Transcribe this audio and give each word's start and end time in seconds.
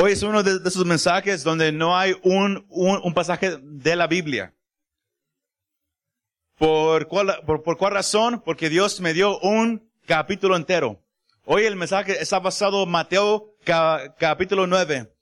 Hoy 0.00 0.12
es 0.12 0.22
uno 0.22 0.44
de, 0.44 0.60
esos 0.64 0.84
mensajes 0.84 1.42
donde 1.42 1.72
no 1.72 1.98
hay 1.98 2.14
un, 2.22 2.64
un, 2.68 3.14
pasaje 3.14 3.58
de 3.60 3.96
la 3.96 4.06
Biblia. 4.06 4.54
¿Por 6.56 7.08
cuál, 7.08 7.40
por, 7.44 7.64
por 7.64 7.76
cuál 7.76 7.94
razón? 7.94 8.40
Porque 8.44 8.68
Dios 8.68 9.00
me 9.00 9.12
dio 9.12 9.40
un 9.40 9.90
capítulo 10.06 10.54
entero. 10.54 11.02
Hoy 11.44 11.64
el 11.64 11.74
mensaje 11.74 12.22
está 12.22 12.38
basado 12.38 12.84
en 12.84 12.90
Mateo 12.90 13.56
capítulo 14.20 14.68
9. 14.68 15.12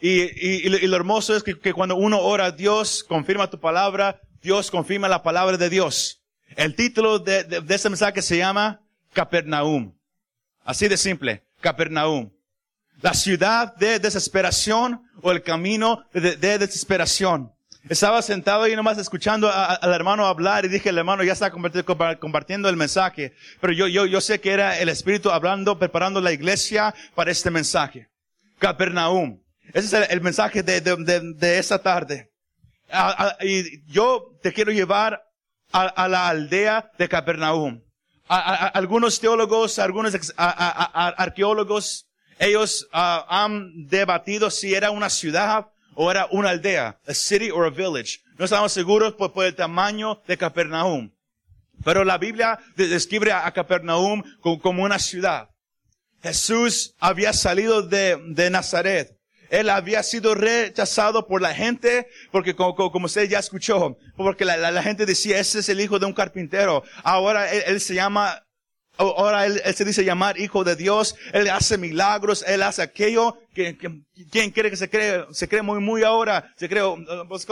Y, 0.00 0.22
y, 0.22 0.66
y, 0.66 0.86
lo 0.88 0.96
hermoso 0.96 1.36
es 1.36 1.44
que, 1.44 1.56
que, 1.56 1.72
cuando 1.72 1.94
uno 1.94 2.20
ora, 2.20 2.50
Dios 2.50 3.04
confirma 3.04 3.48
tu 3.48 3.60
palabra, 3.60 4.20
Dios 4.42 4.72
confirma 4.72 5.06
la 5.06 5.22
palabra 5.22 5.56
de 5.56 5.70
Dios. 5.70 6.20
El 6.56 6.74
título 6.74 7.20
de, 7.20 7.44
de, 7.44 7.60
de 7.60 7.74
ese 7.76 7.90
mensaje 7.90 8.20
se 8.22 8.38
llama 8.38 8.80
Capernaum. 9.12 9.94
Así 10.64 10.88
de 10.88 10.96
simple, 10.96 11.44
Capernaum. 11.60 12.35
La 13.02 13.14
ciudad 13.14 13.74
de 13.76 13.98
desesperación 13.98 15.02
o 15.22 15.32
el 15.32 15.42
camino 15.42 16.04
de, 16.12 16.36
de 16.36 16.58
desesperación. 16.58 17.52
Estaba 17.88 18.20
sentado 18.20 18.66
y 18.66 18.74
nomás 18.74 18.98
escuchando 18.98 19.48
al 19.48 19.92
hermano 19.92 20.26
hablar 20.26 20.64
y 20.64 20.68
dije, 20.68 20.88
el 20.88 20.98
hermano 20.98 21.22
ya 21.22 21.34
está 21.34 21.52
compartiendo 21.52 22.68
el 22.68 22.76
mensaje. 22.76 23.32
Pero 23.60 23.72
yo, 23.72 23.86
yo, 23.86 24.06
yo 24.06 24.20
sé 24.20 24.40
que 24.40 24.50
era 24.50 24.78
el 24.80 24.88
Espíritu 24.88 25.30
hablando, 25.30 25.78
preparando 25.78 26.20
la 26.20 26.32
iglesia 26.32 26.92
para 27.14 27.30
este 27.30 27.48
mensaje. 27.48 28.08
Capernaum. 28.58 29.40
Ese 29.72 30.02
es 30.02 30.10
el, 30.10 30.20
mensaje 30.20 30.64
de, 30.64 30.80
de, 30.80 31.20
de, 31.36 31.58
esta 31.58 31.80
tarde. 31.80 32.32
y 33.42 33.84
yo 33.86 34.32
te 34.42 34.52
quiero 34.52 34.72
llevar 34.72 35.22
a, 35.70 36.08
la 36.08 36.28
aldea 36.28 36.90
de 36.98 37.08
Capernaum. 37.08 37.82
algunos 38.26 39.20
teólogos, 39.20 39.78
algunos 39.78 40.12
arqueólogos, 40.36 42.08
ellos 42.38 42.88
ah, 42.92 43.26
han 43.28 43.86
debatido 43.88 44.50
si 44.50 44.74
era 44.74 44.90
una 44.90 45.10
ciudad 45.10 45.66
o 45.94 46.10
era 46.10 46.28
una 46.30 46.50
aldea, 46.50 46.98
a 47.06 47.14
city 47.14 47.50
or 47.50 47.66
a 47.66 47.70
village. 47.70 48.20
No 48.38 48.44
estamos 48.44 48.72
seguros 48.72 49.14
por, 49.14 49.44
el 49.44 49.54
tamaño 49.54 50.20
de 50.26 50.36
Capernaum. 50.36 51.10
Pero 51.82 52.04
la 52.04 52.18
Biblia 52.18 52.58
describe 52.76 53.32
a 53.32 53.50
Capernaum 53.52 54.22
como, 54.40 54.82
una 54.82 54.98
ciudad. 54.98 55.48
Jesús 56.22 56.94
había 56.98 57.32
salido 57.32 57.82
de, 57.82 58.18
de 58.28 58.50
Nazaret. 58.50 59.16
Él 59.48 59.70
había 59.70 60.02
sido 60.02 60.34
rechazado 60.34 61.26
por 61.26 61.40
la 61.40 61.54
gente, 61.54 62.08
porque 62.32 62.54
como, 62.54 62.74
como 62.74 63.06
usted 63.06 63.28
ya 63.28 63.38
escuchó, 63.38 63.96
porque 64.16 64.44
la, 64.44 64.56
la, 64.56 64.82
gente 64.82 65.06
decía, 65.06 65.38
ese 65.38 65.60
es 65.60 65.68
el 65.68 65.80
hijo 65.80 65.98
de 65.98 66.06
un 66.06 66.12
carpintero. 66.12 66.82
Ahora 67.04 67.50
él 67.52 67.80
se 67.80 67.94
llama 67.94 68.45
Ahora 68.98 69.44
él, 69.44 69.60
se 69.74 69.84
dice 69.84 70.04
llamar 70.04 70.40
hijo 70.40 70.64
de 70.64 70.74
Dios, 70.74 71.16
él 71.32 71.50
hace 71.50 71.76
milagros, 71.76 72.44
él 72.46 72.62
hace 72.62 72.80
aquello 72.80 73.38
que, 73.54 73.76
quien 74.30 74.50
quiere 74.50 74.70
que 74.70 74.76
se 74.76 74.88
cree, 74.88 75.26
se 75.32 75.48
cree 75.48 75.60
muy, 75.60 75.80
muy 75.80 76.02
ahora, 76.02 76.52
se 76.56 76.68
cree, 76.68 76.82
pues, 77.28 77.46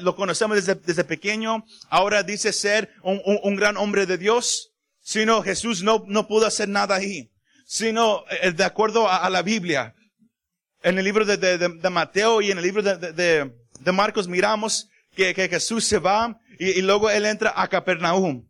lo 0.00 0.16
conocemos 0.16 0.56
desde, 0.56 0.74
desde 0.74 1.04
pequeño, 1.04 1.64
ahora 1.88 2.24
dice 2.24 2.52
ser 2.52 2.90
un, 3.02 3.20
un, 3.24 3.54
gran 3.54 3.76
hombre 3.76 4.06
de 4.06 4.18
Dios, 4.18 4.72
sino 5.00 5.42
Jesús 5.42 5.84
no, 5.84 6.04
no 6.08 6.26
pudo 6.26 6.46
hacer 6.46 6.68
nada 6.68 6.96
ahí, 6.96 7.30
sino 7.64 8.24
eh, 8.42 8.50
de 8.50 8.64
acuerdo 8.64 9.08
a, 9.08 9.30
la 9.30 9.42
Biblia. 9.42 9.94
En 10.82 10.98
el 10.98 11.04
libro 11.04 11.24
de, 11.24 11.36
de, 11.36 11.58
de, 11.58 11.90
Mateo 11.90 12.40
y 12.40 12.50
en 12.50 12.58
el 12.58 12.64
libro 12.64 12.82
de, 12.82 13.52
de 13.80 13.92
Marcos 13.92 14.26
miramos 14.26 14.88
que, 15.14 15.32
que 15.32 15.48
Jesús 15.48 15.84
se 15.84 15.98
va 15.98 16.38
y, 16.58 16.70
y 16.70 16.82
luego 16.82 17.08
él 17.08 17.24
entra 17.24 17.52
a 17.54 17.68
Capernaum. 17.68 18.46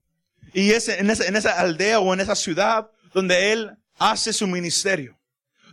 Y 0.56 0.72
es 0.72 0.88
en 0.88 1.10
esa, 1.10 1.26
en 1.26 1.36
esa 1.36 1.60
aldea 1.60 2.00
o 2.00 2.14
en 2.14 2.20
esa 2.20 2.34
ciudad 2.34 2.90
donde 3.12 3.52
él 3.52 3.76
hace 3.98 4.32
su 4.32 4.46
ministerio. 4.46 5.14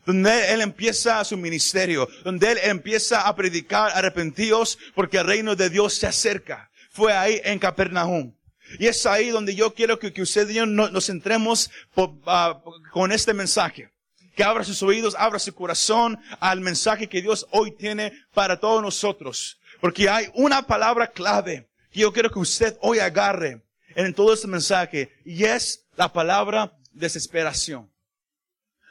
Donde 0.06 0.54
él 0.54 0.60
empieza 0.60 1.24
su 1.24 1.38
ministerio. 1.38 2.10
Donde 2.26 2.52
él 2.52 2.60
empieza 2.62 3.22
a 3.22 3.34
predicar 3.34 3.94
arrepentidos 3.96 4.78
porque 4.94 5.20
el 5.20 5.26
reino 5.26 5.56
de 5.56 5.70
Dios 5.70 5.94
se 5.94 6.06
acerca. 6.06 6.70
Fue 6.92 7.14
ahí 7.14 7.40
en 7.46 7.60
Capernaum. 7.60 8.36
Y 8.78 8.88
es 8.88 9.06
ahí 9.06 9.30
donde 9.30 9.56
yo 9.56 9.74
quiero 9.74 10.00
que, 10.00 10.12
que 10.12 10.22
usted 10.22 10.50
y 10.50 10.56
yo 10.56 10.66
nos 10.66 11.06
centremos 11.06 11.72
ah, 12.28 12.62
con 12.92 13.14
este 13.14 13.34
mensaje. 13.34 13.90
Que 14.36 14.44
abra 14.44 14.66
sus 14.66 14.84
oídos, 14.84 15.16
abra 15.18 15.40
su 15.40 15.56
corazón 15.56 16.20
al 16.42 16.60
mensaje 16.60 17.08
que 17.08 17.22
Dios 17.22 17.48
hoy 17.52 17.72
tiene 17.72 18.12
para 18.34 18.60
todos 18.60 18.82
nosotros. 18.82 19.62
Porque 19.80 20.10
hay 20.10 20.28
una 20.34 20.68
palabra 20.68 21.08
clave 21.08 21.70
que 21.90 22.02
yo 22.02 22.12
quiero 22.12 22.30
que 22.30 22.40
usted 22.40 22.76
hoy 22.82 23.00
agarre 23.00 23.62
en 23.96 24.14
todo 24.14 24.34
este 24.34 24.48
mensaje 24.48 25.12
y 25.26 25.44
es 25.44 25.86
la 25.96 26.12
palabra 26.12 26.78
desesperación. 26.92 27.92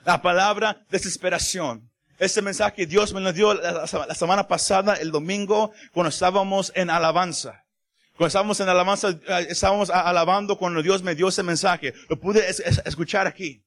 La 0.04 0.20
palabra 0.20 0.84
desesperación. 0.90 1.90
Este 2.18 2.42
mensaje 2.42 2.86
Dios 2.86 3.12
me 3.12 3.20
lo 3.20 3.32
dio 3.32 3.54
la, 3.54 3.86
semana 4.14 4.46
pasada, 4.46 4.94
el 4.94 5.10
domingo, 5.10 5.72
cuando 5.92 6.10
estábamos 6.10 6.72
en 6.74 6.90
alabanza. 6.90 7.64
Cuando 8.12 8.28
estábamos 8.28 8.60
en 8.60 8.68
alabanza, 8.68 9.10
eh, 9.10 9.46
estábamos 9.48 9.90
alabando 9.90 10.56
cuando 10.56 10.82
Dios 10.82 11.02
me 11.02 11.14
dio 11.14 11.28
ese 11.28 11.42
mensaje. 11.42 11.94
Lo 12.08 12.20
pude 12.20 12.48
escuchar 12.48 13.26
aquí. 13.26 13.64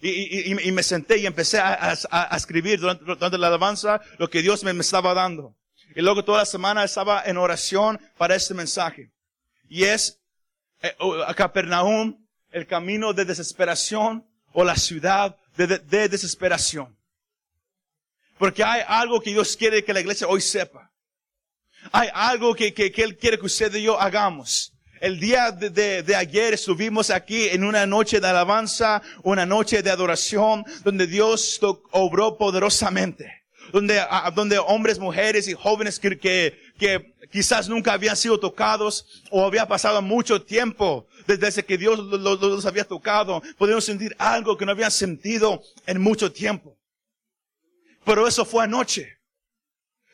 Y, 0.00 0.54
me 0.70 0.84
senté 0.84 1.18
y 1.18 1.26
empecé 1.26 1.58
a, 1.58 2.30
escribir 2.36 2.78
durante, 2.78 3.36
la 3.36 3.48
alabanza 3.48 4.00
lo 4.18 4.30
que 4.30 4.42
Dios 4.42 4.62
me, 4.62 4.72
me 4.72 4.82
estaba 4.82 5.12
dando. 5.12 5.56
Y 5.96 6.02
luego 6.02 6.24
toda 6.24 6.38
la 6.38 6.46
semana 6.46 6.84
estaba 6.84 7.24
en 7.24 7.36
oración 7.36 7.98
para 8.16 8.36
este 8.36 8.54
mensaje. 8.54 9.10
Y 9.68 9.84
es 9.84 10.17
a 11.26 11.34
Capernaum, 11.34 12.16
el 12.50 12.66
camino 12.66 13.12
de 13.12 13.24
desesperación 13.24 14.24
o 14.52 14.64
la 14.64 14.76
ciudad 14.76 15.36
de, 15.56 16.08
desesperación. 16.08 16.96
Porque 18.38 18.62
hay 18.62 18.82
algo 18.86 19.20
que 19.20 19.30
Dios 19.30 19.56
quiere 19.56 19.84
que 19.84 19.92
la 19.92 20.00
iglesia 20.00 20.28
hoy 20.28 20.40
sepa. 20.40 20.92
Hay 21.92 22.08
algo 22.12 22.54
que, 22.54 22.72
que, 22.72 22.92
Él 22.96 23.16
quiere 23.16 23.38
que 23.38 23.46
usted 23.46 23.74
y 23.74 23.82
yo 23.82 24.00
hagamos. 24.00 24.72
El 25.00 25.20
día 25.20 25.52
de, 25.52 26.02
de, 26.02 26.16
ayer 26.16 26.54
estuvimos 26.54 27.10
aquí 27.10 27.48
en 27.48 27.62
una 27.62 27.86
noche 27.86 28.20
de 28.20 28.26
alabanza, 28.26 29.00
una 29.22 29.46
noche 29.46 29.82
de 29.82 29.90
adoración, 29.90 30.64
donde 30.82 31.06
Dios 31.06 31.60
obró 31.92 32.36
poderosamente. 32.36 33.37
Donde, 33.72 34.02
donde 34.34 34.58
hombres, 34.58 34.98
mujeres 34.98 35.48
y 35.48 35.54
jóvenes 35.54 35.98
que, 35.98 36.18
que, 36.18 36.58
que 36.78 37.14
quizás 37.30 37.68
nunca 37.68 37.92
habían 37.92 38.16
sido 38.16 38.38
tocados 38.38 39.22
o 39.30 39.44
había 39.44 39.66
pasado 39.66 40.00
mucho 40.02 40.42
tiempo 40.42 41.06
desde 41.26 41.64
que 41.64 41.76
Dios 41.76 41.98
los, 41.98 42.66
había 42.66 42.84
tocado. 42.84 43.42
Podían 43.56 43.82
sentir 43.82 44.14
algo 44.18 44.56
que 44.56 44.64
no 44.64 44.72
habían 44.72 44.90
sentido 44.90 45.62
en 45.86 46.00
mucho 46.00 46.32
tiempo. 46.32 46.78
Pero 48.04 48.26
eso 48.26 48.44
fue 48.44 48.64
anoche. 48.64 49.18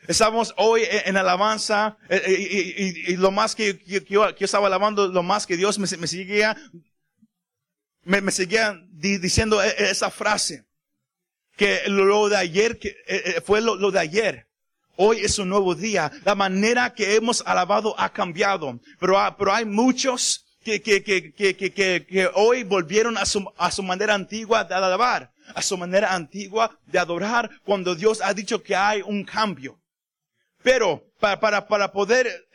Estamos 0.07 0.53
hoy 0.59 0.83
en 0.87 1.17
alabanza 1.17 1.97
eh, 2.11 2.23
eh, 2.27 2.95
y, 3.09 3.17
lo 3.17 3.31
más 3.31 3.55
que, 3.55 3.83
yo, 4.07 4.29
estaba 4.39 4.67
alabando, 4.67 5.09
lo 5.09 5.23
más 5.23 5.47
que 5.47 5.57
Dios 5.57 5.79
me, 5.79 5.87
seguía, 5.87 6.55
me, 8.03 8.31
seguía 8.31 8.79
diciendo 8.91 9.63
e, 9.63 9.91
esa 9.91 10.11
frase. 10.11 10.67
Que 11.57 11.83
lo 11.87 12.29
de 12.29 12.37
ayer, 12.37 12.79
que 12.79 12.97
eh, 13.07 13.41
fue 13.45 13.61
lo 13.61 13.91
de 13.91 13.99
ayer. 14.01 14.47
Hoy 14.97 15.21
es 15.21 15.39
un 15.39 15.49
nuevo 15.49 15.75
día. 15.75 16.13
La 16.25 16.35
manera 16.35 16.95
que 16.95 17.17
hemos 17.17 17.43
alabado 17.47 17.99
ha 17.99 18.13
cambiado. 18.13 18.79
Pero, 19.01 19.17
pero 19.37 19.53
hay 19.53 19.65
muchos 19.65 20.45
que, 20.65 20.81
que, 20.81 21.03
que, 21.03 21.33
que, 21.33 21.55
que, 21.57 22.07
que 22.07 22.31
hoy 22.35 22.65
volvieron 22.65 23.19
a 23.19 23.27
su, 23.27 23.45
a 23.57 23.71
su 23.71 23.83
manera 23.83 24.15
antigua 24.15 24.65
de 24.65 24.75
alabar, 24.75 25.33
a 25.55 25.63
su 25.63 25.77
manera 25.77 26.15
antigua 26.15 26.79
de 26.87 26.99
adorar 26.99 27.51
cuando 27.65 27.95
Dios 27.95 28.21
ha 28.23 28.33
dicho 28.33 28.63
que 28.63 28.75
hay 28.75 29.03
un 29.03 29.25
cambio. 29.25 29.79
Pero 30.63 31.05
para, 31.21 31.39
para, 31.39 31.69
para, 31.69 31.93
poder, 31.93 32.47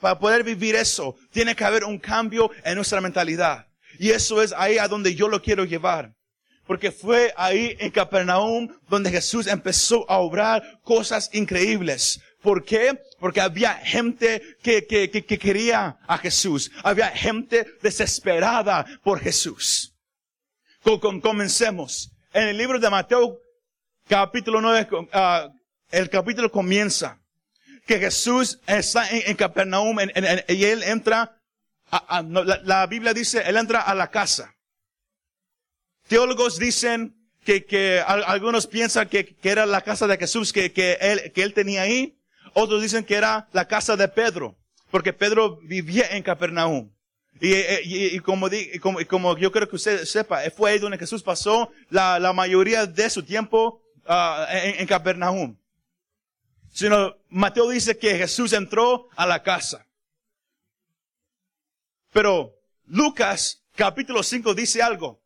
para 0.00 0.18
poder 0.18 0.42
vivir 0.42 0.74
eso, 0.74 1.14
tiene 1.30 1.54
que 1.54 1.64
haber 1.64 1.84
un 1.84 1.98
cambio 1.98 2.50
en 2.64 2.74
nuestra 2.74 3.00
mentalidad. 3.00 3.68
Y 3.98 4.10
eso 4.10 4.42
es 4.42 4.52
ahí 4.52 4.78
a 4.78 4.88
donde 4.88 5.14
yo 5.14 5.28
lo 5.28 5.40
quiero 5.40 5.64
llevar. 5.64 6.12
Porque 6.66 6.90
fue 6.90 7.32
ahí 7.36 7.76
en 7.78 7.90
Capernaum 7.90 8.68
donde 8.88 9.10
Jesús 9.10 9.46
empezó 9.46 10.08
a 10.10 10.18
obrar 10.18 10.80
cosas 10.82 11.30
increíbles. 11.32 12.20
¿Por 12.42 12.64
qué? 12.64 13.00
Porque 13.18 13.40
había 13.40 13.74
gente 13.74 14.42
que, 14.62 14.86
que, 14.86 15.10
que, 15.10 15.38
quería 15.38 15.96
a 16.06 16.18
Jesús. 16.18 16.70
Había 16.82 17.08
gente 17.08 17.66
desesperada 17.82 18.84
por 19.02 19.20
Jesús. 19.20 19.94
comencemos. 21.22 22.10
En 22.32 22.48
el 22.48 22.58
libro 22.58 22.78
de 22.78 22.90
Mateo, 22.90 23.38
capítulo 24.08 24.60
9, 24.60 24.88
ah, 25.12 25.48
el 25.90 26.10
capítulo 26.10 26.50
comienza 26.50 27.18
que 27.86 27.98
Jesús 27.98 28.60
está 28.66 29.08
en, 29.08 29.36
Capernaum 29.36 29.98
y 30.48 30.64
él 30.64 30.82
entra, 30.82 31.38
la 32.64 32.86
Biblia 32.86 33.14
dice, 33.14 33.42
él 33.46 33.56
entra 33.56 33.82
a 33.82 33.94
la 33.94 34.10
casa. 34.10 34.53
Teólogos 36.08 36.58
dicen 36.58 37.16
que, 37.44 37.64
que 37.64 38.00
algunos 38.00 38.66
piensan 38.66 39.08
que, 39.08 39.24
que, 39.24 39.50
era 39.50 39.66
la 39.66 39.82
casa 39.82 40.06
de 40.06 40.16
Jesús 40.16 40.52
que, 40.52 40.72
que, 40.72 40.98
él, 41.00 41.32
que 41.32 41.42
él 41.42 41.54
tenía 41.54 41.82
ahí. 41.82 42.18
Otros 42.52 42.82
dicen 42.82 43.04
que 43.04 43.14
era 43.14 43.48
la 43.52 43.66
casa 43.66 43.96
de 43.96 44.08
Pedro, 44.08 44.56
porque 44.90 45.12
Pedro 45.12 45.58
vivía 45.62 46.08
en 46.10 46.22
Capernaum. 46.22 46.90
Y, 47.40 47.52
y, 47.52 48.06
y 48.14 48.20
como, 48.20 48.48
y 48.48 48.78
como, 48.78 48.98
como, 49.06 49.36
yo 49.36 49.50
creo 49.50 49.68
que 49.68 49.76
usted 49.76 50.04
sepa, 50.04 50.42
fue 50.56 50.70
ahí 50.70 50.78
donde 50.78 50.98
Jesús 50.98 51.22
pasó 51.22 51.70
la, 51.90 52.18
la 52.20 52.32
mayoría 52.32 52.86
de 52.86 53.10
su 53.10 53.22
tiempo 53.24 53.82
ah, 54.06 54.46
en, 54.50 54.80
en 54.80 54.86
Capernaum. 54.86 55.58
Sino 56.70 57.16
Mateo 57.28 57.68
dice 57.68 57.98
que 57.98 58.16
Jesús 58.16 58.52
entró 58.52 59.08
a 59.16 59.26
la 59.26 59.42
casa. 59.42 59.86
Pero 62.12 62.54
Lucas 62.86 63.64
capítulo 63.74 64.22
5 64.22 64.54
dice 64.54 64.80
algo. 64.80 65.23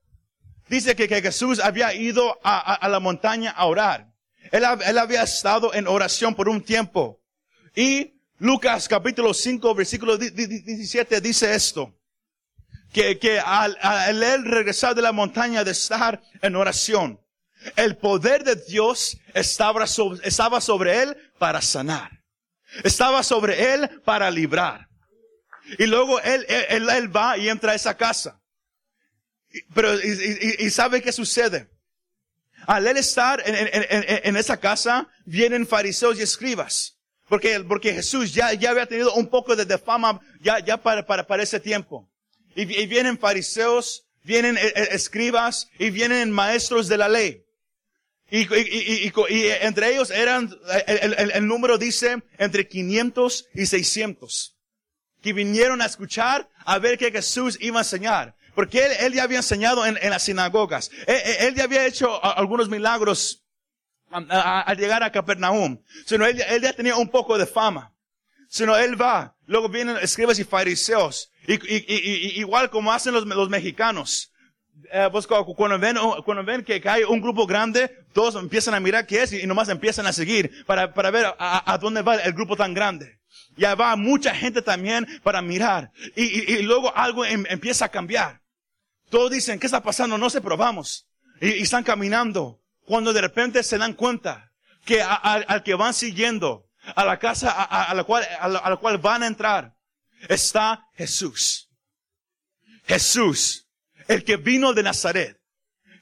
Dice 0.68 0.94
que, 0.94 1.08
que 1.08 1.22
Jesús 1.22 1.60
había 1.60 1.94
ido 1.94 2.38
a, 2.42 2.86
la 2.88 3.00
montaña 3.00 3.50
a 3.52 3.66
orar. 3.66 4.12
Él, 4.52 4.64
él 4.86 4.98
había 4.98 5.22
estado 5.22 5.72
en 5.74 5.86
oración 5.86 6.34
por 6.34 6.48
un 6.48 6.62
tiempo. 6.62 7.20
Y 7.74 8.20
Lucas 8.38 8.88
capítulo 8.88 9.34
5 9.34 9.74
versículo 9.74 10.16
17 10.16 11.20
dice 11.20 11.54
esto. 11.54 11.94
Que, 12.92 13.18
que 13.18 13.38
al, 13.38 13.76
al 13.82 14.22
él 14.22 14.44
regresar 14.44 14.94
de 14.94 15.02
la 15.02 15.12
montaña 15.12 15.62
de 15.62 15.72
estar 15.72 16.22
en 16.40 16.56
oración, 16.56 17.20
el 17.76 17.96
poder 17.96 18.44
de 18.44 18.56
Dios 18.56 19.18
estaba 19.34 19.86
sobre, 19.86 20.26
estaba 20.26 20.60
sobre 20.60 21.02
él 21.02 21.16
para 21.38 21.60
sanar. 21.60 22.22
Estaba 22.84 23.22
sobre 23.22 23.74
él 23.74 24.00
para 24.04 24.30
librar. 24.30 24.88
Y 25.78 25.86
luego 25.86 26.20
él, 26.20 26.46
él, 26.48 26.88
él 26.88 27.16
va 27.16 27.36
y 27.36 27.48
entra 27.48 27.72
a 27.72 27.74
esa 27.74 27.96
casa. 27.96 28.40
Pero, 29.74 29.94
y, 29.94 30.56
y, 30.60 30.66
y 30.66 30.70
sabe 30.70 31.02
qué 31.02 31.12
sucede. 31.12 31.68
Al 32.66 32.86
él 32.86 32.98
estar 32.98 33.42
en, 33.46 33.54
en, 33.54 33.68
en, 33.72 34.20
en, 34.24 34.36
esa 34.36 34.58
casa, 34.58 35.08
vienen 35.24 35.66
fariseos 35.66 36.18
y 36.18 36.22
escribas. 36.22 36.98
Porque, 37.28 37.60
porque 37.60 37.94
Jesús 37.94 38.34
ya, 38.34 38.52
ya 38.52 38.70
había 38.70 38.86
tenido 38.86 39.14
un 39.14 39.28
poco 39.28 39.54
de, 39.54 39.78
fama 39.78 40.20
ya, 40.40 40.58
ya 40.58 40.76
para, 40.76 41.06
para, 41.06 41.26
para 41.26 41.42
ese 41.42 41.60
tiempo. 41.60 42.10
Y, 42.54 42.62
y 42.62 42.86
vienen 42.86 43.18
fariseos, 43.18 44.06
vienen 44.22 44.56
eh, 44.56 44.72
eh, 44.74 44.88
escribas 44.92 45.68
y 45.78 45.90
vienen 45.90 46.30
maestros 46.30 46.88
de 46.88 46.98
la 46.98 47.08
ley. 47.08 47.44
Y, 48.30 48.40
y, 48.54 49.12
y, 49.30 49.46
entre 49.62 49.94
ellos 49.94 50.10
eran, 50.10 50.54
el, 50.86 51.14
el, 51.14 51.30
el, 51.30 51.46
número 51.46 51.78
dice, 51.78 52.22
entre 52.36 52.68
500 52.68 53.48
y 53.54 53.66
600. 53.66 54.56
Que 55.22 55.32
vinieron 55.32 55.80
a 55.80 55.86
escuchar, 55.86 56.48
a 56.64 56.78
ver 56.78 56.98
qué 56.98 57.10
Jesús 57.10 57.56
iba 57.60 57.78
a 57.78 57.82
enseñar. 57.82 58.36
Porque 58.58 58.84
él, 58.84 58.90
él 58.98 59.12
ya 59.12 59.22
había 59.22 59.36
enseñado 59.36 59.86
en, 59.86 59.96
en 60.02 60.10
las 60.10 60.24
sinagogas. 60.24 60.90
Él, 61.06 61.20
él, 61.42 61.54
ya 61.54 61.62
había 61.62 61.86
hecho 61.86 62.20
algunos 62.24 62.68
milagros 62.68 63.44
al 64.10 64.76
llegar 64.76 65.00
a 65.04 65.12
Capernaum. 65.12 65.80
Sino 66.06 66.26
él, 66.26 66.42
él 66.48 66.62
ya 66.62 66.72
tenía 66.72 66.96
un 66.96 67.08
poco 67.08 67.38
de 67.38 67.46
fama. 67.46 67.94
Sino 68.48 68.76
él 68.76 69.00
va. 69.00 69.36
Luego 69.46 69.68
vienen 69.68 69.96
escribas 69.98 70.40
y 70.40 70.44
fariseos. 70.44 71.30
Igual 71.46 72.68
como 72.68 72.92
hacen 72.92 73.14
los, 73.14 73.48
mexicanos. 73.48 74.32
Eh, 74.90 75.08
pues 75.12 75.28
cuando 75.28 75.78
ven, 75.78 75.96
cuando 76.24 76.42
ven 76.42 76.64
que, 76.64 76.82
hay 76.84 77.04
un 77.04 77.20
grupo 77.20 77.46
grande, 77.46 77.88
todos 78.12 78.34
empiezan 78.34 78.74
a 78.74 78.80
mirar 78.80 79.06
qué 79.06 79.22
es 79.22 79.32
y, 79.34 79.46
nomás 79.46 79.68
empiezan 79.68 80.08
a 80.08 80.12
seguir 80.12 80.66
para, 80.66 80.92
para 80.92 81.12
ver 81.12 81.26
a, 81.26 81.72
a, 81.72 81.78
dónde 81.78 82.02
va 82.02 82.16
el 82.16 82.32
grupo 82.32 82.56
tan 82.56 82.74
grande. 82.74 83.20
Ya 83.56 83.76
va 83.76 83.94
mucha 83.94 84.34
gente 84.34 84.62
también 84.62 85.06
para 85.22 85.42
mirar. 85.42 85.92
Y, 86.16 86.24
y, 86.24 86.56
y 86.56 86.62
luego 86.62 86.92
algo 86.96 87.24
em, 87.24 87.44
empieza 87.48 87.84
a 87.84 87.88
cambiar. 87.90 88.40
Todos 89.10 89.30
dicen, 89.30 89.58
¿qué 89.58 89.66
está 89.66 89.82
pasando? 89.82 90.18
No 90.18 90.30
se 90.30 90.40
probamos. 90.40 91.06
Y, 91.40 91.48
y, 91.50 91.62
están 91.62 91.84
caminando. 91.84 92.60
Cuando 92.84 93.12
de 93.12 93.20
repente 93.20 93.62
se 93.62 93.78
dan 93.78 93.94
cuenta 93.94 94.52
que 94.84 95.02
a, 95.02 95.14
a, 95.14 95.34
al 95.34 95.62
que 95.62 95.74
van 95.74 95.94
siguiendo, 95.94 96.66
a 96.94 97.04
la 97.04 97.18
casa 97.18 97.50
a, 97.50 97.94
la 97.94 98.04
cual, 98.04 98.26
a 98.40 98.48
la, 98.48 98.76
cual 98.76 98.98
van 98.98 99.22
a 99.22 99.26
entrar, 99.26 99.74
está 100.28 100.86
Jesús. 100.94 101.68
Jesús 102.86 103.68
el 104.08 104.24
que 104.24 104.36
vino 104.36 104.72
de 104.72 104.82
Nazaret. 104.82 105.38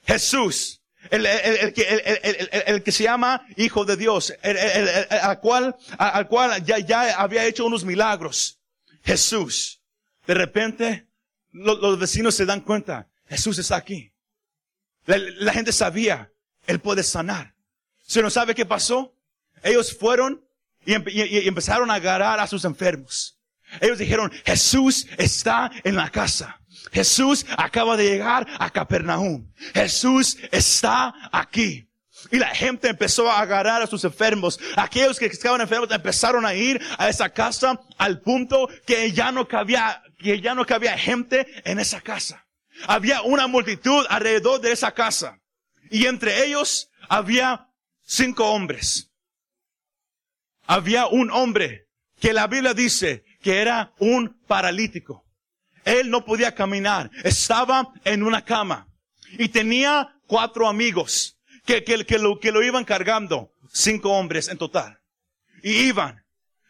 Jesús, 0.05 0.81
el, 1.11 1.25
el, 1.25 1.73
el, 1.75 2.49
el, 2.65 2.83
que 2.83 2.91
se 2.91 3.03
llama 3.03 3.45
Hijo 3.57 3.83
de 3.83 3.97
Dios, 3.97 4.33
al 4.41 5.39
cual, 5.41 5.75
al 5.97 6.27
cual 6.27 6.63
ya, 6.63 6.79
ya 6.79 7.19
había 7.19 7.45
hecho 7.45 7.65
unos 7.65 7.83
milagros. 7.83 8.59
Jesús. 9.03 9.81
De 10.25 10.33
repente, 10.33 11.07
los, 11.51 11.99
vecinos 11.99 12.35
se 12.35 12.45
dan 12.45 12.61
cuenta, 12.61 13.07
Jesús 13.27 13.57
está 13.59 13.75
aquí. 13.75 14.11
La, 15.05 15.53
gente 15.53 15.71
sabía, 15.71 16.31
Él 16.65 16.79
puede 16.79 17.03
sanar. 17.03 17.55
¿Se 18.03 18.21
no 18.21 18.29
sabe 18.29 18.55
qué 18.55 18.65
pasó? 18.65 19.15
Ellos 19.63 19.95
fueron 19.97 20.45
y, 20.85 20.95
y, 20.95 21.39
y 21.39 21.47
empezaron 21.47 21.89
a 21.91 21.95
agarrar 21.95 22.39
a 22.39 22.47
sus 22.47 22.65
enfermos. 22.65 23.37
Ellos 23.81 23.97
dijeron, 23.97 24.31
Jesús 24.45 25.07
está 25.17 25.71
en 25.83 25.95
la 25.95 26.09
casa. 26.09 26.61
Jesús 26.91 27.45
acaba 27.57 27.97
de 27.97 28.05
llegar 28.05 28.47
a 28.59 28.69
Capernaum. 28.69 29.51
Jesús 29.73 30.37
está 30.51 31.13
aquí. 31.31 31.87
Y 32.31 32.37
la 32.37 32.53
gente 32.53 32.89
empezó 32.89 33.29
a 33.29 33.39
agarrar 33.39 33.81
a 33.81 33.87
sus 33.87 34.03
enfermos. 34.03 34.59
Aquellos 34.75 35.19
que 35.19 35.27
estaban 35.27 35.61
enfermos 35.61 35.89
empezaron 35.91 36.45
a 36.45 36.53
ir 36.53 36.81
a 36.97 37.09
esa 37.09 37.29
casa 37.29 37.79
al 37.97 38.21
punto 38.21 38.67
que 38.85 39.11
ya 39.11 39.31
no 39.31 39.47
cabía, 39.47 40.01
que 40.17 40.41
ya 40.41 40.55
no 40.55 40.65
cabía 40.65 40.97
gente 40.97 41.47
en 41.63 41.79
esa 41.79 42.01
casa. 42.01 42.47
Había 42.87 43.21
una 43.21 43.47
multitud 43.47 44.05
alrededor 44.09 44.61
de 44.61 44.71
esa 44.71 44.93
casa. 44.93 45.39
Y 45.89 46.05
entre 46.05 46.45
ellos 46.45 46.89
había 47.09 47.69
cinco 48.03 48.51
hombres. 48.51 49.11
Había 50.65 51.07
un 51.07 51.31
hombre 51.31 51.87
que 52.19 52.33
la 52.33 52.47
Biblia 52.47 52.73
dice 52.73 53.23
que 53.41 53.61
era 53.61 53.93
un 53.99 54.41
paralítico. 54.47 55.25
Él 55.85 56.09
no 56.09 56.25
podía 56.25 56.53
caminar. 56.53 57.09
Estaba 57.23 57.93
en 58.03 58.23
una 58.23 58.43
cama. 58.43 58.87
Y 59.37 59.49
tenía 59.49 60.19
cuatro 60.25 60.67
amigos 60.67 61.37
que, 61.65 61.83
que, 61.83 62.05
que, 62.05 62.19
lo, 62.19 62.39
que 62.39 62.51
lo 62.51 62.63
iban 62.63 62.83
cargando. 62.83 63.53
Cinco 63.71 64.11
hombres 64.11 64.49
en 64.49 64.57
total. 64.57 64.99
Y 65.63 65.87
iban. 65.87 66.23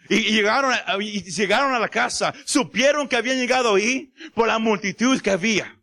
Y 0.10 0.32
llegaron, 0.32 0.74
a, 0.74 0.98
llegaron 0.98 1.74
a 1.74 1.80
la 1.80 1.90
casa. 1.90 2.34
Supieron 2.46 3.08
que 3.08 3.16
habían 3.16 3.38
llegado 3.38 3.76
ahí 3.76 4.14
por 4.34 4.48
la 4.48 4.60
multitud 4.60 5.22
que 5.22 5.32
había. 5.32 5.80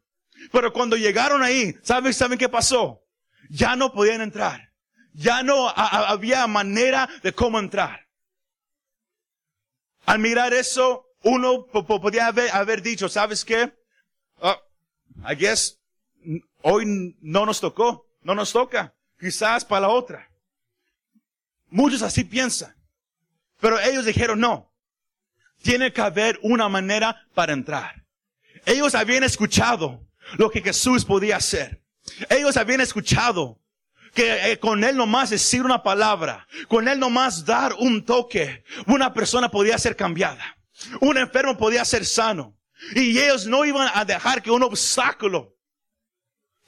Pero 0.53 0.73
cuando 0.73 0.97
llegaron 0.97 1.43
ahí, 1.43 1.75
¿saben, 1.83 2.13
¿saben 2.13 2.39
qué 2.39 2.49
pasó? 2.49 3.03
Ya 3.51 3.77
no 3.77 3.93
podían 3.93 4.21
entrar. 4.21 4.73
Ya 5.13 5.43
no 5.43 5.69
había 5.69 6.47
manera 6.47 7.09
de 7.23 7.33
cómo 7.33 7.59
entrar. 7.59 8.09
Al 10.07 10.19
mirar 10.19 10.53
eso, 10.53 11.07
uno 11.23 11.67
podía 11.67 12.27
haber, 12.27 12.83
dicho, 12.83 13.09
¿sabes 13.09 13.45
qué? 13.45 13.73
Oh, 14.37 14.57
I 15.29 15.35
guess 15.35 15.79
hoy 16.63 17.15
no 17.21 17.47
nos 17.47 17.61
tocó, 17.61 18.07
no 18.23 18.35
nos 18.35 18.53
toca, 18.53 18.95
quizás 19.19 19.65
para 19.65 19.83
la 19.83 19.89
otra. 19.91 20.31
Muchos 21.69 22.03
así 22.03 22.25
piensan. 22.25 22.74
Pero 23.61 23.79
ellos 23.81 24.05
dijeron, 24.05 24.41
no, 24.41 24.73
tiene 25.63 25.93
que 25.93 26.01
haber 26.01 26.39
una 26.43 26.69
manera 26.69 27.27
para 27.35 27.53
entrar. 27.53 28.05
Ellos 28.67 28.95
habían 28.95 29.25
escuchado 29.25 30.07
lo 30.37 30.51
que 30.51 30.61
Jesús 30.61 31.05
podía 31.05 31.37
hacer. 31.37 31.83
Ellos 32.29 32.57
habían 32.57 32.81
escuchado 32.81 33.61
que 34.13 34.53
eh, 34.53 34.59
con 34.59 34.85
él 34.85 34.97
nomás 34.97 35.31
decir 35.31 35.65
una 35.65 35.83
palabra, 35.83 36.47
con 36.69 36.87
él 36.87 37.01
nomás 37.01 37.45
dar 37.45 37.75
un 37.75 38.05
toque, 38.05 38.63
una 38.87 39.13
persona 39.13 39.51
podía 39.51 39.79
ser 39.79 39.97
cambiada. 39.97 40.57
Un 41.01 41.19
enfermo 41.19 41.57
podía 41.57 41.85
ser 41.85 42.05
sano. 42.05 42.57
Y 42.95 43.19
ellos 43.19 43.47
no 43.47 43.65
iban 43.65 43.91
a 43.95 44.05
dejar 44.05 44.43
que 44.43 44.51
un 44.51 44.63
obstáculo, 44.63 45.57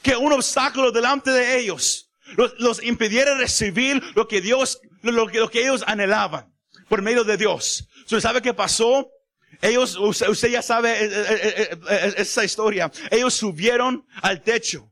que 0.02 0.16
un 0.16 0.33
obstáculo 0.33 0.90
delante 0.90 1.31
de 1.31 1.59
ellos 1.59 2.11
los, 2.59 2.83
impidiera 2.83 3.37
recibir 3.37 4.02
lo 4.14 4.26
que 4.26 4.40
Dios, 4.40 4.81
lo 5.02 5.28
que 5.28 5.61
ellos 5.61 5.85
anhelaban 5.87 6.55
por 6.88 7.02
medio 7.02 7.25
de 7.25 7.37
Dios. 7.37 7.88
¿Usted 8.02 8.21
sabe 8.21 8.43
qué 8.43 8.55
pasó? 8.55 9.11
Ellos, 9.62 9.97
usted, 9.97 10.49
ya 10.49 10.62
sabe 10.62 11.05
eh, 11.05 11.11
eh, 11.12 11.78
eh, 11.90 12.14
esa 12.19 12.45
historia. 12.45 12.90
Ellos 13.11 13.35
subieron 13.35 14.07
al 14.23 14.43
techo. 14.43 14.90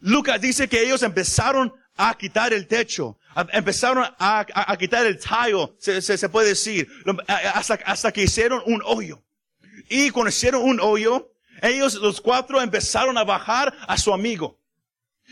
Lucas 0.00 0.40
dice 0.40 0.68
que 0.68 0.82
ellos 0.82 1.02
empezaron 1.02 1.72
a 1.96 2.16
quitar 2.16 2.52
el 2.52 2.66
techo. 2.66 3.18
Empezaron 3.52 4.04
a, 4.18 4.76
quitar 4.78 5.06
el 5.06 5.18
tallo, 5.18 5.74
se, 5.78 6.02
se, 6.02 6.18
se, 6.18 6.28
puede 6.28 6.48
decir, 6.48 6.86
hasta, 7.26 7.74
hasta 7.86 8.12
que 8.12 8.24
hicieron 8.24 8.62
un 8.66 8.82
hoyo. 8.84 9.22
Y 9.88 10.10
cuando 10.10 10.28
hicieron 10.28 10.62
un 10.62 10.80
hoyo, 10.80 11.32
ellos 11.62 11.94
los 11.94 12.20
cuatro 12.20 12.60
empezaron 12.60 13.16
a 13.16 13.24
bajar 13.24 13.74
a 13.88 13.96
su 13.96 14.12
amigo. 14.12 14.58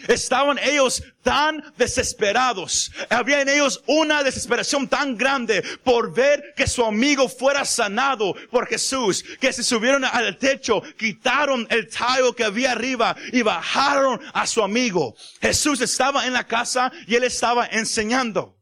Estaban 0.09 0.59
ellos 0.59 1.03
tan 1.23 1.63
desesperados. 1.77 2.91
Había 3.09 3.41
en 3.41 3.49
ellos 3.49 3.83
una 3.87 4.23
desesperación 4.23 4.89
tan 4.89 5.17
grande 5.17 5.63
por 5.85 6.13
ver 6.15 6.55
que 6.57 6.67
su 6.67 6.85
amigo 6.85 7.29
fuera 7.29 7.65
sanado 7.65 8.35
por 8.51 8.67
Jesús, 8.67 9.25
que 9.41 9.53
se 9.53 9.63
subieron 9.63 10.05
al 10.05 10.39
techo, 10.39 10.83
quitaron 10.99 11.67
el 11.71 11.89
tallo 11.89 12.35
que 12.35 12.45
había 12.45 12.73
arriba 12.73 13.17
y 13.33 13.43
bajaron 13.43 14.21
a 14.33 14.47
su 14.47 14.63
amigo. 14.63 15.15
Jesús 15.41 15.81
estaba 15.81 16.27
en 16.27 16.33
la 16.33 16.47
casa 16.47 16.93
y 17.07 17.15
él 17.15 17.25
estaba 17.25 17.67
enseñando. 17.67 18.60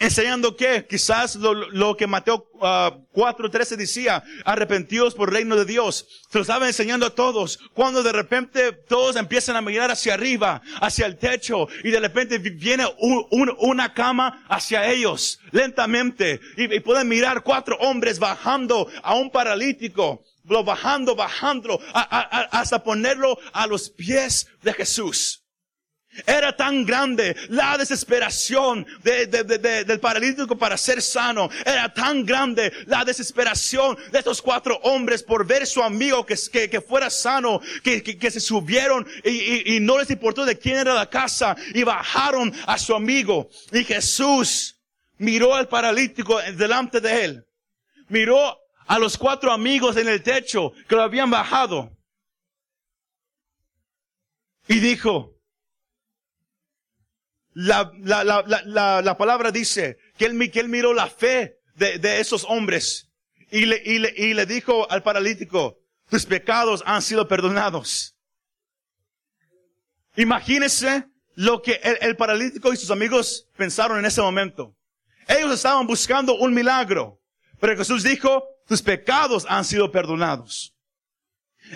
Enseñando 0.00 0.56
que 0.56 0.86
quizás 0.86 1.36
lo, 1.36 1.52
lo 1.52 1.94
que 1.94 2.06
Mateo 2.06 2.48
uh, 2.54 3.04
4.13 3.12 3.76
decía, 3.76 4.24
arrepentidos 4.46 5.14
por 5.14 5.28
el 5.28 5.34
reino 5.34 5.56
de 5.56 5.66
Dios. 5.66 6.06
Se 6.30 6.38
lo 6.38 6.42
estaba 6.42 6.66
enseñando 6.66 7.04
a 7.04 7.14
todos. 7.14 7.58
Cuando 7.74 8.02
de 8.02 8.10
repente 8.10 8.72
todos 8.72 9.16
empiezan 9.16 9.56
a 9.56 9.60
mirar 9.60 9.90
hacia 9.90 10.14
arriba, 10.14 10.62
hacia 10.80 11.04
el 11.04 11.18
techo, 11.18 11.68
y 11.84 11.90
de 11.90 12.00
repente 12.00 12.38
viene 12.38 12.86
un, 12.98 13.26
un, 13.30 13.54
una 13.58 13.92
cama 13.92 14.42
hacia 14.48 14.90
ellos, 14.90 15.38
lentamente, 15.50 16.40
y, 16.56 16.80
pueden 16.80 17.06
mirar 17.06 17.42
cuatro 17.42 17.76
hombres 17.80 18.18
bajando 18.18 18.88
a 19.02 19.14
un 19.14 19.30
paralítico, 19.30 20.24
lo 20.44 20.64
bajando, 20.64 21.14
bajando, 21.14 21.78
hasta 21.92 22.82
ponerlo 22.82 23.38
a 23.52 23.66
los 23.66 23.90
pies 23.90 24.46
de 24.62 24.72
Jesús. 24.72 25.39
Era 26.26 26.56
tan 26.56 26.84
grande 26.84 27.36
la 27.50 27.78
desesperación 27.78 28.84
de, 29.04 29.26
de, 29.26 29.44
de, 29.44 29.84
del 29.84 30.00
paralítico 30.00 30.58
para 30.58 30.76
ser 30.76 31.00
sano. 31.02 31.48
Era 31.64 31.92
tan 31.94 32.26
grande 32.26 32.72
la 32.86 33.04
desesperación 33.04 33.96
de 34.10 34.18
estos 34.18 34.42
cuatro 34.42 34.76
hombres 34.82 35.22
por 35.22 35.46
ver 35.46 35.66
su 35.66 35.80
amigo 35.82 36.26
que, 36.26 36.34
que, 36.52 36.68
que 36.68 36.80
fuera 36.80 37.10
sano, 37.10 37.60
que, 37.84 38.02
que, 38.02 38.30
se 38.30 38.40
subieron 38.40 39.06
y, 39.24 39.30
y, 39.30 39.76
y 39.76 39.80
no 39.80 39.98
les 39.98 40.10
importó 40.10 40.44
de 40.44 40.58
quién 40.58 40.78
era 40.78 40.94
la 40.94 41.08
casa 41.08 41.56
y 41.74 41.84
bajaron 41.84 42.52
a 42.66 42.76
su 42.76 42.94
amigo. 42.94 43.48
Y 43.72 43.84
Jesús 43.84 44.76
miró 45.18 45.54
al 45.54 45.68
paralítico 45.68 46.40
delante 46.56 47.00
de 47.00 47.24
él. 47.24 47.46
Miró 48.08 48.58
a 48.86 48.98
los 48.98 49.16
cuatro 49.16 49.52
amigos 49.52 49.96
en 49.96 50.08
el 50.08 50.24
techo 50.24 50.72
que 50.88 50.96
lo 50.96 51.02
habían 51.02 51.30
bajado. 51.30 51.96
Y 54.66 54.80
dijo, 54.80 55.39
la, 57.52 57.92
la, 57.98 58.24
la, 58.24 58.44
la, 58.64 59.02
la 59.02 59.16
palabra 59.16 59.50
dice 59.50 59.98
que 60.16 60.26
él, 60.26 60.50
que 60.50 60.60
él 60.60 60.68
miró 60.68 60.94
la 60.94 61.08
fe 61.08 61.58
de, 61.74 61.98
de 61.98 62.20
esos 62.20 62.44
hombres 62.48 63.08
y 63.50 63.66
le, 63.66 63.82
y, 63.84 63.98
le, 63.98 64.14
y 64.16 64.34
le 64.34 64.46
dijo 64.46 64.90
al 64.90 65.02
paralítico, 65.02 65.78
tus 66.08 66.24
pecados 66.26 66.82
han 66.86 67.02
sido 67.02 67.26
perdonados. 67.26 68.14
Imagínese 70.16 71.06
lo 71.34 71.62
que 71.62 71.80
el, 71.82 71.98
el, 72.00 72.16
paralítico 72.16 72.72
y 72.72 72.76
sus 72.76 72.90
amigos 72.90 73.48
pensaron 73.56 73.98
en 73.98 74.04
ese 74.04 74.20
momento. 74.20 74.76
Ellos 75.26 75.54
estaban 75.54 75.86
buscando 75.86 76.36
un 76.36 76.52
milagro, 76.52 77.20
pero 77.60 77.76
Jesús 77.76 78.02
dijo, 78.02 78.44
tus 78.66 78.82
pecados 78.82 79.46
han 79.48 79.64
sido 79.64 79.90
perdonados. 79.90 80.74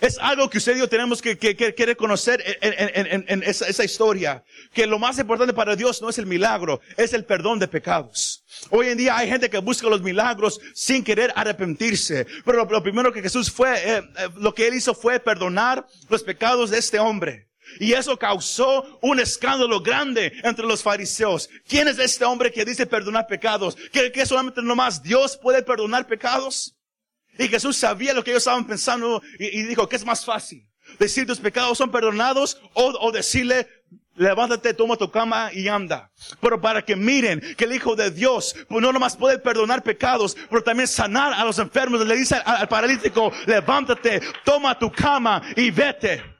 Es 0.00 0.18
algo 0.18 0.50
que 0.50 0.58
usted 0.58 0.76
y 0.76 0.80
yo 0.80 0.88
tenemos 0.88 1.22
que, 1.22 1.38
que, 1.38 1.54
que 1.54 1.86
reconocer 1.86 2.42
en, 2.60 2.74
en, 3.12 3.24
en 3.28 3.42
esa, 3.42 3.68
esa, 3.68 3.84
historia. 3.84 4.44
Que 4.72 4.86
lo 4.86 4.98
más 4.98 5.18
importante 5.18 5.52
para 5.52 5.76
Dios 5.76 6.02
no 6.02 6.08
es 6.08 6.18
el 6.18 6.26
milagro, 6.26 6.80
es 6.96 7.12
el 7.12 7.24
perdón 7.24 7.58
de 7.58 7.68
pecados. 7.68 8.44
Hoy 8.70 8.88
en 8.88 8.98
día 8.98 9.16
hay 9.16 9.28
gente 9.28 9.50
que 9.50 9.58
busca 9.58 9.88
los 9.88 10.02
milagros 10.02 10.60
sin 10.74 11.04
querer 11.04 11.32
arrepentirse. 11.36 12.26
Pero 12.44 12.64
lo, 12.64 12.82
primero 12.82 13.12
que 13.12 13.22
Jesús 13.22 13.50
fue, 13.50 13.72
eh, 13.74 13.98
eh, 13.98 14.28
lo 14.36 14.54
que 14.54 14.66
Él 14.66 14.74
hizo 14.74 14.94
fue 14.94 15.20
perdonar 15.20 15.86
los 16.08 16.22
pecados 16.22 16.70
de 16.70 16.78
este 16.78 16.98
hombre. 16.98 17.48
Y 17.80 17.92
eso 17.92 18.18
causó 18.18 18.98
un 19.00 19.18
escándalo 19.18 19.80
grande 19.80 20.32
entre 20.42 20.66
los 20.66 20.82
fariseos. 20.82 21.48
¿Quién 21.66 21.88
es 21.88 21.98
este 21.98 22.24
hombre 22.24 22.52
que 22.52 22.64
dice 22.64 22.86
perdonar 22.86 23.26
pecados? 23.26 23.76
¿Que, 23.92 24.12
que 24.12 24.26
solamente 24.26 24.62
nomás 24.62 25.02
Dios 25.02 25.36
puede 25.36 25.62
perdonar 25.62 26.06
pecados? 26.06 26.73
Y 27.38 27.48
Jesús 27.48 27.76
sabía 27.76 28.14
lo 28.14 28.22
que 28.22 28.30
ellos 28.30 28.42
estaban 28.42 28.66
pensando 28.66 29.22
y, 29.38 29.62
dijo, 29.62 29.88
¿qué 29.88 29.96
es 29.96 30.04
más 30.04 30.24
fácil? 30.24 30.66
Decir 30.98 31.26
tus 31.26 31.40
pecados 31.40 31.78
son 31.78 31.90
perdonados 31.90 32.60
o, 32.74 32.92
o 33.00 33.10
decirle, 33.10 33.66
levántate, 34.14 34.74
toma 34.74 34.96
tu 34.96 35.10
cama 35.10 35.50
y 35.52 35.68
anda. 35.68 36.10
Pero 36.40 36.60
para 36.60 36.84
que 36.84 36.94
miren 36.94 37.40
que 37.56 37.64
el 37.64 37.74
Hijo 37.74 37.96
de 37.96 38.10
Dios 38.10 38.54
pues 38.68 38.82
no 38.82 38.92
nomás 38.92 39.16
puede 39.16 39.38
perdonar 39.38 39.82
pecados, 39.82 40.36
pero 40.48 40.62
también 40.62 40.86
sanar 40.86 41.32
a 41.32 41.44
los 41.44 41.58
enfermos. 41.58 42.06
Le 42.06 42.16
dice 42.16 42.36
al, 42.36 42.56
al 42.56 42.68
paralítico, 42.68 43.32
levántate, 43.46 44.20
toma 44.44 44.78
tu 44.78 44.92
cama 44.92 45.42
y 45.56 45.70
vete. 45.70 46.34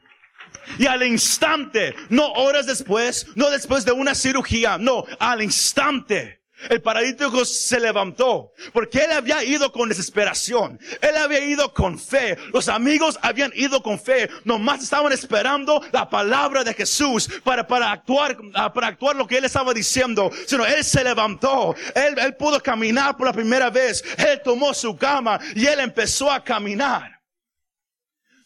Y 0.79 0.87
al 0.87 1.03
instante, 1.03 1.95
no 2.09 2.33
horas 2.33 2.67
después, 2.67 3.27
no 3.35 3.51
después 3.51 3.85
de 3.85 3.93
una 3.93 4.15
cirugía, 4.15 4.79
no, 4.79 5.05
al 5.19 5.43
instante, 5.43 6.44
el 6.71 6.83
paralítico 6.83 7.45
se 7.45 7.81
levantó 7.81 8.53
porque 8.73 9.05
él 9.05 9.13
había 9.13 9.43
ido 9.45 9.71
con 9.73 9.89
desesperación. 9.89 10.79
Él 11.01 11.17
había 11.17 11.41
ido 11.45 11.73
con 11.73 11.99
fe. 11.99 12.37
Los 12.53 12.69
amigos 12.69 13.19
habían 13.23 13.53
ido 13.55 13.83
con 13.83 13.99
fe. 13.99 14.29
Nomás 14.45 14.83
estaban 14.83 15.13
esperando 15.13 15.83
la 15.93 16.09
palabra 16.09 16.65
de 16.65 16.75
Jesús 16.75 17.29
para, 17.43 17.67
para 17.67 17.93
actuar, 17.93 18.37
ah, 18.55 18.73
para 18.73 18.89
actuar 18.89 19.17
lo 19.17 19.27
que 19.27 19.39
él 19.39 19.45
estaba 19.45 19.73
diciendo. 19.75 20.31
Sino 20.47 20.67
él 20.67 20.85
se 20.85 21.05
levantó. 21.05 21.75
Él, 21.95 22.19
él 22.19 22.37
pudo 22.37 22.63
caminar 22.63 23.17
por 23.17 23.27
la 23.27 23.33
primera 23.33 23.71
vez. 23.71 24.05
Él 24.17 24.41
tomó 24.43 24.75
su 24.75 24.97
cama 24.97 25.39
y 25.55 25.67
él 25.67 25.81
empezó 25.81 26.31
a 26.31 26.43
caminar. 26.43 27.21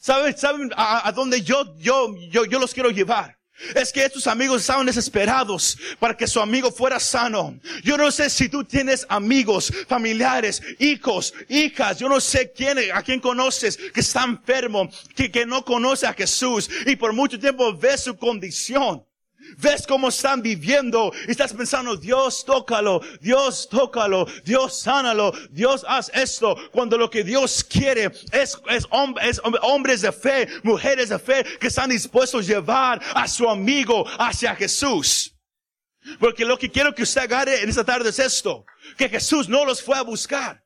¿Saben, 0.01 0.37
saben 0.37 0.71
a, 0.77 1.09
a 1.09 1.13
dónde 1.13 1.43
yo, 1.43 1.77
yo, 1.79 2.15
yo, 2.31 2.45
yo 2.45 2.59
los 2.59 2.73
quiero 2.73 2.91
llevar? 2.91 3.38
Es 3.75 3.93
que 3.93 4.05
estos 4.05 4.27
amigos 4.27 4.61
estaban 4.61 4.87
desesperados 4.87 5.77
para 5.99 6.17
que 6.17 6.27
su 6.27 6.41
amigo 6.41 6.71
fuera 6.71 7.01
sano. 7.01 7.59
Yo 7.83 7.97
no 7.97 8.11
sé 8.11 8.31
si 8.31 8.49
tú 8.49 8.65
tienes 8.65 9.05
amigos, 9.09 9.73
familiares, 9.89 10.63
hijos, 10.79 11.35
hijas. 11.49 11.99
Yo 11.99 12.09
no 12.09 12.21
sé 12.21 12.53
quién, 12.53 12.79
a 12.93 13.03
quién 13.03 13.21
conoces 13.21 13.77
que 13.77 14.01
está 14.01 14.25
enfermo, 14.25 14.89
que, 15.15 15.31
que 15.31 15.45
no 15.47 15.65
conoce 15.65 16.07
a 16.07 16.13
Jesús 16.13 16.71
y 16.87 16.97
por 16.97 17.13
mucho 17.13 17.39
tiempo 17.39 17.77
ves 17.77 18.03
su 18.03 18.17
condición. 18.17 19.08
Ves 19.57 19.87
cómo 19.87 20.09
están 20.09 20.43
viviendo 20.43 21.13
y 21.27 21.31
estás 21.31 21.53
pensando, 21.53 21.97
Dios 21.97 22.45
tócalo, 22.45 23.01
Dios 23.21 23.69
tócalo, 23.69 24.27
Dios 24.45 24.81
sánalo, 24.81 25.33
Dios 25.51 25.85
haz 25.89 26.11
esto. 26.15 26.57
Cuando 26.71 26.99
lo 26.99 27.11
que 27.11 27.25
Dios 27.25 27.65
quiere 27.65 28.05
es, 28.33 28.59
es, 28.69 28.87
es 29.23 29.41
hombres 29.63 30.03
de 30.03 30.13
fe, 30.13 30.49
mujeres 30.63 31.09
de 31.09 31.19
fe 31.19 31.45
que 31.59 31.69
están 31.69 31.91
dispuestos 31.91 32.45
a 32.45 32.49
llevar 32.49 33.03
a 33.15 33.27
su 33.27 33.49
amigo 33.49 34.05
hacia 34.19 34.55
Jesús. 34.55 35.35
Porque 36.19 36.45
lo 36.45 36.59
que 36.59 36.71
quiero 36.71 36.95
que 36.95 37.03
usted 37.03 37.23
agarre 37.23 37.63
en 37.63 37.69
esta 37.69 37.85
tarde 37.85 38.11
es 38.11 38.19
esto, 38.19 38.65
que 38.97 39.09
Jesús 39.09 39.49
no 39.49 39.65
los 39.65 39.83
fue 39.83 39.97
a 39.97 40.03
buscar. 40.03 40.65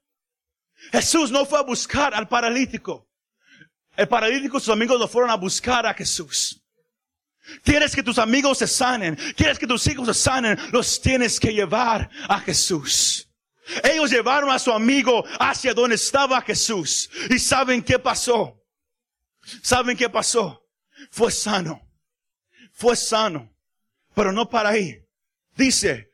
Jesús 0.91 1.31
no 1.31 1.47
fue 1.47 1.59
a 1.59 1.63
buscar 1.63 2.15
al 2.15 2.29
paralítico. 2.29 3.09
El 3.97 4.09
paralítico, 4.09 4.59
sus 4.59 4.71
amigos 4.71 4.99
lo 4.99 5.07
fueron 5.07 5.31
a 5.31 5.37
buscar 5.37 5.87
a 5.87 5.95
Jesús. 5.95 6.62
Quieres 7.65 7.95
que 7.95 8.03
tus 8.03 8.19
amigos 8.19 8.59
se 8.59 8.67
sanen, 8.67 9.17
quieres 9.37 9.59
que 9.59 9.67
tus 9.67 9.87
hijos 9.87 10.07
se 10.07 10.15
sanen, 10.15 10.59
los 10.71 11.01
tienes 11.01 11.41
que 11.41 11.53
llevar 11.53 12.09
a 12.29 12.41
Jesús. 12.41 13.29
Ellos 13.83 14.11
llevaron 14.11 14.51
a 14.51 14.59
su 14.59 14.73
amigo 14.73 15.25
hacia 15.39 15.75
donde 15.75 15.97
estaba 15.97 16.41
Jesús. 16.43 17.11
¿Y 17.31 17.39
saben 17.39 17.83
qué 17.83 17.99
pasó? 17.99 18.61
¿Saben 19.63 19.97
qué 19.97 20.09
pasó? 20.09 20.63
Fue 21.11 21.31
sano. 21.31 21.81
Fue 22.73 22.97
sano. 22.97 23.53
Pero 24.15 24.33
no 24.33 24.49
para 24.49 24.71
ahí. 24.71 24.99
Dice 25.57 26.11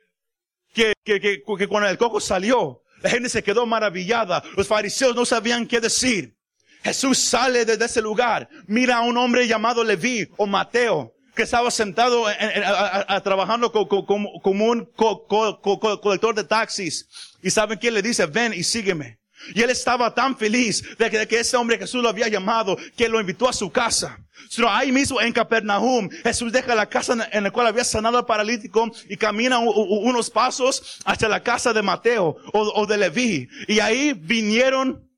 que, 0.73 0.93
que, 1.05 1.21
que, 1.21 1.43
que 1.43 1.69
cuando 1.69 1.89
el 1.89 1.99
coco 1.99 2.21
salió, 2.21 2.83
la 3.03 3.11
gente 3.11 3.29
se 3.29 3.43
quedó 3.43 3.67
maravillada. 3.67 4.43
Los 4.57 4.67
fariseos 4.67 5.15
no 5.15 5.25
sabían 5.25 5.67
qué 5.67 5.81
decir. 5.81 6.37
Jesús 6.83 7.19
sale 7.19 7.65
desde 7.65 7.87
ese 7.87 8.03
lugar. 8.03 8.49
Mira 8.67 8.99
a 8.99 9.03
un 9.03 9.17
hombre 9.17 9.49
llamado 9.49 9.83
Leví 9.83 10.29
o 10.37 10.47
Mateo 10.47 11.15
que 11.39 11.45
estaba 11.45 11.71
sentado 11.71 12.29
en, 12.29 12.51
en, 12.51 12.63
a, 12.67 13.21
trabajando 13.23 13.71
como, 13.71 14.43
un 14.43 14.85
co, 14.97 15.25
co, 15.29 15.61
co, 15.61 16.01
colector 16.01 16.35
de 16.35 16.43
taxis. 16.43 17.09
Y 17.41 17.51
saben 17.51 17.79
quién 17.79 17.95
le 17.95 18.03
dice, 18.03 18.27
ven 18.27 18.53
y 18.53 18.65
sígueme. 18.65 19.21
Y 19.55 19.63
él 19.63 19.71
estaba 19.71 20.13
tan 20.13 20.37
feliz 20.37 20.83
de 20.99 21.09
que, 21.29 21.39
ese 21.39 21.57
hombre 21.57 21.79
Jesús 21.79 22.03
lo 22.03 22.09
había 22.09 22.27
llamado, 22.27 22.77
que 22.97 23.09
lo 23.09 23.21
invitó 23.21 23.49
a 23.49 23.53
su 23.53 23.71
casa. 23.71 24.19
Pero 24.57 24.69
ahí 24.69 24.91
mismo 24.91 25.21
en 25.21 25.33
Capernaum, 25.33 26.11
Jesús 26.25 26.51
deja 26.51 26.75
la 26.75 26.89
casa 26.89 27.29
en 27.31 27.45
la 27.45 27.53
cual 27.53 27.69
había 27.69 27.85
sanado 27.85 28.19
al 28.19 28.27
paralítico 28.27 28.91
y 29.09 29.17
camina 29.17 29.61
unos 29.61 30.31
pasos 30.31 30.99
hacia 31.05 31.29
la 31.29 31.45
casa 31.45 31.73
de 31.73 31.83
Mateo 31.83 32.37
o, 32.53 32.61
o 32.75 32.85
de 32.85 32.97
Leví. 32.97 33.49
Y 33.69 33.79
ahí 33.79 34.13
vinieron 34.13 35.09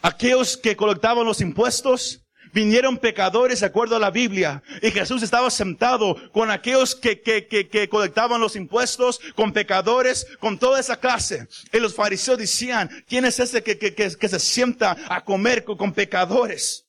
aquellos 0.00 0.56
que 0.56 0.76
colectaban 0.76 1.26
los 1.26 1.40
impuestos, 1.40 2.21
vinieron 2.52 2.98
pecadores 2.98 3.60
de 3.60 3.66
acuerdo 3.66 3.96
a 3.96 4.00
la 4.00 4.10
Biblia. 4.10 4.62
Y 4.80 4.90
Jesús 4.90 5.22
estaba 5.22 5.50
sentado 5.50 6.16
con 6.32 6.50
aquellos 6.50 6.94
que, 6.94 7.20
que, 7.20 7.46
que, 7.46 7.68
que 7.68 7.88
colectaban 7.88 8.40
los 8.40 8.56
impuestos, 8.56 9.20
con 9.34 9.52
pecadores, 9.52 10.26
con 10.38 10.58
toda 10.58 10.78
esa 10.78 10.98
clase. 10.98 11.48
Y 11.72 11.80
los 11.80 11.94
fariseos 11.94 12.38
decían, 12.38 12.88
¿quién 13.08 13.24
es 13.24 13.40
ese 13.40 13.62
que, 13.62 13.78
que, 13.78 13.94
que, 13.94 14.28
se 14.28 14.38
sienta 14.38 14.96
a 15.08 15.24
comer 15.24 15.64
con, 15.64 15.76
con 15.76 15.92
pecadores? 15.92 16.86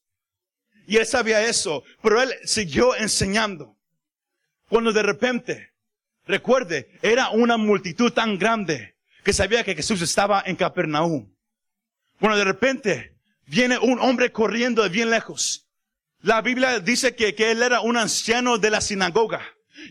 Y 0.85 0.97
él 0.97 1.05
sabía 1.05 1.45
eso, 1.45 1.83
pero 2.01 2.21
él 2.21 2.33
siguió 2.43 2.95
enseñando. 2.95 3.77
Cuando 4.67 4.91
de 4.91 5.03
repente, 5.03 5.71
recuerde, 6.25 6.89
era 7.01 7.29
una 7.29 7.57
multitud 7.57 8.11
tan 8.11 8.37
grande 8.37 8.95
que 9.23 9.31
sabía 9.31 9.63
que 9.63 9.75
Jesús 9.75 10.01
estaba 10.01 10.43
en 10.45 10.57
Capernaum. 10.57 11.33
Bueno, 12.19 12.35
de 12.37 12.43
repente 12.43 13.12
viene 13.45 13.77
un 13.77 13.99
hombre 13.99 14.31
corriendo 14.31 14.83
de 14.83 14.89
bien 14.89 15.09
lejos. 15.09 15.67
La 16.21 16.41
Biblia 16.41 16.79
dice 16.79 17.15
que, 17.15 17.35
que 17.35 17.51
él 17.51 17.61
era 17.61 17.81
un 17.81 17.97
anciano 17.97 18.57
de 18.57 18.69
la 18.69 18.81
sinagoga. 18.81 19.41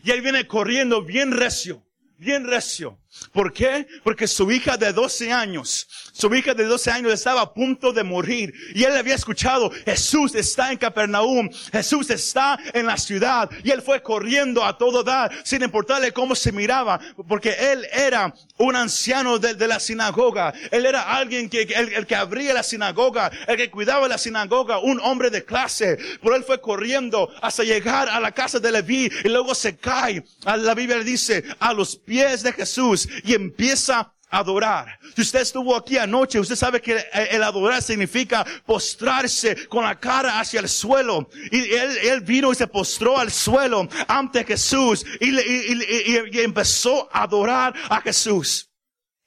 Y 0.03 0.11
él 0.11 0.23
viene 0.23 0.47
corriendo 0.47 1.03
bien 1.03 1.33
recio, 1.33 1.85
bien 2.17 2.47
recio. 2.47 3.02
¿Por 3.33 3.53
qué? 3.53 3.87
Porque 4.03 4.27
su 4.27 4.51
hija 4.51 4.77
de 4.77 4.93
12 4.93 5.33
años, 5.33 5.87
su 6.13 6.33
hija 6.35 6.55
de 6.55 6.65
12 6.65 6.91
años 6.91 7.13
estaba 7.13 7.43
a 7.43 7.55
punto 7.55 7.93
de 7.93 8.03
morir. 8.03 8.53
Y 8.75 8.85
él 8.85 8.97
había 8.97 9.15
escuchado, 9.15 9.71
Jesús 9.85 10.35
está 10.35 10.73
en 10.73 10.79
Capernaum, 10.79 11.49
Jesús 11.73 12.11
está 12.11 12.59
en 12.73 12.87
la 12.87 12.97
ciudad. 12.97 13.51
Y 13.65 13.71
él 13.71 13.83
fue 13.83 14.03
corriendo 14.03 14.65
a 14.65 14.77
todo 14.77 15.03
dar, 15.03 15.33
sin 15.45 15.63
importarle 15.63 16.13
cómo 16.13 16.35
se 16.35 16.53
miraba, 16.53 17.01
porque 17.29 17.55
él 17.59 17.87
era 17.93 18.35
un 18.59 18.77
anciano 18.77 19.39
de, 19.39 19.67
la 19.67 19.79
sinagoga. 19.79 20.53
Él 20.71 20.87
era 20.87 21.03
alguien 21.15 21.49
que, 21.49 21.63
el, 21.63 21.93
el, 21.93 22.07
que 22.07 22.17
abría 22.17 22.55
la 22.55 22.63
sinagoga, 22.63 23.31
el 23.47 23.57
que 23.57 23.71
cuidaba 23.71 24.09
la 24.09 24.19
sinagoga, 24.19 24.79
un 24.79 25.01
hombre 25.01 25.31
de 25.31 25.45
clase. 25.45 25.99
Por 26.21 26.35
él 26.35 26.45
fue 26.45 26.61
corriendo 26.61 27.31
hasta 27.41 27.63
llegar 27.63 28.09
a 28.09 28.21
la 28.21 28.33
casa 28.33 28.59
de 28.59 28.73
Leví 28.73 29.11
y 29.25 29.29
luego 29.29 29.55
se 29.55 29.77
cae. 29.77 30.25
La 30.45 30.75
Biblia 30.75 30.99
dice, 30.99 31.45
a 31.61 31.73
los 31.73 31.97
pies 31.97 32.43
de 32.43 32.53
Jesús 32.53 33.02
y 33.25 33.35
empieza 33.35 34.15
a 34.31 34.39
adorar. 34.39 34.99
Si 35.15 35.23
usted 35.23 35.41
estuvo 35.41 35.77
aquí 35.77 35.99
anoche, 35.99 36.41
usted 36.41 36.57
sabe 36.57 36.81
que 36.81 37.05
el 37.31 37.43
adorar 37.43 37.83
significa 37.83 38.45
postrarse 38.65 39.69
con 39.69 39.85
la 39.85 39.99
cara 39.99 40.41
hacia 40.41 40.61
el 40.61 40.69
suelo. 40.69 41.29
Y 41.51 41.73
él, 41.75 42.21
vino 42.23 42.51
y 42.51 42.55
se 42.55 42.67
postró 42.67 43.19
al 43.19 43.31
suelo 43.31 43.89
ante 44.09 44.45
Jesús 44.45 45.05
y, 45.21 45.31
y, 45.31 46.41
empezó 46.41 47.09
a 47.13 47.25
adorar 47.25 47.75
a 47.91 48.01
Jesús. 48.01 48.71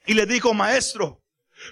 Y 0.07 0.13
le 0.13 0.25
dijo, 0.25 0.53
maestro, 0.53 1.21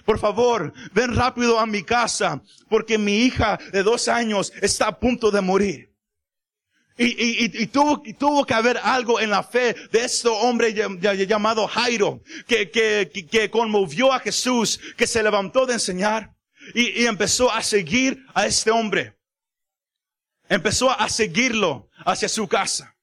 por 0.04 0.18
favor, 0.18 0.72
ven 0.92 1.14
rápido 1.14 1.58
a 1.58 1.66
mi 1.66 1.82
casa 1.82 2.42
porque 2.68 2.98
mi 2.98 3.18
hija 3.18 3.58
de 3.72 3.82
dos 3.82 4.08
años 4.08 4.52
está 4.60 4.88
a 4.88 4.98
punto 4.98 5.30
de 5.30 5.40
morir. 5.40 5.93
Y, 6.96 7.66
tuvo, 7.66 8.46
que 8.46 8.54
haber 8.54 8.78
algo 8.78 9.20
en 9.20 9.30
la 9.30 9.42
fe 9.42 9.74
de 9.90 10.04
este 10.04 10.28
hombre 10.28 10.72
llamado 10.72 11.66
Jairo, 11.66 12.22
que, 12.46 12.70
que, 12.70 13.50
conmovió 13.50 14.12
a 14.12 14.20
Jesús, 14.20 14.78
que 14.96 15.06
se 15.06 15.22
levantó 15.22 15.66
de 15.66 15.74
enseñar 15.74 16.34
y, 16.72 17.04
empezó 17.06 17.50
a 17.50 17.62
seguir 17.62 18.24
a 18.32 18.46
este 18.46 18.70
hombre. 18.70 19.16
Empezó 20.48 20.90
a 20.90 21.08
seguirlo 21.08 21.88
hacia 22.04 22.28
su 22.28 22.46
casa. 22.46 22.94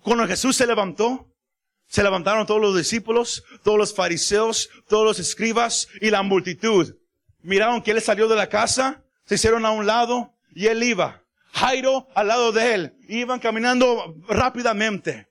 Cuando 0.00 0.26
Jesús 0.26 0.56
se 0.56 0.66
levantó, 0.66 1.26
se 1.86 2.02
levantaron 2.02 2.46
todos 2.46 2.62
los 2.62 2.76
discípulos, 2.76 3.44
todos 3.62 3.76
los 3.76 3.94
fariseos, 3.94 4.70
todos 4.88 5.04
los 5.04 5.18
escribas 5.18 5.88
y 6.00 6.10
la 6.10 6.22
multitud. 6.22 6.96
Miraron 7.42 7.82
que 7.82 7.90
él 7.90 8.00
salió 8.00 8.26
de 8.28 8.36
la 8.36 8.48
casa, 8.48 9.04
se 9.26 9.34
hicieron 9.34 9.66
a 9.66 9.70
un 9.70 9.86
lado 9.86 10.32
y 10.54 10.68
él 10.68 10.82
iba. 10.82 11.19
Jairo 11.52 12.08
al 12.14 12.28
lado 12.28 12.52
de 12.52 12.74
él. 12.74 12.94
Iban 13.08 13.40
caminando 13.40 14.16
rápidamente. 14.28 15.28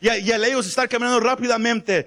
Y, 0.00 0.08
al 0.08 0.44
ellos 0.44 0.66
estar 0.66 0.88
caminando 0.88 1.20
rápidamente, 1.20 2.06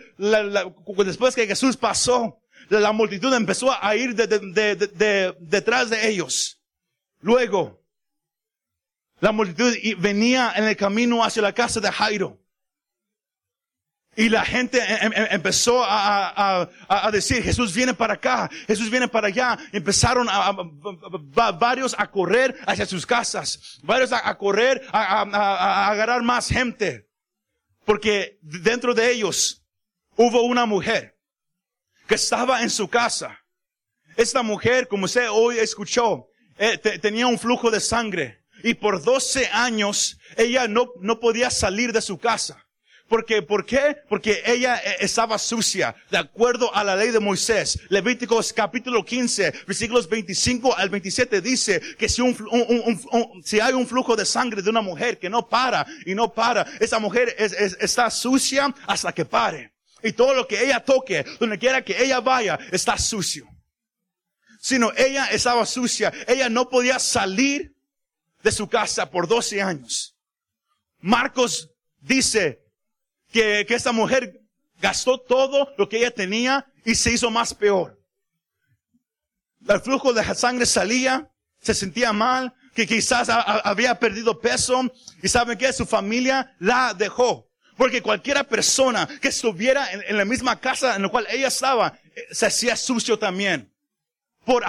después 1.06 1.36
que 1.36 1.48
Jesús 1.48 1.76
pasó, 1.76 2.40
la, 2.70 2.92
multitud 2.92 3.34
empezó 3.34 3.76
a 3.84 3.96
ir 3.96 4.16
detrás 4.16 5.90
de 5.90 6.08
ellos. 6.08 6.62
Luego, 7.20 7.82
la 9.20 9.32
multitud 9.32 9.74
venía 9.98 10.54
en 10.56 10.66
el 10.66 10.78
camino 10.78 11.24
hacia 11.24 11.42
la 11.42 11.54
casa 11.54 11.80
de 11.80 11.92
Jairo. 11.92 12.39
Y 14.20 14.28
la 14.28 14.44
gente 14.44 14.80
em, 14.80 15.14
em, 15.14 15.28
empezó 15.32 15.82
a, 15.82 16.68
decir, 17.10 17.42
Jesús 17.42 17.74
viene 17.74 17.94
para 17.94 18.16
acá, 18.16 18.50
Jesús 18.68 18.90
viene 18.90 19.08
para 19.08 19.28
allá. 19.28 19.58
Empezaron 19.72 20.28
a, 20.30 20.52
varios 21.54 21.96
a 21.98 22.06
correr 22.12 22.54
hacia 22.68 22.86
sus 22.86 23.06
casas, 23.06 23.80
varios 23.82 24.12
a, 24.12 24.38
correr 24.38 24.86
a, 24.92 25.90
agarrar 25.90 26.22
más 26.22 26.50
gente. 26.50 27.08
Porque 27.86 28.38
dentro 28.42 28.94
de 28.94 29.10
ellos 29.10 29.64
hubo 30.18 30.42
una 30.42 30.66
mujer 30.66 31.18
que 32.06 32.16
estaba 32.16 32.62
en 32.62 32.70
su 32.70 32.90
casa. 32.90 33.40
Esta 34.18 34.44
mujer, 34.44 34.90
como 34.90 35.06
usted 35.06 35.30
hoy 35.32 35.60
escuchó, 35.60 36.28
eh, 36.58 36.78
tenía 36.78 37.26
un 37.26 37.40
flujo 37.40 37.72
de 37.72 37.80
sangre. 37.80 38.44
Y 38.64 38.74
por 38.74 39.02
12 39.02 39.48
años 39.48 40.20
ella 40.36 40.68
no, 40.68 40.92
no 41.00 41.22
podía 41.22 41.50
salir 41.50 41.94
de 41.94 42.02
su 42.02 42.18
casa. 42.18 42.66
Porque, 43.10 43.42
¿Por 43.42 43.66
qué? 43.66 43.98
Porque 44.08 44.44
ella 44.46 44.78
eh, 44.78 44.98
estaba 45.00 45.40
sucia, 45.40 45.96
de 46.12 46.18
acuerdo 46.20 46.74
a 46.76 46.84
la 46.84 46.96
ley 46.96 47.10
de 47.10 47.20
Moisés. 47.20 47.80
Levíticos 47.90 48.54
capítulo 48.54 49.04
15, 49.04 49.52
versículos 49.66 50.08
25 50.08 50.78
al 50.78 50.90
27 50.90 51.42
dice 51.42 51.82
que 51.98 52.08
si, 52.08 52.22
hay 53.60 53.74
un 53.74 53.88
flujo 53.88 54.16
de 54.16 54.26
sangre 54.26 54.62
de 54.62 54.70
una 54.70 54.82
mujer 54.82 55.18
que 55.18 55.28
no 55.28 55.50
para 55.50 55.88
y 56.06 56.14
no 56.14 56.32
para, 56.32 56.68
esa 56.80 57.00
mujer 57.00 57.36
está 57.38 58.12
sucia 58.12 58.74
hasta 58.86 59.12
que 59.12 59.26
pare. 59.26 59.74
Y 60.04 60.14
todo 60.14 60.36
lo 60.36 60.48
que 60.48 60.64
ella 60.64 60.80
toque, 60.80 61.26
donde 61.40 61.58
quiera 61.58 61.84
que 61.84 62.02
ella 62.02 62.20
vaya, 62.20 62.60
está 62.72 62.96
sucio. 62.98 63.48
Sino 64.62 64.92
ella 64.96 65.26
estaba 65.32 65.66
sucia, 65.66 66.14
ella 66.28 66.48
no 66.48 66.70
podía 66.70 67.00
salir 67.00 67.74
de 68.44 68.52
su 68.52 68.70
casa 68.70 69.10
por 69.10 69.28
12 69.28 69.64
años. 69.64 70.16
Marcos 71.02 71.72
dice 72.00 72.69
que, 73.32 73.66
que 73.68 73.76
esta 73.76 73.92
mujer 73.92 74.42
gastó 74.82 75.20
todo 75.20 75.74
lo 75.78 75.90
que 75.90 75.98
ella 75.98 76.12
tenía 76.12 76.66
y 76.86 76.96
se 76.96 77.12
hizo 77.12 77.30
más 77.30 77.54
peor. 77.54 78.00
El 79.68 79.82
flujo 79.82 80.14
de 80.14 80.24
sangre 80.36 80.66
salía, 80.66 81.30
se 81.60 81.74
sentía 81.74 82.14
mal, 82.14 82.54
que 82.74 82.88
quizás 82.88 83.28
había 83.30 84.00
perdido 84.00 84.40
peso 84.40 84.92
y 85.22 85.28
saben 85.28 85.58
que 85.58 85.74
su 85.74 85.86
familia 85.86 86.56
la 86.60 86.94
dejó. 86.94 87.50
Porque 87.76 88.02
cualquiera 88.02 88.44
persona 88.44 89.08
que 89.22 89.30
estuviera 89.30 89.92
en, 89.92 90.18
la 90.18 90.26
misma 90.26 90.60
casa 90.60 90.96
en 90.96 91.04
la 91.04 91.10
cual 91.10 91.26
ella 91.30 91.48
estaba, 91.48 91.98
eh, 92.16 92.28
se 92.32 92.46
hacía 92.46 92.76
sucio 92.76 93.18
también. 93.18 93.74
Por, 94.44 94.64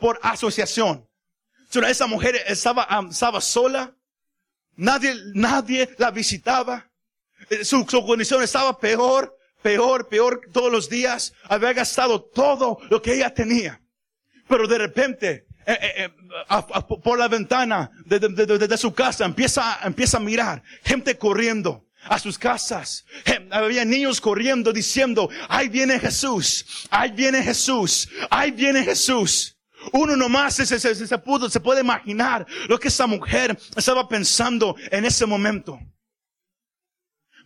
por 0.00 0.18
asociación. 0.22 1.08
esa 1.86 2.06
mujer 2.06 2.36
estaba, 2.46 2.86
estaba 3.10 3.40
sola. 3.40 3.94
Nadie, 4.76 5.14
nadie 5.34 5.88
la 5.98 6.10
visitaba. 6.10 6.89
Eh, 7.48 7.64
su, 7.64 7.84
condición 7.86 8.42
estaba 8.42 8.78
peor, 8.78 9.36
peor, 9.62 10.08
peor 10.08 10.40
todos 10.52 10.70
los 10.70 10.88
días. 10.88 11.32
Había 11.44 11.72
gastado 11.72 12.22
todo 12.22 12.78
lo 12.90 13.00
que 13.00 13.14
ella 13.14 13.32
tenía. 13.32 13.80
Pero 14.48 14.66
de 14.66 14.78
repente, 14.78 15.46
eh, 15.66 15.78
eh, 15.96 16.10
por 17.02 17.18
la 17.18 17.28
ventana 17.28 17.90
de, 18.04 18.76
su 18.76 18.92
casa 18.92 19.24
empieza, 19.24 19.78
empieza 19.84 20.16
a 20.16 20.20
mirar 20.20 20.62
gente 20.82 21.16
corriendo 21.16 21.86
a 22.04 22.18
sus 22.18 22.38
casas. 22.38 23.04
Había 23.50 23.84
niños 23.84 24.20
corriendo 24.20 24.72
diciendo, 24.72 25.28
ahí 25.48 25.68
viene 25.68 26.00
Jesús, 26.00 26.86
ahí 26.90 27.10
viene 27.12 27.42
Jesús, 27.42 28.08
ahí 28.30 28.50
viene 28.50 28.82
Jesús. 28.82 29.56
Uno 29.92 30.16
nomás 30.16 30.54
se, 30.54 30.66
se, 30.66 30.78
se, 30.78 31.18
pudo, 31.18 31.48
se 31.48 31.60
puede 31.60 31.80
imaginar 31.80 32.46
lo 32.68 32.78
que 32.78 32.88
esa 32.88 33.06
mujer 33.06 33.58
estaba 33.76 34.08
pensando 34.08 34.76
en 34.90 35.04
ese 35.04 35.26
momento. 35.26 35.78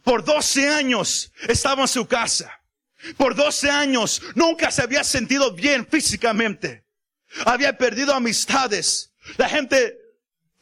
Por 0.05 0.23
12 0.23 0.69
años 0.69 1.33
estaba 1.49 1.83
en 1.83 1.89
su 1.89 2.07
casa. 2.07 2.53
Por 3.17 3.35
12 3.35 3.71
años 3.71 4.23
nunca 4.35 4.71
se 4.71 4.83
había 4.83 5.03
sentido 5.03 5.53
bien 5.55 5.87
físicamente. 5.87 6.85
Había 7.45 7.77
perdido 7.77 8.15
amistades. 8.15 9.13
La 9.39 9.49
gente 9.49 9.97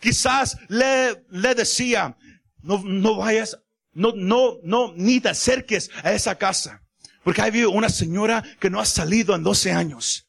quizás 0.00 0.56
le, 0.68 1.24
le 1.30 1.54
decía, 1.54 2.16
no, 2.62 2.82
no 2.84 3.16
vayas, 3.16 3.58
no, 3.92 4.12
no, 4.14 4.58
no, 4.62 4.92
ni 4.96 5.20
te 5.20 5.28
acerques 5.28 5.90
a 6.02 6.12
esa 6.12 6.38
casa. 6.38 6.82
Porque 7.24 7.42
hay 7.42 7.64
una 7.64 7.88
señora 7.88 8.42
que 8.60 8.70
no 8.70 8.80
ha 8.80 8.86
salido 8.86 9.34
en 9.34 9.42
12 9.42 9.72
años. 9.72 10.28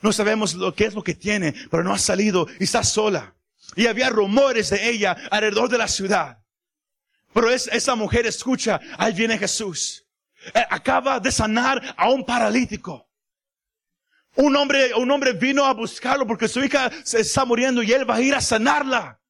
No 0.00 0.12
sabemos 0.12 0.54
lo 0.54 0.74
que 0.74 0.84
es 0.84 0.94
lo 0.94 1.02
que 1.02 1.14
tiene, 1.14 1.54
pero 1.70 1.82
no 1.82 1.92
ha 1.92 1.98
salido 1.98 2.46
y 2.60 2.64
está 2.64 2.84
sola. 2.84 3.34
Y 3.74 3.86
había 3.86 4.10
rumores 4.10 4.70
de 4.70 4.90
ella 4.90 5.16
alrededor 5.30 5.68
de 5.68 5.78
la 5.78 5.88
ciudad. 5.88 6.43
Pero 7.34 7.50
es, 7.50 7.66
esa 7.66 7.96
mujer 7.96 8.26
escucha, 8.26 8.80
ahí 8.96 9.12
viene 9.12 9.36
Jesús. 9.36 10.06
Eh, 10.54 10.64
acaba 10.70 11.18
de 11.18 11.32
sanar 11.32 11.94
a 11.96 12.08
un 12.08 12.24
paralítico. 12.24 13.10
Un 14.36 14.54
hombre, 14.56 14.94
un 14.94 15.10
hombre 15.10 15.32
vino 15.32 15.64
a 15.64 15.74
buscarlo 15.74 16.26
porque 16.26 16.48
su 16.48 16.62
hija 16.62 16.90
se 17.04 17.20
está 17.20 17.44
muriendo 17.44 17.82
y 17.82 17.92
él 17.92 18.08
va 18.08 18.16
a 18.16 18.20
ir 18.20 18.34
a 18.34 18.40
sanarla. 18.40 19.20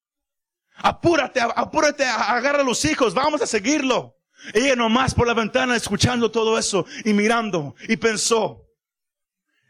Apúrate, 0.76 1.40
apúrate, 1.40 2.04
agarra 2.04 2.60
a 2.60 2.64
los 2.64 2.84
hijos, 2.84 3.14
vamos 3.14 3.40
a 3.40 3.46
seguirlo. 3.46 4.16
Ella 4.52 4.76
nomás 4.76 5.14
por 5.14 5.26
la 5.26 5.34
ventana 5.34 5.74
escuchando 5.74 6.30
todo 6.30 6.58
eso 6.58 6.84
y 7.04 7.14
mirando 7.14 7.74
y 7.88 7.96
pensó, 7.96 8.66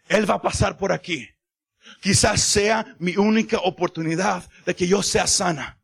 él 0.09 0.29
va 0.29 0.35
a 0.35 0.42
pasar 0.42 0.77
por 0.77 0.92
aquí. 0.92 1.29
Quizás 2.01 2.40
sea 2.40 2.97
mi 2.99 3.16
única 3.16 3.59
oportunidad 3.59 4.49
de 4.66 4.75
que 4.75 4.88
yo 4.88 5.03
sea 5.03 5.29
sana. 5.29 5.81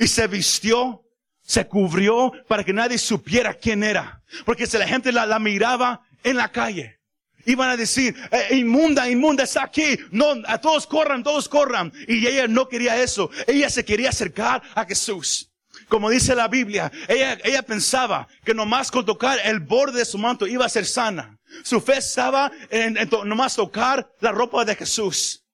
Y 0.00 0.08
se 0.08 0.26
vistió 0.26 1.07
se 1.48 1.66
cubrió 1.66 2.30
para 2.46 2.62
que 2.62 2.74
nadie 2.74 2.98
supiera 2.98 3.54
quién 3.54 3.82
era. 3.82 4.22
Porque 4.44 4.66
si 4.66 4.76
la 4.76 4.86
gente 4.86 5.10
la, 5.10 5.38
miraba 5.38 6.02
en 6.22 6.36
la 6.36 6.52
calle, 6.52 7.00
iban 7.46 7.70
a 7.70 7.76
decir, 7.76 8.14
eh, 8.30 8.56
inmunda, 8.56 9.08
inmunda, 9.08 9.44
está 9.44 9.64
aquí. 9.64 9.98
No, 10.10 10.34
a 10.46 10.58
todos 10.58 10.86
corran, 10.86 11.22
todos 11.22 11.48
corran. 11.48 11.90
Y 12.06 12.26
ella 12.26 12.46
no 12.46 12.68
quería 12.68 13.02
eso. 13.02 13.30
Ella 13.46 13.70
se 13.70 13.82
quería 13.82 14.10
acercar 14.10 14.62
a 14.74 14.84
Jesús. 14.84 15.50
Como 15.88 16.10
dice 16.10 16.34
la 16.34 16.48
Biblia, 16.48 16.92
ella, 17.08 17.38
ella 17.42 17.62
pensaba 17.62 18.28
que 18.44 18.52
nomás 18.52 18.90
con 18.90 19.06
tocar 19.06 19.38
el 19.42 19.60
borde 19.60 20.00
de 20.00 20.04
su 20.04 20.18
manto 20.18 20.46
iba 20.46 20.66
a 20.66 20.68
ser 20.68 20.84
sana. 20.84 21.38
Su 21.64 21.80
fe 21.80 21.96
estaba 21.96 22.52
en, 22.68 22.98
en 22.98 23.08
nomás 23.24 23.56
tocar 23.56 24.12
la 24.20 24.32
ropa 24.32 24.66
de 24.66 24.74
Jesús. 24.74 25.46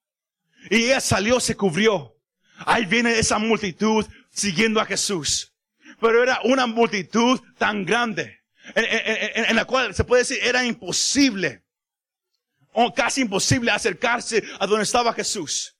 Y 0.70 0.86
ella 0.86 1.00
salió, 1.00 1.38
se 1.38 1.54
cubrió. 1.54 2.16
Ahí 2.66 2.84
viene 2.84 3.16
esa 3.16 3.38
multitud 3.38 4.04
siguiendo 4.32 4.80
a 4.80 4.86
Jesús. 4.86 5.53
Pero 6.00 6.22
era 6.22 6.40
una 6.44 6.66
multitud 6.66 7.40
tan 7.58 7.84
grande, 7.84 8.40
en, 8.74 9.56
la 9.56 9.64
cual 9.64 9.94
se 9.94 10.04
puede 10.04 10.22
decir 10.22 10.38
era 10.42 10.64
imposible, 10.64 11.64
o 12.72 12.92
casi 12.92 13.22
imposible 13.22 13.70
acercarse 13.70 14.42
a 14.58 14.66
donde 14.66 14.84
estaba 14.84 15.12
Jesús. 15.12 15.76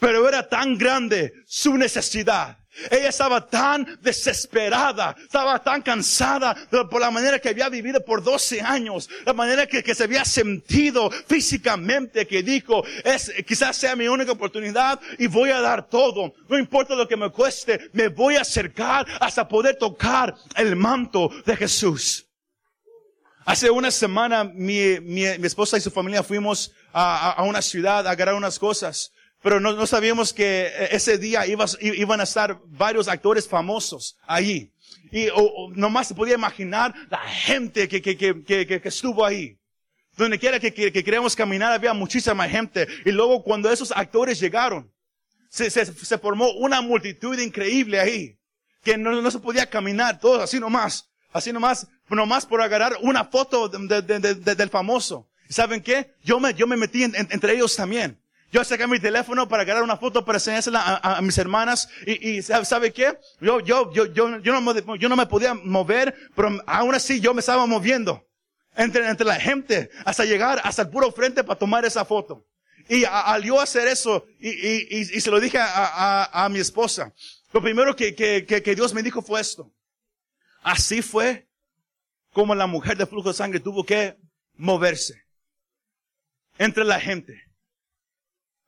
Pero 0.00 0.28
era 0.28 0.48
tan 0.48 0.76
grande 0.76 1.32
su 1.46 1.76
necesidad 1.76 2.61
ella 2.90 3.08
estaba 3.08 3.46
tan 3.46 3.98
desesperada, 4.00 5.14
estaba 5.20 5.62
tan 5.62 5.82
cansada 5.82 6.56
por 6.90 7.00
la 7.00 7.10
manera 7.10 7.38
que 7.38 7.50
había 7.50 7.68
vivido 7.68 8.02
por 8.04 8.22
12 8.22 8.60
años, 8.60 9.08
la 9.26 9.32
manera 9.32 9.66
que, 9.66 9.94
se 9.94 10.04
había 10.04 10.24
sentido 10.24 11.10
físicamente, 11.10 12.26
que 12.26 12.42
dijo, 12.42 12.82
es, 13.04 13.32
quizás 13.46 13.76
sea 13.76 13.94
mi 13.94 14.08
única 14.08 14.32
oportunidad 14.32 14.98
y 15.18 15.26
voy 15.26 15.50
a 15.50 15.60
dar 15.60 15.88
todo. 15.88 16.32
No 16.48 16.58
importa 16.58 16.94
lo 16.94 17.06
que 17.06 17.16
me 17.16 17.30
cueste, 17.30 17.90
me 17.92 18.08
voy 18.08 18.36
a 18.36 18.40
acercar 18.42 19.06
hasta 19.20 19.46
poder 19.46 19.76
tocar 19.76 20.34
el 20.56 20.74
manto 20.76 21.30
de 21.44 21.56
Jesús. 21.56 22.26
Hace 23.44 23.70
una 23.70 23.90
semana 23.90 24.44
mi, 24.44 24.78
esposa 25.24 25.76
y 25.76 25.80
su 25.80 25.90
familia 25.90 26.22
fuimos 26.22 26.72
a, 26.92 27.30
a, 27.30 27.32
a 27.32 27.42
una 27.42 27.60
ciudad 27.60 28.06
a 28.06 28.10
agarrar 28.10 28.34
unas 28.34 28.58
cosas. 28.58 29.12
Pero 29.42 29.60
no, 29.60 29.72
no 29.72 29.86
sabíamos 29.86 30.32
que 30.32 30.66
eh, 30.66 30.88
ese 30.92 31.18
día 31.18 31.44
iban 31.46 32.20
a 32.20 32.24
estar 32.24 32.60
varios 32.66 33.08
actores 33.08 33.48
famosos 33.48 34.16
ahí. 34.26 34.72
Y 35.10 35.28
o, 35.34 35.70
nomás 35.74 36.08
se 36.08 36.14
podía 36.14 36.34
imaginar 36.34 36.94
la 37.10 37.18
gente 37.18 37.88
que, 37.88 38.00
que, 38.00 38.16
que, 38.16 38.66
que, 38.66 38.88
estuvo 38.88 39.24
ahí. 39.26 39.58
Donde 40.16 40.38
quiera 40.38 40.60
que, 40.60 40.72
que, 40.72 40.92
queríamos 40.92 41.34
caminar 41.34 41.72
había 41.72 41.92
muchísima 41.92 42.48
gente. 42.48 42.86
Y 43.04 43.10
luego 43.10 43.42
cuando 43.42 43.70
esos 43.70 43.92
actores 43.92 44.38
llegaron, 44.38 44.92
se, 45.48 45.70
se, 45.70 45.86
se 45.86 46.18
formó 46.18 46.52
una 46.52 46.80
multitud 46.80 47.38
increíble 47.38 48.00
ahí. 48.00 48.38
Que 48.82 48.96
no, 48.96 49.20
no 49.20 49.30
se 49.30 49.38
podía 49.38 49.68
caminar, 49.68 50.18
todos 50.20 50.42
así 50.42 50.58
nomás. 50.60 51.10
Así 51.32 51.52
nomás, 51.52 51.88
nomás 52.08 52.46
por 52.46 52.60
agarrar 52.60 52.96
una 53.00 53.24
foto 53.24 53.68
de, 53.68 54.02
de, 54.02 54.34
de, 54.34 54.54
del 54.54 54.70
famoso. 54.70 55.28
¿Y 55.48 55.52
saben 55.52 55.82
qué? 55.82 56.14
Yo 56.22 56.38
me, 56.38 56.54
yo 56.54 56.66
me 56.66 56.76
metí 56.76 57.04
entre 57.04 57.54
ellos 57.54 57.74
también. 57.74 58.21
Yo 58.52 58.62
saqué 58.64 58.86
mi 58.86 59.00
teléfono 59.00 59.48
para 59.48 59.62
agarrar 59.62 59.82
una 59.82 59.96
foto 59.96 60.26
para 60.26 60.36
enseñársela 60.36 61.00
a, 61.02 61.22
mis 61.22 61.38
hermanas 61.38 61.88
y, 62.06 62.36
y, 62.36 62.42
¿sabe 62.42 62.92
qué? 62.92 63.18
Yo, 63.40 63.60
yo, 63.60 63.90
yo, 63.94 64.04
yo, 64.04 64.38
yo, 64.40 64.60
no, 64.60 64.96
yo 64.96 65.08
no 65.08 65.16
me 65.16 65.26
podía 65.26 65.54
mover, 65.54 66.14
pero 66.36 66.62
aún 66.66 66.94
así 66.94 67.18
yo 67.18 67.32
me 67.32 67.40
estaba 67.40 67.64
moviendo 67.64 68.28
entre, 68.76 69.08
entre 69.08 69.24
la 69.26 69.36
gente 69.36 69.88
hasta 70.04 70.26
llegar 70.26 70.60
hasta 70.64 70.82
el 70.82 70.90
puro 70.90 71.10
frente 71.12 71.42
para 71.42 71.58
tomar 71.58 71.86
esa 71.86 72.04
foto. 72.04 72.46
Y 72.90 73.04
al 73.04 73.42
yo 73.42 73.58
hacer 73.58 73.88
eso, 73.88 74.26
y, 74.38 74.50
y, 74.50 74.86
y, 74.90 75.20
se 75.20 75.30
lo 75.30 75.40
dije 75.40 75.56
a, 75.56 75.66
a, 75.66 76.44
a 76.44 76.48
mi 76.50 76.58
esposa, 76.58 77.14
lo 77.54 77.62
primero 77.62 77.96
que, 77.96 78.14
que, 78.14 78.44
que 78.44 78.74
Dios 78.74 78.92
me 78.92 79.02
dijo 79.02 79.22
fue 79.22 79.40
esto. 79.40 79.72
Así 80.62 81.00
fue 81.00 81.48
como 82.34 82.54
la 82.54 82.66
mujer 82.66 82.98
de 82.98 83.06
flujo 83.06 83.28
de 83.28 83.34
sangre 83.34 83.60
tuvo 83.60 83.82
que 83.86 84.18
moverse 84.56 85.24
entre 86.58 86.84
la 86.84 87.00
gente. 87.00 87.51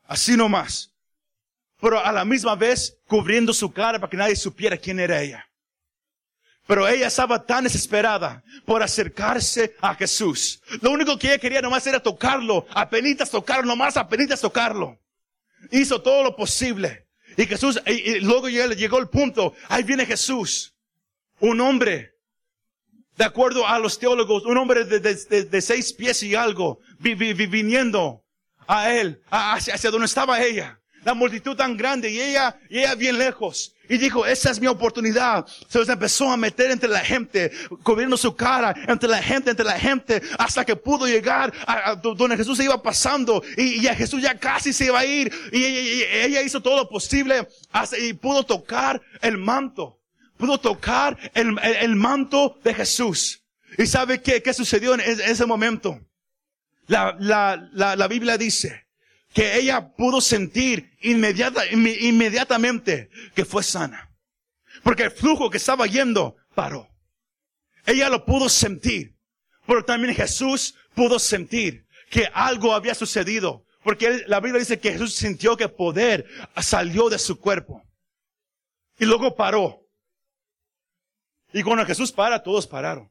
Así 0.07 0.37
nomás. 0.37 0.93
Pero 1.81 2.05
a 2.05 2.13
la 2.13 2.25
misma 2.25 2.55
vez 2.55 2.97
cubriendo 3.07 3.53
su 3.53 3.73
cara 3.73 3.99
para 3.99 4.11
que 4.11 4.17
nadie 4.17 4.37
supiera 4.37 4.77
quién 4.77 5.01
era 5.01 5.21
ella. 5.21 5.47
Pero 6.67 6.89
ella 6.89 7.09
estaba 7.09 7.45
tan 7.45 7.65
desesperada 7.65 8.43
por 8.65 8.83
acercarse 8.83 9.77
a 9.81 9.95
Jesús. 9.95 10.63
Lo 10.81 10.93
único 10.93 11.19
que 11.19 11.29
ella 11.29 11.39
quería 11.39 11.61
nomás 11.61 11.87
era 11.87 12.01
tocarlo, 12.01 12.67
apenitas 12.75 13.31
tocarlo, 13.31 13.67
nomás 13.67 13.97
apenitas 13.97 14.41
tocarlo. 14.41 14.99
Hizo 15.71 16.01
todo 16.01 16.23
lo 16.23 16.35
posible. 16.35 17.07
Y 17.37 17.47
Jesús, 17.47 17.81
y, 17.87 18.21
luego 18.21 18.49
llegó 18.49 18.99
el 18.99 19.09
punto, 19.09 19.55
ahí 19.69 19.83
viene 19.83 20.07
Jesús, 20.07 20.75
un 21.41 21.61
hombre, 21.61 22.13
de 23.17 23.25
acuerdo 23.25 23.67
a 23.67 23.79
los 23.79 23.99
teólogos, 23.99 24.45
un 24.45 24.57
hombre 24.57 24.85
de, 24.85 25.61
seis 25.61 25.93
pies 25.93 26.23
y 26.23 26.35
algo, 26.35 26.81
viniendo 26.99 28.24
a 28.67 28.93
él, 28.93 29.23
hacia, 29.31 29.75
hacia 29.75 29.91
donde 29.91 30.07
estaba 30.07 30.41
ella. 30.41 30.79
La 31.05 31.15
multitud 31.15 31.55
tan 31.55 31.77
grande 31.77 32.11
y 32.11 32.21
ella, 32.21 32.59
y 32.71 32.79
ella 32.79 32.95
bien 32.95 33.19
lejos. 33.19 33.75
Y 33.89 33.99
dijo, 33.99 34.25
esa 34.25 34.51
es 34.51 34.61
mi 34.61 34.67
oportunidad. 34.67 35.47
Se 35.69 35.81
empezó 35.81 36.31
a 36.31 36.37
meter 36.37 36.71
entre 36.71 36.89
la 36.89 37.01
gente, 37.01 37.53
cubriendo 37.83 38.17
su 38.17 38.35
cara, 38.35 38.75
entre 38.89 39.09
la 39.09 39.23
gente, 39.23 39.51
entre 39.51 39.67
la 39.67 39.79
gente, 39.79 40.23
hasta 40.39 40.65
que 40.65 40.75
pudo 40.75 41.07
llegar 41.07 41.53
a, 41.67 41.95
donde 41.95 42.37
Jesús 42.37 42.57
se 42.57 42.65
iba 42.65 42.83
pasando. 42.83 43.43
Y, 43.59 43.87
a 43.87 43.95
Jesús 43.95 44.23
ya 44.23 44.39
casi 44.39 44.73
se 44.73 44.87
iba 44.87 44.99
a 44.99 45.05
ir. 45.05 45.31
Y, 45.53 46.03
ella 46.03 46.43
hizo 46.43 46.63
todo 46.63 46.77
lo 46.77 46.89
posible 46.89 47.47
y 48.01 48.15
pudo 48.15 48.45
tocar 48.45 49.03
el 49.21 49.37
manto. 49.37 50.01
Pudo 50.39 50.59
tocar 50.59 51.19
el, 51.35 51.59
el, 51.63 51.95
manto 51.95 52.59
de 52.65 52.73
Jesús. 52.73 53.43
¿Y 53.77 53.87
sabe 53.87 54.23
qué, 54.23 54.43
qué 54.43 54.55
sucedió 54.55 54.95
en 54.95 55.01
ese 55.01 55.45
momento? 55.45 56.01
La, 56.87 57.17
la, 57.19 57.69
la, 57.73 57.97
la 57.97 58.09
Biblia 58.09 58.37
dice 58.37 58.87
que 59.33 59.57
ella 59.57 59.95
pudo 59.95 60.21
sentir 60.21 60.97
inmediata, 61.01 61.67
inmediatamente 61.67 63.11
que 63.35 63.45
fue 63.45 63.63
sana. 63.63 64.11
Porque 64.83 65.05
el 65.05 65.11
flujo 65.11 65.51
que 65.51 65.57
estaba 65.57 65.87
yendo 65.87 66.37
paró. 66.55 66.89
Ella 67.87 68.09
lo 68.09 68.25
pudo 68.25 68.49
sentir. 68.49 69.17
Pero 69.67 69.85
también 69.85 70.15
Jesús 70.15 70.75
pudo 70.95 71.19
sentir 71.19 71.87
que 72.11 72.29
algo 72.33 72.75
había 72.75 72.95
sucedido. 72.95 73.65
Porque 73.83 74.25
la 74.27 74.41
Biblia 74.41 74.61
dice 74.61 74.79
que 74.79 74.93
Jesús 74.93 75.15
sintió 75.15 75.57
que 75.57 75.69
poder 75.69 76.27
salió 76.63 77.09
de 77.09 77.19
su 77.19 77.41
cuerpo. 77.41 77.83
Y 78.99 79.05
luego 79.05 79.35
paró. 79.35 79.81
Y 81.53 81.63
cuando 81.63 81.85
Jesús 81.87 82.13
para, 82.13 82.43
todos 82.43 82.67
pararon. 82.67 83.11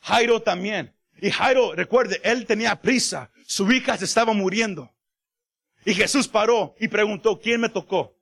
Jairo 0.00 0.40
también. 0.42 0.97
Y 1.20 1.30
Jairo, 1.30 1.74
recuerde, 1.74 2.20
él 2.22 2.46
tenía 2.46 2.80
prisa. 2.80 3.30
Su 3.46 3.70
hija 3.72 3.96
se 3.96 4.04
estaba 4.04 4.32
muriendo. 4.32 4.90
Y 5.84 5.94
Jesús 5.94 6.28
paró 6.28 6.74
y 6.78 6.88
preguntó, 6.88 7.40
¿quién 7.40 7.60
me 7.60 7.68
tocó? 7.68 8.16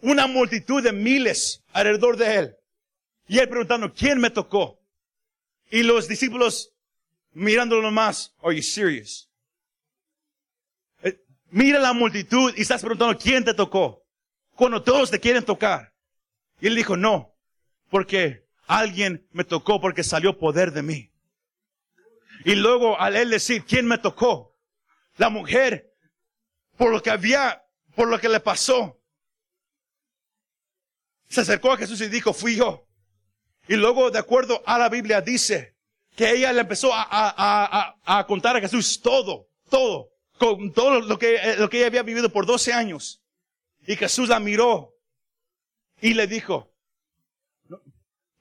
Una 0.00 0.26
multitud 0.26 0.82
de 0.82 0.92
miles 0.92 1.62
alrededor 1.72 2.16
de 2.16 2.36
él. 2.36 2.56
Y 3.28 3.38
él 3.38 3.48
preguntando, 3.48 3.92
¿quién 3.92 4.18
me 4.20 4.30
tocó? 4.30 4.78
Y 5.70 5.82
los 5.82 6.06
discípulos 6.06 6.72
mirándolo 7.32 7.90
más, 7.90 8.34
are 8.42 8.54
you 8.54 8.62
serious? 8.62 9.28
Eh, 11.02 11.18
mira 11.50 11.80
la 11.80 11.92
multitud 11.92 12.54
y 12.56 12.62
estás 12.62 12.80
preguntando, 12.82 13.18
¿quién 13.18 13.44
te 13.44 13.52
tocó? 13.52 14.04
Cuando 14.54 14.82
todos 14.82 15.10
te 15.10 15.18
quieren 15.18 15.44
tocar. 15.44 15.92
Y 16.60 16.68
él 16.68 16.76
dijo, 16.76 16.96
no, 16.96 17.34
porque 17.90 18.45
alguien 18.66 19.26
me 19.32 19.44
tocó 19.44 19.80
porque 19.80 20.02
salió 20.02 20.38
poder 20.38 20.72
de 20.72 20.82
mí. 20.82 21.12
Y 22.44 22.54
luego 22.54 23.00
al 23.00 23.16
él 23.16 23.30
decir, 23.30 23.64
¿quién 23.64 23.86
me 23.86 23.98
tocó? 23.98 24.56
La 25.16 25.30
mujer, 25.30 25.92
por 26.76 26.92
lo 26.92 27.02
que 27.02 27.10
había, 27.10 27.64
por 27.94 28.08
lo 28.08 28.20
que 28.20 28.28
le 28.28 28.40
pasó, 28.40 29.00
se 31.28 31.40
acercó 31.40 31.72
a 31.72 31.76
Jesús 31.76 32.00
y 32.00 32.08
dijo, 32.08 32.32
fui 32.32 32.56
yo. 32.56 32.86
Y 33.68 33.74
luego, 33.76 34.10
de 34.10 34.18
acuerdo 34.18 34.62
a 34.66 34.78
la 34.78 34.88
Biblia, 34.88 35.20
dice 35.20 35.76
que 36.14 36.30
ella 36.30 36.52
le 36.52 36.60
empezó 36.60 36.94
a, 36.94 37.02
a, 37.02 37.96
a, 38.04 38.18
a 38.18 38.26
contar 38.26 38.56
a 38.56 38.60
Jesús 38.60 39.00
todo, 39.00 39.48
todo, 39.68 40.10
con 40.38 40.72
todo 40.72 41.00
lo 41.00 41.18
que, 41.18 41.56
lo 41.58 41.68
que 41.68 41.78
ella 41.78 41.88
había 41.88 42.02
vivido 42.02 42.32
por 42.32 42.46
12 42.46 42.72
años. 42.72 43.22
Y 43.86 43.96
Jesús 43.96 44.28
la 44.28 44.40
miró 44.40 44.94
y 46.00 46.14
le 46.14 46.26
dijo, 46.26 46.75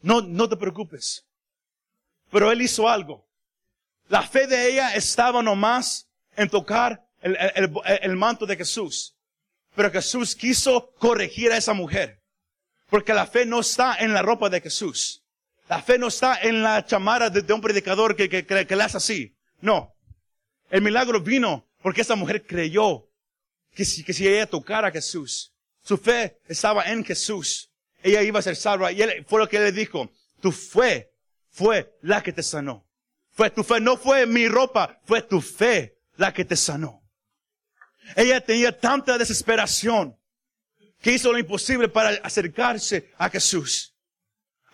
no, 0.05 0.21
no 0.21 0.47
te 0.47 0.55
preocupes. 0.55 1.25
Pero 2.29 2.51
él 2.51 2.61
hizo 2.61 2.87
algo. 2.87 3.25
La 4.07 4.21
fe 4.21 4.45
de 4.45 4.69
ella 4.69 4.93
estaba 4.93 5.41
nomás 5.41 6.07
en 6.35 6.47
tocar 6.47 7.03
el, 7.23 8.15
manto 8.15 8.45
de 8.45 8.55
Jesús. 8.55 9.15
Pero 9.75 9.91
Jesús 9.91 10.35
quiso 10.35 10.93
corregir 10.99 11.51
a 11.51 11.57
esa 11.57 11.73
mujer. 11.73 12.21
Porque 12.87 13.15
la 13.15 13.25
fe 13.25 13.47
no 13.47 13.61
está 13.61 13.95
en 13.95 14.13
la 14.13 14.21
ropa 14.21 14.47
de 14.47 14.61
Jesús. 14.61 15.23
La 15.67 15.81
fe 15.81 15.97
no 15.97 16.09
está 16.09 16.39
en 16.39 16.61
la 16.61 16.85
chamara 16.85 17.31
de, 17.31 17.51
un 17.51 17.61
predicador 17.61 18.15
que, 18.15 18.29
que, 18.29 18.45
que, 18.45 18.75
le 18.75 18.83
hace 18.83 18.97
así. 18.97 19.35
No. 19.59 19.95
El 20.69 20.83
milagro 20.83 21.19
vino 21.19 21.67
porque 21.81 22.01
esa 22.01 22.15
mujer 22.15 22.45
creyó 22.45 23.09
que 23.73 23.83
si, 23.83 24.03
que 24.03 24.13
si 24.13 24.27
ella 24.27 24.45
tocara 24.45 24.89
a 24.89 24.91
Jesús, 24.91 25.51
su 25.81 25.97
fe 25.97 26.39
estaba 26.47 26.83
en 26.83 27.03
Jesús 27.03 27.71
ella 28.05 28.21
iba 28.21 28.39
a 28.39 28.43
ser 28.43 28.55
salva. 28.55 28.91
Y 28.91 29.01
él, 29.01 29.25
fue 29.27 29.39
lo 29.39 29.49
que 29.49 29.57
él 29.57 29.63
le 29.63 29.71
dijo. 29.71 30.11
Tu 30.39 30.51
fe 30.51 31.11
fue 31.49 31.97
la 32.01 32.21
que 32.21 32.31
te 32.31 32.43
sanó. 32.43 32.87
Fue 33.31 33.49
tu 33.49 33.63
fe, 33.63 33.81
no 33.81 33.97
fue 33.97 34.27
mi 34.27 34.47
ropa, 34.47 35.01
fue 35.05 35.23
tu 35.23 35.41
fe 35.41 35.97
la 36.15 36.31
que 36.31 36.45
te 36.45 36.55
sanó. 36.55 37.01
Ella 38.15 38.39
tenía 38.39 38.77
tanta 38.77 39.17
desesperación 39.17 40.15
que 41.01 41.13
hizo 41.13 41.33
lo 41.33 41.39
imposible 41.39 41.89
para 41.89 42.09
acercarse 42.23 43.11
a 43.17 43.27
Jesús. 43.29 43.95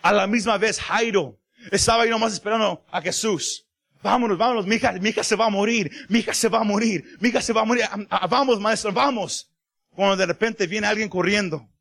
A 0.02 0.12
la 0.12 0.26
misma 0.26 0.58
vez, 0.58 0.78
Jairo 0.78 1.40
estaba 1.70 2.02
ahí 2.02 2.10
nomás 2.10 2.34
esperando 2.34 2.84
a 2.90 3.00
Jesús. 3.00 3.66
Vámonos, 4.02 4.36
vámonos, 4.36 4.66
mi 4.66 4.76
hija, 4.76 4.92
mi 4.92 5.08
hija 5.08 5.24
se 5.24 5.36
va 5.36 5.46
a 5.46 5.50
morir, 5.50 5.90
mi 6.08 6.18
hija 6.18 6.34
se 6.34 6.48
va 6.48 6.60
a 6.60 6.64
morir, 6.64 7.16
mi 7.20 7.30
hija 7.30 7.40
se 7.40 7.52
va 7.52 7.62
a 7.62 7.64
morir. 7.64 7.84
vamos, 8.28 8.60
maestro, 8.60 8.92
vamos. 8.92 9.50
Cuando 9.90 10.16
de 10.16 10.26
repente 10.26 10.66
viene 10.66 10.86
alguien 10.86 11.08
corriendo 11.08 11.71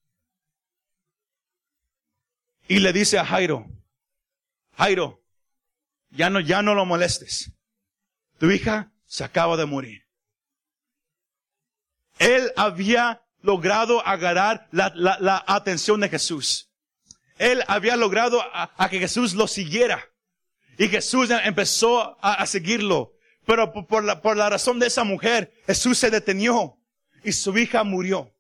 y 2.72 2.80
le 2.80 2.94
dice 2.94 3.20
a 3.20 3.26
Jairo, 3.26 3.66
Jairo, 4.78 5.22
ya 6.10 6.30
no, 6.30 6.40
ya 6.40 6.62
no 6.62 6.74
lo 6.74 6.86
molestes. 6.86 7.52
Tu 8.40 8.50
hija 8.50 8.94
se 9.06 9.26
acaba 9.26 9.58
de 9.58 9.66
morir. 9.66 10.08
Él 12.18 12.50
había 12.56 13.26
logrado 13.42 14.08
agarrar 14.08 14.70
la, 14.72 14.90
la, 14.96 15.18
la 15.20 15.44
atención 15.48 16.00
de 16.00 16.08
Jesús. 16.08 16.72
Él 17.38 17.62
había 17.68 17.98
logrado 17.98 18.42
a, 18.42 18.88
que 18.90 19.00
Jesús 19.00 19.34
lo 19.34 19.48
siguiera. 19.48 20.06
Y 20.78 20.88
Jesús 20.88 21.30
empezó 21.44 22.18
a, 22.24 22.36
a 22.36 22.46
seguirlo. 22.46 23.12
Pero 23.46 23.74
por 23.74 24.06
la, 24.06 24.22
por 24.22 24.38
la 24.38 24.50
razón 24.50 24.80
de 24.80 24.88
esa 24.88 25.04
mujer, 25.04 25.52
Jesús 25.66 25.98
se 25.98 26.10
detenió 26.10 26.78
y 27.22 27.34
su 27.34 27.58
hija 27.58 27.84
murió. 27.84 28.34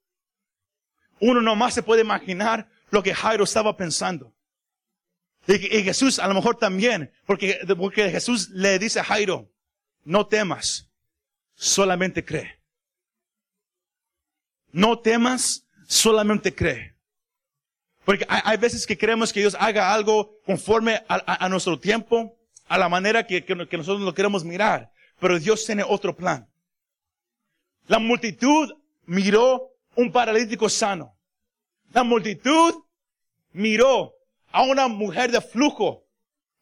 Uno 1.19 1.41
nomás 1.41 1.73
se 1.73 1.83
puede 1.83 1.99
imaginar 1.99 2.70
lo 2.91 3.01
que 3.01 3.15
Jairo 3.15 3.45
estaba 3.45 3.75
pensando. 3.75 4.33
Y, 5.47 5.83
Jesús 5.83 6.19
a 6.19 6.27
lo 6.27 6.35
mejor 6.35 6.57
también, 6.57 7.11
porque, 7.25 7.59
Jesús 7.95 8.49
le 8.49 8.77
dice 8.77 8.99
a 8.99 9.03
Jairo, 9.03 9.49
no 10.03 10.27
temas, 10.27 10.91
solamente 11.55 12.23
cree. 12.23 12.61
No 14.71 14.99
temas, 14.99 15.65
solamente 15.87 16.53
cree. 16.53 16.95
Porque 18.05 18.25
hay, 18.29 18.57
veces 18.57 18.85
que 18.85 18.97
creemos 18.97 19.33
que 19.33 19.39
Dios 19.39 19.55
haga 19.59 19.93
algo 19.93 20.39
conforme 20.45 21.03
a, 21.07 21.49
nuestro 21.49 21.79
tiempo, 21.79 22.37
a 22.67 22.77
la 22.77 22.89
manera 22.89 23.25
que, 23.25 23.43
que, 23.43 23.55
nosotros 23.55 24.01
lo 24.01 24.13
queremos 24.13 24.43
mirar. 24.43 24.91
Pero 25.19 25.39
Dios 25.39 25.65
tiene 25.65 25.83
otro 25.83 26.15
plan. 26.15 26.47
La 27.87 27.99
multitud 27.99 28.71
miró 29.05 29.71
un 29.95 30.11
paralítico 30.11 30.69
sano. 30.69 31.15
La 31.93 32.03
multitud 32.03 32.83
miró 33.51 34.13
a 34.51 34.63
una 34.63 34.87
mujer 34.87 35.31
de 35.31 35.41
flujo 35.41 36.05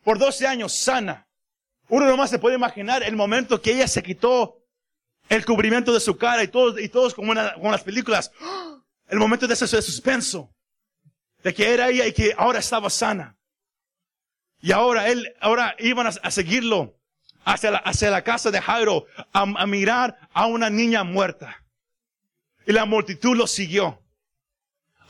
por 0.03 0.17
12 0.17 0.47
años 0.47 0.73
sana. 0.73 1.27
Uno 1.87 2.05
nomás 2.05 2.29
se 2.29 2.39
puede 2.39 2.55
imaginar 2.55 3.03
el 3.03 3.15
momento 3.15 3.61
que 3.61 3.73
ella 3.73 3.87
se 3.87 4.03
quitó 4.03 4.59
el 5.27 5.45
cubrimiento 5.45 5.93
de 5.93 5.99
su 5.99 6.17
cara 6.17 6.43
y 6.43 6.47
todos, 6.47 6.79
y 6.79 6.89
todos 6.89 7.13
como, 7.13 7.33
en 7.33 7.71
las 7.71 7.83
películas. 7.83 8.31
El 9.07 9.17
momento 9.17 9.47
de 9.47 9.55
ese 9.55 9.81
suspenso. 9.81 10.53
De 11.41 11.51
que 11.51 11.73
era 11.73 11.89
ella 11.89 12.05
y 12.05 12.13
que 12.13 12.31
ahora 12.37 12.59
estaba 12.59 12.91
sana. 12.91 13.35
Y 14.61 14.71
ahora 14.71 15.07
él, 15.07 15.33
ahora 15.39 15.75
iban 15.79 16.05
a, 16.05 16.29
seguirlo 16.29 16.95
hacia 17.43 17.71
la, 17.71 17.77
hacia 17.79 18.11
la 18.11 18.23
casa 18.23 18.51
de 18.51 18.61
Jairo 18.61 19.07
a, 19.33 19.41
a 19.41 19.65
mirar 19.65 20.29
a 20.31 20.45
una 20.45 20.69
niña 20.69 21.03
muerta. 21.03 21.63
Y 22.67 22.71
la 22.71 22.85
multitud 22.85 23.35
lo 23.35 23.47
siguió. 23.47 23.99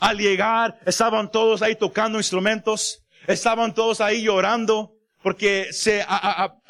Al 0.00 0.16
llegar, 0.16 0.80
estaban 0.86 1.30
todos 1.30 1.60
ahí 1.60 1.76
tocando 1.76 2.18
instrumentos, 2.18 3.04
estaban 3.26 3.74
todos 3.74 4.00
ahí 4.00 4.22
llorando, 4.22 4.96
porque 5.22 5.72
se, 5.72 6.04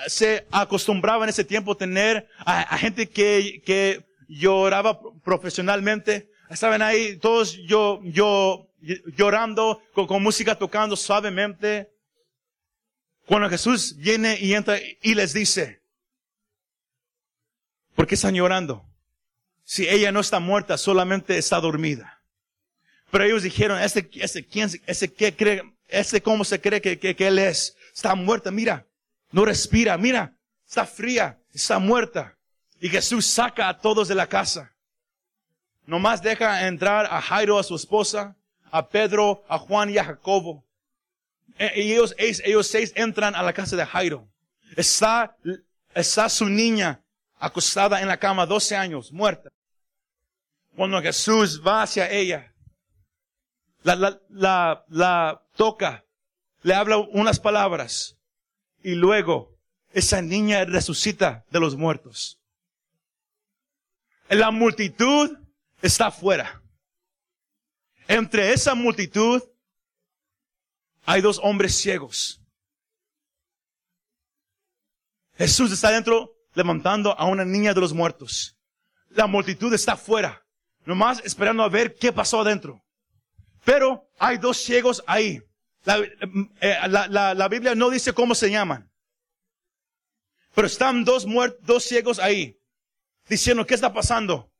se 0.09 0.47
acostumbraba 0.51 1.25
en 1.25 1.31
ese 1.31 1.45
tiempo 1.45 1.77
tener 1.77 2.29
a, 2.45 2.77
gente 2.77 3.09
que, 3.09 3.63
que 3.65 4.05
lloraba 4.29 5.01
profesionalmente. 5.23 6.29
Estaban 6.49 6.83
ahí 6.83 7.17
todos 7.19 7.57
yo, 7.69 8.01
yo, 8.03 8.69
llorando, 9.17 9.81
con, 9.93 10.09
con 10.09 10.23
música 10.23 10.57
tocando 10.57 10.97
suavemente. 10.97 11.91
Cuando 13.27 13.49
Jesús 13.49 13.97
viene 13.97 14.37
y 14.41 14.55
entra 14.55 14.79
y 15.01 15.15
les 15.15 15.33
dice, 15.33 15.83
¿por 17.95 18.09
qué 18.09 18.17
están 18.17 18.35
llorando? 18.35 18.85
Si 19.63 19.89
ella 19.89 20.11
no 20.11 20.19
está 20.19 20.41
muerta, 20.41 20.77
solamente 20.77 21.39
está 21.39 21.61
dormida. 21.61 22.20
Pero 23.11 23.25
ellos 23.25 23.43
dijeron, 23.43 23.81
ese, 23.81 24.09
ese, 24.15 24.47
quién, 24.47 24.71
ese, 24.87 25.13
qué 25.13 25.35
cree, 25.35 25.63
ese 25.89 26.23
cómo 26.23 26.45
se 26.45 26.61
cree 26.61 26.81
que, 26.81 26.99
que, 26.99 27.17
que 27.17 27.27
él 27.27 27.39
es. 27.39 27.77
Está 27.95 28.15
muerta, 28.15 28.51
mira. 28.51 28.87
No 29.33 29.45
respira, 29.45 29.97
mira. 29.99 30.37
Está 30.67 30.87
fría, 30.87 31.39
está 31.53 31.79
muerta. 31.79 32.37
Y 32.81 32.89
Jesús 32.89 33.27
saca 33.27 33.69
a 33.69 33.79
todos 33.79 34.09
de 34.09 34.15
la 34.15 34.29
casa. 34.29 34.73
Nomás 35.87 36.23
deja 36.23 36.69
entrar 36.69 37.07
a 37.07 37.21
Jairo, 37.21 37.59
a 37.59 37.65
su 37.65 37.75
esposa, 37.75 38.37
a 38.71 38.89
Pedro, 38.89 39.45
a 39.49 39.59
Juan 39.59 39.91
y 39.91 39.99
a 39.99 40.05
Jacobo. 40.05 40.65
E, 41.59 41.83
y 41.83 41.93
ellos, 41.93 42.15
ellos 42.19 42.67
seis 42.69 42.93
entran 42.95 43.35
a 43.35 43.43
la 43.43 43.53
casa 43.53 43.77
de 43.77 43.85
Jairo. 43.85 44.29
Está, 44.77 45.37
está 45.95 46.29
su 46.29 46.49
niña 46.49 47.03
acostada 47.39 48.01
en 48.01 48.09
la 48.09 48.19
cama, 48.19 48.47
12 48.47 48.77
años, 48.77 49.13
muerta. 49.13 49.51
Cuando 50.77 51.03
Jesús 51.03 51.61
va 51.67 51.83
hacia 51.83 52.09
ella, 52.11 52.50
la, 53.83 53.97
la, 53.97 54.21
la, 54.29 54.85
la 54.89 55.43
toca, 55.57 56.05
le 56.63 56.75
habla 56.75 56.99
unas 56.99 57.41
palabras 57.41 58.19
y 58.83 58.95
luego 58.95 59.59
esa 59.93 60.23
niña 60.23 60.65
resucita 60.65 61.45
de 61.51 61.61
los 61.61 61.77
muertos. 61.77 62.39
La 64.29 64.51
multitud 64.51 65.37
está 65.83 66.07
afuera. 66.07 66.63
Entre 68.07 68.53
esa 68.53 68.75
multitud 68.75 69.43
hay 71.05 71.21
dos 71.21 71.41
hombres 71.43 71.77
ciegos. 71.77 72.41
Jesús 75.37 75.73
está 75.73 75.91
dentro 75.91 76.37
levantando 76.55 77.19
a 77.19 77.25
una 77.25 77.45
niña 77.45 77.73
de 77.73 77.81
los 77.81 77.93
muertos. 77.93 78.57
La 79.09 79.27
multitud 79.27 79.73
está 79.73 79.93
afuera, 79.93 80.45
nomás 80.85 81.21
esperando 81.25 81.63
a 81.63 81.69
ver 81.69 81.97
qué 81.97 82.13
pasó 82.13 82.41
adentro. 82.41 82.85
Pero 83.65 84.09
hay 84.19 84.39
dos 84.39 84.59
ciegos 84.59 85.03
ahí. 85.07 85.43
Eh, 86.61 86.77
la, 86.89 87.09
la, 87.09 87.35
la, 87.35 87.49
Biblia 87.49 87.75
no 87.75 87.91
dice 87.91 88.13
cómo 88.13 88.35
se 88.35 88.51
llaman. 88.51 88.91
Pero 90.55 90.67
están 90.67 91.05
dos 91.05 91.27
muertos, 91.27 91.61
dos 91.67 91.85
ciegos 91.85 92.19
ahí. 92.19 92.59
Diciendo, 93.29 93.67
¿qué 93.67 93.75
está 93.75 93.93
pasando? 93.93 94.51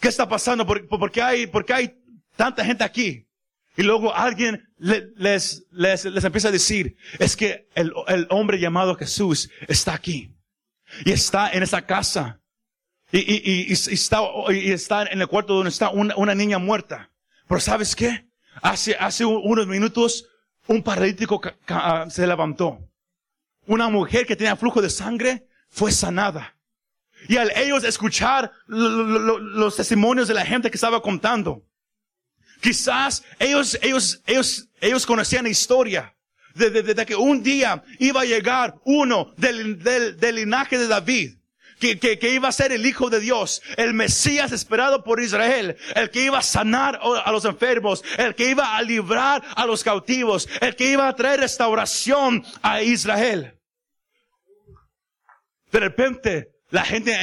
¿Qué 0.00 0.08
está 0.08 0.28
pasando? 0.28 0.66
¿Por, 0.66 1.10
qué, 1.10 1.22
hay, 1.22 1.46
por 1.46 1.64
qué 1.64 1.72
hay 1.72 2.02
tanta 2.36 2.64
gente 2.64 2.84
aquí? 2.84 3.26
Y 3.76 3.82
luego 3.82 4.14
alguien 4.14 4.68
les, 4.76 5.64
les, 5.70 6.04
les 6.04 6.24
empieza 6.24 6.48
a 6.48 6.52
decir, 6.52 6.96
es 7.18 7.36
que 7.36 7.68
el, 7.74 7.92
el 8.08 8.26
hombre 8.30 8.58
llamado 8.58 8.96
Jesús 8.96 9.50
está 9.68 9.94
aquí. 9.94 10.34
Y 11.04 11.12
está 11.12 11.50
en 11.50 11.62
esa 11.62 11.82
casa. 11.86 12.40
Y, 13.12 13.18
y, 13.18 13.42
y, 13.44 13.68
y 13.68 13.72
está, 13.72 14.22
está 14.50 15.02
en 15.04 15.20
el 15.20 15.28
cuarto 15.28 15.54
donde 15.54 15.70
está 15.70 15.90
una, 15.90 16.16
una 16.16 16.34
niña 16.34 16.58
muerta. 16.58 17.07
Pero 17.48 17.60
¿sabes 17.60 17.96
qué? 17.96 18.28
Hace, 18.62 18.94
hace 18.96 19.24
unos 19.24 19.66
minutos 19.66 20.26
un 20.66 20.82
paralítico 20.82 21.40
ah, 21.68 22.06
se 22.10 22.26
levantó. 22.26 22.78
Una 23.66 23.88
mujer 23.88 24.26
que 24.26 24.36
tenía 24.36 24.56
flujo 24.56 24.82
de 24.82 24.90
sangre 24.90 25.46
fue 25.70 25.90
sanada. 25.90 26.56
Y 27.26 27.36
al 27.36 27.50
ellos 27.56 27.84
escuchar 27.84 28.52
los 28.66 29.76
testimonios 29.76 30.28
de 30.28 30.34
la 30.34 30.44
gente 30.44 30.70
que 30.70 30.76
estaba 30.76 31.02
contando, 31.02 31.64
quizás 32.60 33.24
ellos, 33.38 33.78
ellos, 33.82 34.22
ellos, 34.26 34.68
ellos 34.80 35.06
conocían 35.06 35.44
la 35.44 35.50
historia 35.50 36.14
de, 36.54 36.70
de, 36.70 37.06
que 37.06 37.16
un 37.16 37.42
día 37.42 37.82
iba 37.98 38.20
a 38.20 38.24
llegar 38.24 38.74
uno 38.84 39.32
del, 39.36 39.82
del, 39.82 40.16
del 40.18 40.36
linaje 40.36 40.78
de 40.78 40.86
David 40.86 41.37
que, 41.78 41.98
que, 41.98 42.18
que, 42.18 42.30
iba 42.30 42.48
a 42.48 42.52
ser 42.52 42.72
el 42.72 42.84
Hijo 42.86 43.10
de 43.10 43.20
Dios, 43.20 43.62
el 43.76 43.94
Mesías 43.94 44.52
esperado 44.52 45.04
por 45.04 45.20
Israel, 45.20 45.76
el 45.94 46.10
que 46.10 46.24
iba 46.24 46.38
a 46.38 46.42
sanar 46.42 47.00
a 47.02 47.32
los 47.32 47.44
enfermos, 47.44 48.04
el 48.16 48.34
que 48.34 48.50
iba 48.50 48.76
a 48.76 48.82
librar 48.82 49.42
a 49.56 49.66
los 49.66 49.84
cautivos, 49.84 50.48
el 50.60 50.76
que 50.76 50.90
iba 50.90 51.08
a 51.08 51.14
traer 51.14 51.40
restauración 51.40 52.44
a 52.62 52.82
Israel. 52.82 53.54
De 55.70 55.80
repente, 55.80 56.48
la 56.70 56.84
gente 56.84 57.14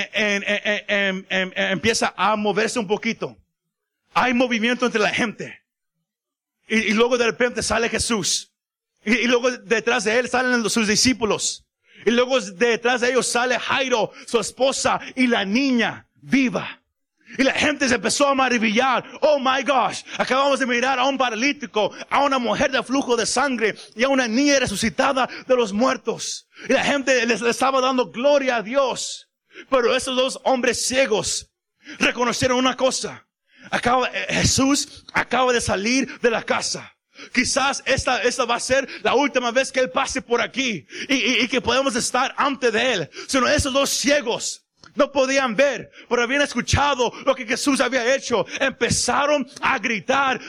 empieza 1.71 2.13
a 2.15 2.35
moverse 2.35 2.79
un 2.79 2.87
poquito. 2.87 3.37
Hay 4.13 4.33
movimiento 4.33 4.85
entre 4.85 5.01
la 5.01 5.13
gente. 5.13 5.61
Y, 6.67 6.93
luego 6.93 7.17
de 7.17 7.25
repente 7.25 7.61
sale 7.61 7.89
Jesús. 7.89 8.51
Y, 9.03 9.13
y 9.13 9.27
luego 9.27 9.51
detrás 9.51 10.03
de 10.03 10.17
él 10.17 10.29
salen 10.29 10.67
sus 10.69 10.87
discípulos. 10.87 11.64
Y 12.05 12.11
luego 12.11 12.39
detrás 12.39 13.01
de 13.01 13.09
ellos 13.09 13.27
sale 13.27 13.59
Jairo, 13.59 14.11
su 14.27 14.39
esposa 14.39 14.99
y 15.15 15.25
la 15.27 15.43
niña 15.43 16.07
viva. 16.21 16.81
Y 17.37 17.43
la 17.43 17.53
gente 17.53 17.89
se 17.89 17.95
empezó 17.95 18.27
a 18.27 18.35
maravillar. 18.35 19.03
Oh 19.21 19.39
my 19.39 19.63
gosh, 19.63 20.03
acabamos 20.17 20.59
de 20.59 20.67
mirar 20.67 20.99
a 20.99 21.05
un 21.05 21.17
paralítico, 21.17 21.91
a 22.09 22.23
una 22.23 22.37
mujer 22.37 22.71
de 22.71 22.83
flujo 22.83 23.15
de 23.15 23.25
sangre 23.25 23.75
y 23.95 24.03
a 24.03 24.09
una 24.09 24.27
niña 24.27 24.59
resucitada 24.59 25.27
de 25.47 25.55
los 25.55 25.73
muertos. 25.73 26.47
Y 26.69 26.73
la 26.73 26.83
gente 26.83 27.25
les, 27.25 27.41
estaba 27.41 27.81
dando 27.81 28.11
gloria 28.11 28.57
a 28.57 28.61
Dios. 28.61 29.27
Pero 29.69 29.95
esos 29.95 30.15
dos 30.15 30.39
hombres 30.43 30.85
ciegos 30.85 31.51
reconocieron 31.97 32.57
una 32.57 32.77
cosa. 32.77 33.27
Acaba, 33.71 34.07
eh, 34.09 34.27
Jesús 34.29 35.05
acaba 35.11 35.51
de 35.51 35.61
salir 35.61 36.19
de 36.19 36.29
la 36.29 36.43
casa. 36.43 36.94
Quizás 37.33 37.83
esta, 37.85 38.21
esta 38.21 38.45
va 38.45 38.55
a 38.55 38.59
ser 38.59 38.87
la 39.03 39.15
última 39.15 39.51
vez 39.51 39.71
que 39.71 39.79
Él 39.79 39.89
pase 39.89 40.21
por 40.21 40.41
aquí 40.41 40.85
y, 41.07 41.43
y 41.43 41.47
que 41.47 41.61
podemos 41.61 41.95
estar 41.95 42.33
ante 42.37 42.71
de 42.71 42.93
Él. 42.93 43.09
Sino 43.27 43.47
esos 43.47 43.73
dos 43.73 43.89
ciegos 43.89 44.64
no 44.95 45.11
podían 45.11 45.55
ver, 45.55 45.91
pero 46.09 46.23
habían 46.23 46.41
escuchado 46.41 47.11
lo 47.25 47.35
que 47.35 47.45
Jesús 47.45 47.81
había 47.81 48.15
hecho. 48.15 48.45
Empezaron 48.59 49.47
a 49.61 49.77
gritar, 49.79 50.39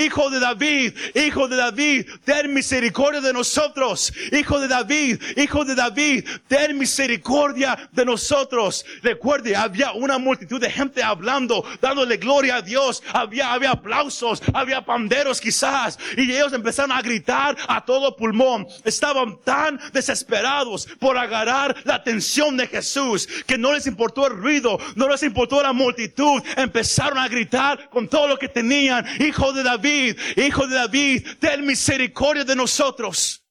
hijo 0.00 0.30
de 0.30 0.40
David, 0.40 0.96
hijo 1.14 1.48
de 1.48 1.56
David, 1.56 2.06
ten 2.24 2.52
misericordia 2.52 3.20
de 3.20 3.32
nosotros. 3.32 4.12
Hijo 4.32 4.60
de 4.60 4.68
David, 4.68 5.22
hijo 5.36 5.64
de 5.64 5.74
David, 5.74 6.28
ten 6.48 6.78
misericordia 6.78 7.88
de 7.92 8.04
nosotros. 8.04 8.84
Recuerde, 9.02 9.56
había 9.56 9.92
una 9.92 10.18
multitud 10.18 10.60
de 10.60 10.70
gente 10.70 11.02
hablando, 11.02 11.64
dándole 11.80 12.16
gloria 12.16 12.56
a 12.56 12.62
Dios. 12.62 13.02
Había, 13.12 13.52
había 13.52 13.72
aplausos, 13.72 14.42
había 14.54 14.84
panderos 14.84 15.40
quizás. 15.40 15.98
Y 16.16 16.30
ellos 16.32 16.52
empezaron 16.52 16.92
a 16.92 17.02
gritar 17.02 17.56
a 17.68 17.84
todo 17.84 18.16
pulmón. 18.16 18.66
Estaban 18.84 19.38
tan 19.44 19.80
desesperados 19.92 20.86
por 20.98 21.18
agarrar 21.18 21.76
la 21.84 21.96
atención 21.96 22.56
de 22.56 22.66
Jesús 22.66 23.28
que 23.46 23.58
no 23.58 23.71
les 23.72 23.86
importó 23.86 24.26
el 24.26 24.36
ruido, 24.36 24.78
no 24.94 25.08
les 25.08 25.22
importó 25.22 25.62
la 25.62 25.72
multitud. 25.72 26.42
Empezaron 26.56 27.18
a 27.18 27.28
gritar 27.28 27.88
con 27.90 28.08
todo 28.08 28.28
lo 28.28 28.38
que 28.38 28.48
tenían. 28.48 29.06
Hijo 29.20 29.52
de 29.52 29.62
David, 29.62 30.18
hijo 30.36 30.66
de 30.66 30.74
David, 30.76 31.26
ten 31.38 31.66
misericordia 31.66 32.44
de 32.44 32.56
nosotros. 32.56 33.44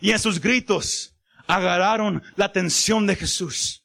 Y 0.00 0.10
en 0.10 0.18
sus 0.18 0.40
gritos 0.40 1.16
agarraron 1.46 2.22
la 2.36 2.46
atención 2.46 3.06
de 3.06 3.16
Jesús. 3.16 3.84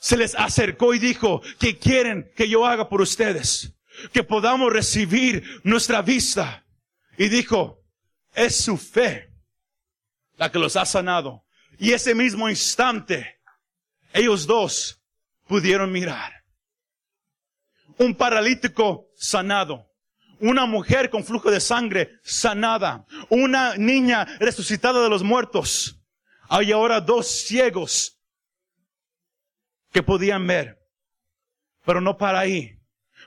Se 0.00 0.16
les 0.16 0.34
acercó 0.34 0.94
y 0.94 0.98
dijo, 0.98 1.42
¿qué 1.58 1.78
quieren 1.78 2.30
que 2.36 2.48
yo 2.48 2.66
haga 2.66 2.88
por 2.88 3.00
ustedes? 3.00 3.74
Que 4.12 4.22
podamos 4.22 4.72
recibir 4.72 5.42
nuestra 5.64 6.02
vista. 6.02 6.64
Y 7.18 7.28
dijo, 7.28 7.82
es 8.34 8.56
su 8.56 8.76
fe 8.76 9.32
la 10.36 10.50
que 10.52 10.58
los 10.58 10.76
ha 10.76 10.84
sanado. 10.84 11.44
Y 11.78 11.92
ese 11.92 12.14
mismo 12.14 12.48
instante, 12.48 13.35
ellos 14.16 14.46
dos 14.46 15.00
pudieron 15.46 15.92
mirar. 15.92 16.32
Un 17.98 18.14
paralítico 18.14 19.10
sanado. 19.14 19.86
Una 20.40 20.66
mujer 20.66 21.08
con 21.08 21.24
flujo 21.24 21.50
de 21.50 21.60
sangre 21.60 22.18
sanada. 22.22 23.06
Una 23.30 23.76
niña 23.76 24.24
resucitada 24.38 25.02
de 25.02 25.08
los 25.08 25.22
muertos. 25.22 25.98
Hay 26.48 26.72
ahora 26.72 27.00
dos 27.00 27.26
ciegos 27.26 28.18
que 29.92 30.02
podían 30.02 30.46
ver. 30.46 30.78
Pero 31.84 32.00
no 32.00 32.16
para 32.16 32.40
ahí. 32.40 32.78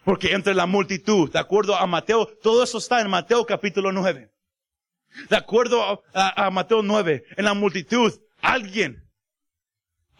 Porque 0.03 0.33
entre 0.33 0.53
la 0.53 0.65
multitud, 0.65 1.31
de 1.31 1.39
acuerdo 1.39 1.75
a 1.75 1.85
Mateo, 1.87 2.25
todo 2.41 2.63
eso 2.63 2.77
está 2.77 3.01
en 3.01 3.09
Mateo 3.09 3.45
capítulo 3.45 3.91
9. 3.91 4.31
De 5.29 5.35
acuerdo 5.35 6.03
a, 6.13 6.49
Mateo 6.51 6.81
9, 6.81 7.25
en 7.35 7.45
la 7.45 7.53
multitud, 7.53 8.13
alguien 8.41 9.08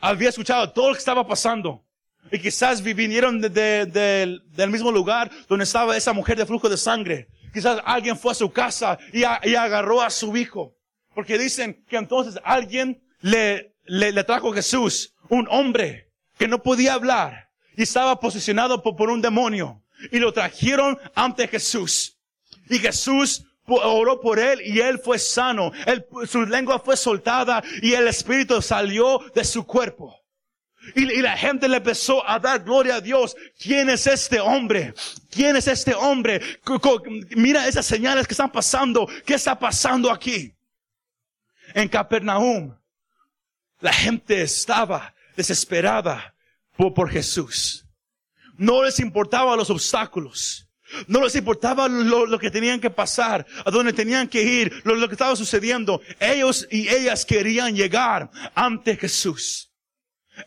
había 0.02 0.30
escuchado 0.30 0.72
todo 0.72 0.90
lo 0.90 0.94
que 0.94 1.00
estaba 1.00 1.28
pasando. 1.28 1.84
Y 2.32 2.40
quizás 2.40 2.82
vinieron 2.84 3.42
del 3.42 4.70
mismo 4.70 4.92
lugar 4.92 5.32
donde 5.48 5.64
estaba 5.64 5.98
esa 5.98 6.14
mujer 6.14 6.38
de 6.38 6.46
flujo 6.46 6.70
de 6.70 6.78
sangre. 6.78 7.28
Quizás 7.54 7.82
alguien 7.86 8.18
fue 8.18 8.32
a 8.32 8.36
su 8.36 8.52
casa 8.52 9.00
y, 9.12 9.24
agarró 9.24 10.02
a 10.02 10.10
su 10.10 10.36
hijo. 10.38 10.76
Porque 11.16 11.38
dicen 11.38 11.84
que 11.88 11.98
entonces 11.98 12.40
alguien 12.44 13.02
le, 13.22 13.76
le, 13.86 14.24
trajo 14.24 14.52
a 14.52 14.56
Jesús, 14.56 15.16
un 15.30 15.48
hombre 15.50 16.12
que 16.38 16.48
no 16.48 16.62
podía 16.62 16.94
hablar 16.94 17.50
y 17.76 17.84
estaba 17.84 18.20
posicionado 18.20 18.84
por, 18.84 18.96
por 18.96 19.10
un 19.10 19.22
demonio. 19.22 19.84
Y 20.12 20.20
lo 20.20 20.32
trajeron 20.32 20.98
ante 21.16 21.48
Jesús. 21.48 22.18
Y 22.70 22.78
Jesús 22.78 23.46
oró 23.70 24.20
por 24.20 24.40
él 24.40 24.62
y 24.64 24.80
él 24.80 25.00
fue 25.00 25.20
sano. 25.20 25.72
su 26.28 26.46
lengua 26.46 26.80
fue 26.80 26.98
soltada 26.98 27.64
y 27.82 27.94
el 27.94 28.08
espíritu 28.08 28.62
salió 28.62 29.20
de 29.34 29.44
su 29.44 29.66
cuerpo. 29.66 30.20
Y, 30.96 31.22
la 31.22 31.38
gente 31.38 31.68
le 31.68 31.78
empezó 31.78 32.28
a 32.28 32.40
dar 32.40 32.64
gloria 32.64 32.96
a 32.96 33.02
Dios. 33.02 33.36
¿Quién 33.60 33.90
es 33.90 34.08
este 34.08 34.40
hombre? 34.40 34.94
¿Quién 35.30 35.56
es 35.56 35.68
este 35.68 35.94
hombre? 35.94 36.42
Mira 37.36 37.68
esas 37.68 37.86
señales 37.86 38.26
que 38.28 38.34
están 38.34 38.52
pasando. 38.52 39.08
¿Qué 39.26 39.36
está 39.36 39.58
pasando 39.58 40.10
aquí? 40.10 40.54
En 41.74 41.88
Capernaum, 41.88 42.76
la 43.80 43.94
gente 43.94 44.42
estaba 44.42 45.14
desesperada 45.36 46.34
por, 46.76 46.94
por 46.94 47.10
Jesús. 47.10 47.86
No 48.58 48.84
les 48.84 49.00
importaban 49.00 49.58
los 49.58 49.70
obstáculos. 49.70 50.69
No 51.08 51.22
les 51.22 51.36
importaba 51.36 51.88
lo, 51.88 52.40
que 52.40 52.52
tenían 52.52 52.80
que 52.80 52.90
pasar, 52.90 53.46
a 53.66 53.72
dónde 53.72 53.94
tenían 53.94 54.28
que 54.28 54.42
ir, 54.42 54.82
lo, 54.84 54.96
lo 54.96 55.08
que 55.08 55.16
estaba 55.16 55.36
sucediendo. 55.36 56.02
Ellos 56.20 56.68
y 56.72 56.88
ellas 56.90 57.26
querían 57.26 57.76
llegar 57.76 58.30
ante 58.56 58.96
Jesús. 58.96 59.70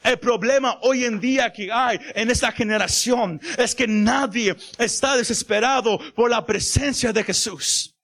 El 0.03 0.19
problema 0.19 0.79
hoy 0.83 1.05
en 1.05 1.21
día 1.21 1.53
que 1.53 1.71
hay 1.71 2.01
en 2.15 2.31
esta 2.31 2.51
generación 2.53 3.41
es 3.59 3.75
que 3.75 3.87
nadie 3.87 4.57
está 4.79 5.17
desesperado 5.17 5.99
por 6.15 6.31
la 6.31 6.45
presencia 6.47 7.13
de 7.13 7.25
Jesús. 7.25 7.95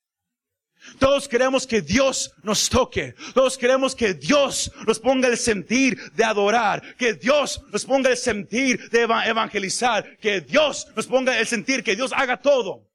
Todos 0.98 1.28
queremos 1.28 1.66
que 1.66 1.80
Dios 1.80 2.32
nos 2.42 2.68
toque. 2.68 3.14
Todos 3.34 3.56
queremos 3.56 3.94
que 3.94 4.14
Dios 4.14 4.70
nos 4.86 4.98
ponga 4.98 5.28
el 5.28 5.36
sentir 5.36 5.98
de 6.12 6.24
adorar. 6.24 6.82
Que 6.96 7.14
Dios 7.14 7.62
nos 7.72 7.84
ponga 7.84 8.10
el 8.10 8.16
sentir 8.16 8.88
de 8.90 9.02
evangelizar. 9.02 10.16
Que 10.18 10.40
Dios 10.40 10.86
nos 10.96 11.06
ponga 11.06 11.38
el 11.38 11.46
sentir 11.46 11.82
que 11.82 11.96
Dios 11.96 12.12
haga 12.12 12.40
todo. 12.40 12.86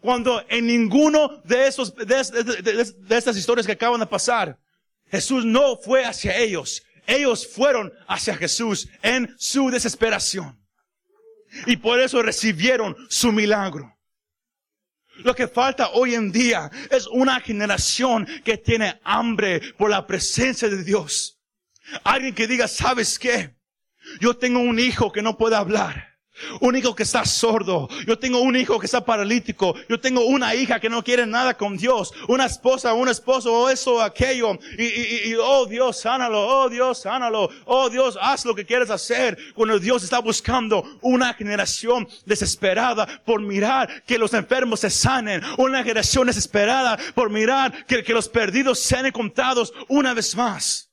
Cuando 0.00 0.44
en 0.48 0.66
ninguno 0.66 1.40
de 1.44 1.66
esos, 1.66 1.94
de, 1.94 2.20
estas 3.10 3.36
historias 3.36 3.66
que 3.66 3.72
acaban 3.72 4.00
de 4.00 4.06
pasar, 4.06 4.58
Jesús 5.10 5.44
no 5.44 5.76
fue 5.76 6.04
hacia 6.04 6.36
ellos. 6.36 6.82
Ellos 7.06 7.46
fueron 7.46 7.92
hacia 8.06 8.36
Jesús 8.36 8.88
en 9.02 9.34
su 9.38 9.70
desesperación. 9.70 10.58
Y 11.66 11.76
por 11.76 12.00
eso 12.00 12.20
recibieron 12.22 12.96
su 13.08 13.32
milagro. 13.32 13.93
Lo 15.18 15.34
que 15.34 15.46
falta 15.48 15.90
hoy 15.90 16.14
en 16.14 16.32
día 16.32 16.70
es 16.90 17.06
una 17.06 17.40
generación 17.40 18.26
que 18.44 18.58
tiene 18.58 19.00
hambre 19.04 19.60
por 19.78 19.90
la 19.90 20.06
presencia 20.06 20.68
de 20.68 20.82
Dios. 20.82 21.38
Alguien 22.02 22.34
que 22.34 22.46
diga, 22.46 22.66
¿sabes 22.66 23.18
qué? 23.18 23.54
Yo 24.20 24.36
tengo 24.36 24.60
un 24.60 24.78
hijo 24.78 25.12
que 25.12 25.22
no 25.22 25.36
puede 25.36 25.56
hablar. 25.56 26.13
Un 26.60 26.76
hijo 26.76 26.94
que 26.94 27.04
está 27.04 27.24
sordo. 27.24 27.88
Yo 28.06 28.18
tengo 28.18 28.40
un 28.40 28.56
hijo 28.56 28.78
que 28.80 28.86
está 28.86 29.04
paralítico. 29.04 29.74
Yo 29.88 30.00
tengo 30.00 30.24
una 30.24 30.54
hija 30.54 30.80
que 30.80 30.88
no 30.88 31.04
quiere 31.04 31.26
nada 31.26 31.56
con 31.56 31.76
Dios. 31.76 32.12
Una 32.28 32.46
esposa, 32.46 32.92
un 32.92 33.08
esposo, 33.08 33.52
o 33.52 33.70
eso, 33.70 34.02
aquello. 34.02 34.58
Y, 34.76 34.84
y, 34.84 35.20
y, 35.26 35.34
oh 35.34 35.66
Dios, 35.66 36.00
sánalo. 36.00 36.40
Oh 36.40 36.68
Dios, 36.68 37.02
sánalo. 37.02 37.50
Oh 37.66 37.88
Dios, 37.88 38.18
haz 38.20 38.44
lo 38.44 38.54
que 38.54 38.66
quieres 38.66 38.90
hacer. 38.90 39.38
Cuando 39.54 39.78
Dios 39.78 40.02
está 40.02 40.18
buscando 40.18 40.98
una 41.02 41.34
generación 41.34 42.08
desesperada 42.26 43.22
por 43.24 43.40
mirar 43.40 44.02
que 44.04 44.18
los 44.18 44.34
enfermos 44.34 44.80
se 44.80 44.90
sanen. 44.90 45.40
Una 45.56 45.84
generación 45.84 46.26
desesperada 46.26 46.98
por 47.14 47.30
mirar 47.30 47.86
que, 47.86 48.02
que 48.02 48.12
los 48.12 48.28
perdidos 48.28 48.80
sean 48.80 49.06
encontrados 49.06 49.72
una 49.88 50.14
vez 50.14 50.34
más. 50.34 50.90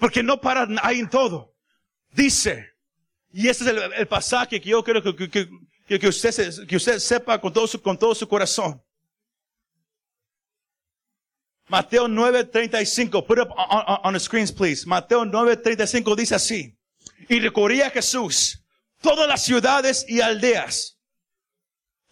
Porque 0.00 0.24
no 0.24 0.40
paran 0.40 0.76
ahí 0.82 0.98
en 0.98 1.08
todo. 1.08 1.54
Dice, 2.10 2.71
y 3.32 3.48
ese 3.48 3.64
es 3.64 3.76
el, 3.96 4.06
pasaje 4.06 4.60
que 4.60 4.68
yo 4.68 4.84
quiero 4.84 5.02
que, 5.02 5.28
que, 5.28 5.98
que, 5.98 6.08
usted, 6.08 6.66
que 6.66 6.76
usted 6.76 6.98
sepa 6.98 7.40
con 7.40 7.52
todo, 7.52 7.66
su, 7.66 7.80
con 7.80 7.98
todo 7.98 8.14
su 8.14 8.28
corazón. 8.28 8.82
Mateo 11.68 12.06
9:35, 12.06 13.26
put 13.26 13.38
up 13.38 13.50
on, 13.56 13.98
on, 14.04 14.12
the 14.12 14.20
screens 14.20 14.52
please. 14.52 14.86
Mateo 14.86 15.24
9:35 15.24 16.14
dice 16.14 16.34
así. 16.34 16.76
Y 17.28 17.40
recorría 17.40 17.88
Jesús 17.88 18.62
todas 19.00 19.26
las 19.26 19.42
ciudades 19.42 20.04
y 20.06 20.20
aldeas, 20.20 20.98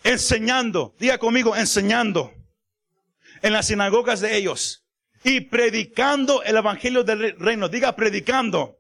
enseñando, 0.03 0.95
diga 0.99 1.19
conmigo, 1.19 1.55
enseñando 1.55 2.33
en 3.43 3.53
las 3.53 3.67
sinagogas 3.67 4.21
de 4.21 4.37
ellos 4.37 4.87
y 5.25 5.43
predicando 5.43 6.43
el 6.43 6.57
evangelio 6.57 7.05
del 7.05 7.39
reino. 7.39 7.69
Diga 7.69 7.95
predicando 7.95 8.80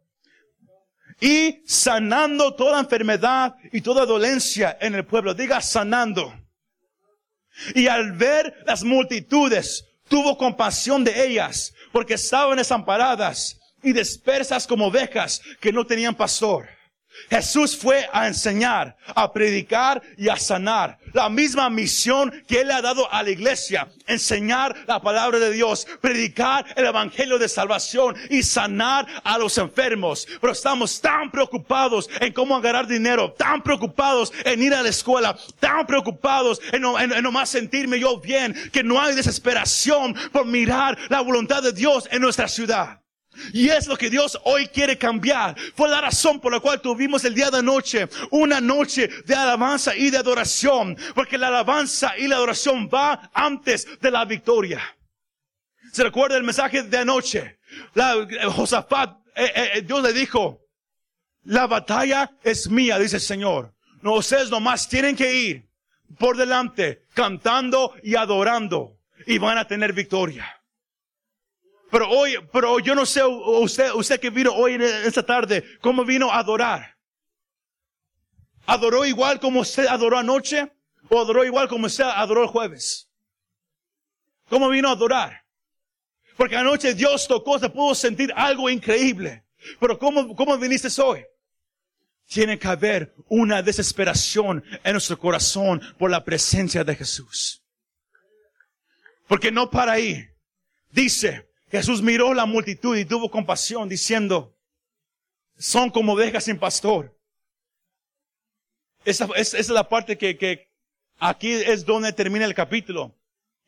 y 1.21 1.62
sanando 1.66 2.55
toda 2.55 2.81
enfermedad 2.81 3.55
y 3.73 3.81
toda 3.81 4.07
dolencia 4.07 4.77
en 4.81 4.95
el 4.95 5.05
pueblo. 5.05 5.35
Diga 5.35 5.61
sanando. 5.61 6.35
Y 7.75 7.89
al 7.89 8.12
ver 8.12 8.55
las 8.66 8.83
multitudes, 8.83 9.85
tuvo 10.09 10.37
compasión 10.39 11.05
de 11.05 11.27
ellas, 11.27 11.75
porque 11.93 12.14
estaban 12.14 12.57
desamparadas 12.57 13.59
y 13.83 13.93
dispersas 13.93 14.66
como 14.66 14.87
ovejas 14.87 15.41
que 15.61 15.73
no 15.73 15.87
tenían 15.87 16.14
pastor. 16.14 16.68
Jesús 17.29 17.77
fue 17.77 18.09
a 18.12 18.27
enseñar, 18.27 18.97
a 19.14 19.33
predicar 19.33 20.03
y 20.16 20.29
a 20.29 20.37
sanar. 20.37 20.99
La 21.12 21.29
misma 21.29 21.68
misión 21.71 22.33
que 22.47 22.61
Él 22.61 22.71
ha 22.71 22.81
dado 22.81 23.12
a 23.12 23.23
la 23.23 23.31
iglesia. 23.31 23.89
Enseñar 24.07 24.75
la 24.87 25.01
palabra 25.01 25.39
de 25.39 25.53
Dios, 25.53 25.87
predicar 26.01 26.64
el 26.77 26.87
evangelio 26.87 27.39
de 27.39 27.49
salvación 27.49 28.16
y 28.29 28.43
sanar 28.43 29.07
a 29.25 29.39
los 29.39 29.59
enfermos. 29.59 30.27
Pero 30.41 30.53
estamos 30.53 31.01
tan 31.01 31.31
preocupados 31.31 32.09
en 32.21 32.33
cómo 32.33 32.57
agarrar 32.57 32.87
dinero, 32.87 33.33
tan 33.33 33.62
preocupados 33.62 34.33
en 34.45 34.62
ir 34.62 34.75
a 34.75 34.83
la 34.83 34.89
escuela, 34.89 35.37
tan 35.59 35.87
preocupados 35.87 36.61
en 36.73 36.85
en, 36.85 37.12
en 37.12 37.23
nomás 37.23 37.51
sentirme 37.51 38.01
yo 38.01 38.18
bien, 38.18 38.55
que 38.73 38.83
no 38.83 39.01
hay 39.01 39.14
desesperación 39.14 40.14
por 40.33 40.47
mirar 40.47 40.99
la 41.09 41.21
voluntad 41.21 41.62
de 41.62 41.73
Dios 41.73 42.09
en 42.11 42.23
nuestra 42.23 42.49
ciudad. 42.49 43.01
Y 43.53 43.68
es 43.68 43.86
lo 43.86 43.97
que 43.97 44.11
Dios 44.11 44.38
hoy 44.45 44.68
quiere 44.68 44.99
cambiar. 44.99 45.57
Fue 45.74 45.88
la 45.88 46.01
razón 46.01 46.41
por 46.41 46.53
la 46.53 46.61
cual 46.61 46.80
tuvimos 46.80 47.24
el 47.24 47.34
día 47.34 47.51
de 47.51 47.59
anoche 47.59 48.09
una 48.30 48.61
noche 48.61 49.09
de 49.26 49.34
alabanza 49.34 49.97
y 49.97 50.11
de 50.11 50.18
adoración. 50.18 50.97
Porque 51.14 51.38
la 51.38 51.49
alabanza 51.49 52.16
y 52.18 52.28
la 52.28 52.36
adoración 52.36 52.88
va 52.93 53.30
antes 53.34 54.01
de 54.01 54.11
la 54.11 54.24
victoria. 54.24 54.80
¿Se 55.93 56.05
recuerda 56.05 56.36
el 56.36 56.45
mensaje 56.45 56.82
de 56.82 56.99
anoche? 56.99 57.59
La, 57.95 58.14
Josafat, 58.51 59.16
eh, 59.34 59.53
eh, 59.74 59.82
Dios 59.82 60.03
le 60.03 60.12
dijo, 60.12 60.61
la 61.45 61.66
batalla 61.66 62.30
es 62.43 62.68
mía, 62.68 62.99
dice 62.99 63.16
el 63.16 63.22
Señor. 63.22 63.74
No, 64.03 64.14
ustedes 64.14 64.51
nomás 64.51 64.88
tienen 64.88 65.16
que 65.16 65.34
ir 65.34 65.68
por 66.18 66.36
delante, 66.36 67.05
cantando 67.14 67.95
y 68.03 68.14
adorando. 68.14 68.99
Y 69.26 69.38
van 69.38 69.59
a 69.59 69.66
tener 69.66 69.93
victoria. 69.93 70.60
Pero 71.91 72.09
hoy, 72.09 72.36
pero 72.53 72.78
yo 72.78 72.95
no 72.95 73.05
sé, 73.05 73.24
usted, 73.24 73.93
usted 73.93 74.20
que 74.20 74.30
vino 74.30 74.53
hoy 74.53 74.74
en 74.74 74.82
esta 74.82 75.24
tarde, 75.24 75.64
¿cómo 75.80 76.05
vino 76.05 76.30
a 76.30 76.38
adorar? 76.38 76.97
¿Adoró 78.66 79.05
igual 79.05 79.41
como 79.41 79.61
usted 79.61 79.86
adoró 79.86 80.18
anoche? 80.18 80.70
¿O 81.09 81.20
adoró 81.20 81.45
igual 81.45 81.68
como 81.68 81.86
usted 81.86 82.05
adoró 82.05 82.43
el 82.43 82.49
jueves? 82.49 83.09
¿Cómo 84.49 84.68
vino 84.68 84.88
a 84.88 84.93
adorar? 84.93 85.45
Porque 86.36 86.57
anoche 86.57 86.95
Dios 86.95 87.26
tocó, 87.26 87.59
se 87.59 87.68
pudo 87.68 87.95
sentir 87.95 88.32
algo 88.36 88.70
increíble. 88.70 89.45
Pero 89.78 89.99
¿cómo, 89.99 90.34
cómo 90.36 90.57
viniste 90.57 90.88
hoy? 91.03 91.24
Tiene 92.26 92.59
que 92.59 92.68
haber 92.68 93.12
una 93.28 93.61
desesperación 93.61 94.62
en 94.84 94.93
nuestro 94.93 95.18
corazón 95.18 95.80
por 95.99 96.11
la 96.11 96.24
presencia 96.24 96.84
de 96.84 96.95
Jesús. 96.95 97.62
Porque 99.26 99.51
no 99.51 99.68
para 99.68 99.93
ahí. 99.93 100.24
Dice, 100.91 101.49
Jesús 101.71 102.03
miró 102.03 102.35
la 102.35 102.47
multitud 102.47 102.97
y 102.97 103.05
tuvo 103.05 103.31
compasión 103.31 103.89
diciendo, 103.89 104.57
son 105.57 105.91
como 105.91 106.14
ovejas 106.14 106.45
sin 106.45 106.59
pastor. 106.59 107.16
Esa, 109.05 109.29
es 109.37 109.68
la 109.68 109.89
parte 109.89 110.18
que, 110.18 110.37
que, 110.37 110.71
aquí 111.18 111.53
es 111.53 111.85
donde 111.85 112.12
termina 112.12 112.45
el 112.45 112.55
capítulo. 112.55 113.16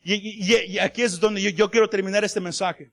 Y, 0.04 0.78
aquí 0.78 1.02
es 1.02 1.20
donde 1.20 1.52
yo, 1.52 1.70
quiero 1.70 1.88
terminar 1.88 2.24
este 2.24 2.40
mensaje. 2.40 2.92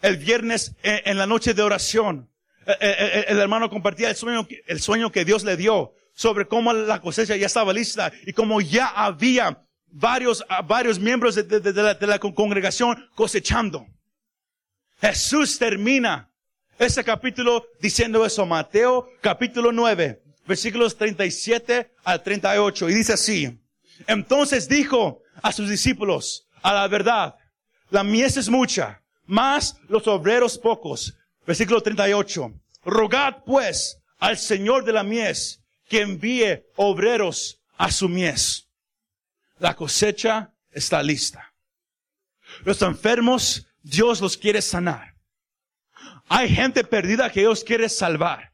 El 0.00 0.16
viernes 0.16 0.74
en, 0.82 1.18
la 1.18 1.26
noche 1.26 1.54
de 1.54 1.62
oración, 1.62 2.30
el, 2.66 2.72
eh, 2.72 2.76
eh, 2.80 2.96
eh, 2.98 3.24
el, 3.28 3.38
hermano 3.38 3.68
compartía 3.68 4.08
el 4.08 4.16
sueño, 4.16 4.48
el 4.66 4.80
sueño 4.80 5.12
que 5.12 5.24
Dios 5.24 5.44
le 5.44 5.56
dio 5.56 5.94
sobre 6.14 6.48
cómo 6.48 6.72
la 6.72 7.00
cosecha 7.00 7.36
ya 7.36 7.46
estaba 7.46 7.72
lista 7.72 8.10
y 8.26 8.32
cómo 8.32 8.60
ya 8.60 8.86
había 8.88 9.66
varios, 9.92 10.44
varios 10.66 10.98
miembros 10.98 11.34
de, 11.34 12.06
la, 12.06 12.18
congregación 12.18 13.08
cosechando. 13.14 13.86
Jesús 15.00 15.58
termina 15.58 16.30
ese 16.78 17.04
capítulo 17.04 17.66
diciendo 17.80 18.24
eso, 18.24 18.44
Mateo 18.46 19.08
capítulo 19.20 19.70
9, 19.70 20.22
versículos 20.46 20.96
37 20.96 21.92
al 22.04 22.22
38, 22.22 22.88
y 22.88 22.94
dice 22.94 23.12
así, 23.12 23.60
entonces 24.06 24.68
dijo 24.68 25.22
a 25.42 25.52
sus 25.52 25.68
discípulos, 25.68 26.48
a 26.62 26.72
la 26.72 26.88
verdad, 26.88 27.34
la 27.90 28.02
mies 28.02 28.36
es 28.36 28.48
mucha, 28.48 29.02
más 29.26 29.76
los 29.88 30.06
obreros 30.08 30.58
pocos. 30.58 31.14
Versículo 31.46 31.80
38, 31.80 32.52
rogad 32.84 33.42
pues 33.44 33.98
al 34.18 34.38
Señor 34.38 34.84
de 34.84 34.92
la 34.92 35.02
mies 35.02 35.60
que 35.88 36.00
envíe 36.00 36.64
obreros 36.76 37.60
a 37.76 37.90
su 37.90 38.08
mies. 38.08 38.68
La 39.62 39.76
cosecha 39.76 40.52
está 40.72 41.00
lista. 41.04 41.54
Los 42.64 42.82
enfermos, 42.82 43.68
Dios 43.80 44.20
los 44.20 44.36
quiere 44.36 44.60
sanar. 44.60 45.14
Hay 46.26 46.48
gente 46.48 46.82
perdida 46.82 47.30
que 47.30 47.42
Dios 47.42 47.62
quiere 47.62 47.88
salvar. 47.88 48.52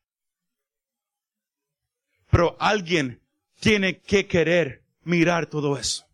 Pero 2.31 2.59
alguien 2.61 3.23
tiene 3.59 4.03
que 4.03 4.27
querer 4.27 4.85
mirar 5.03 5.47
todo 5.47 5.79
eso. 5.79 6.07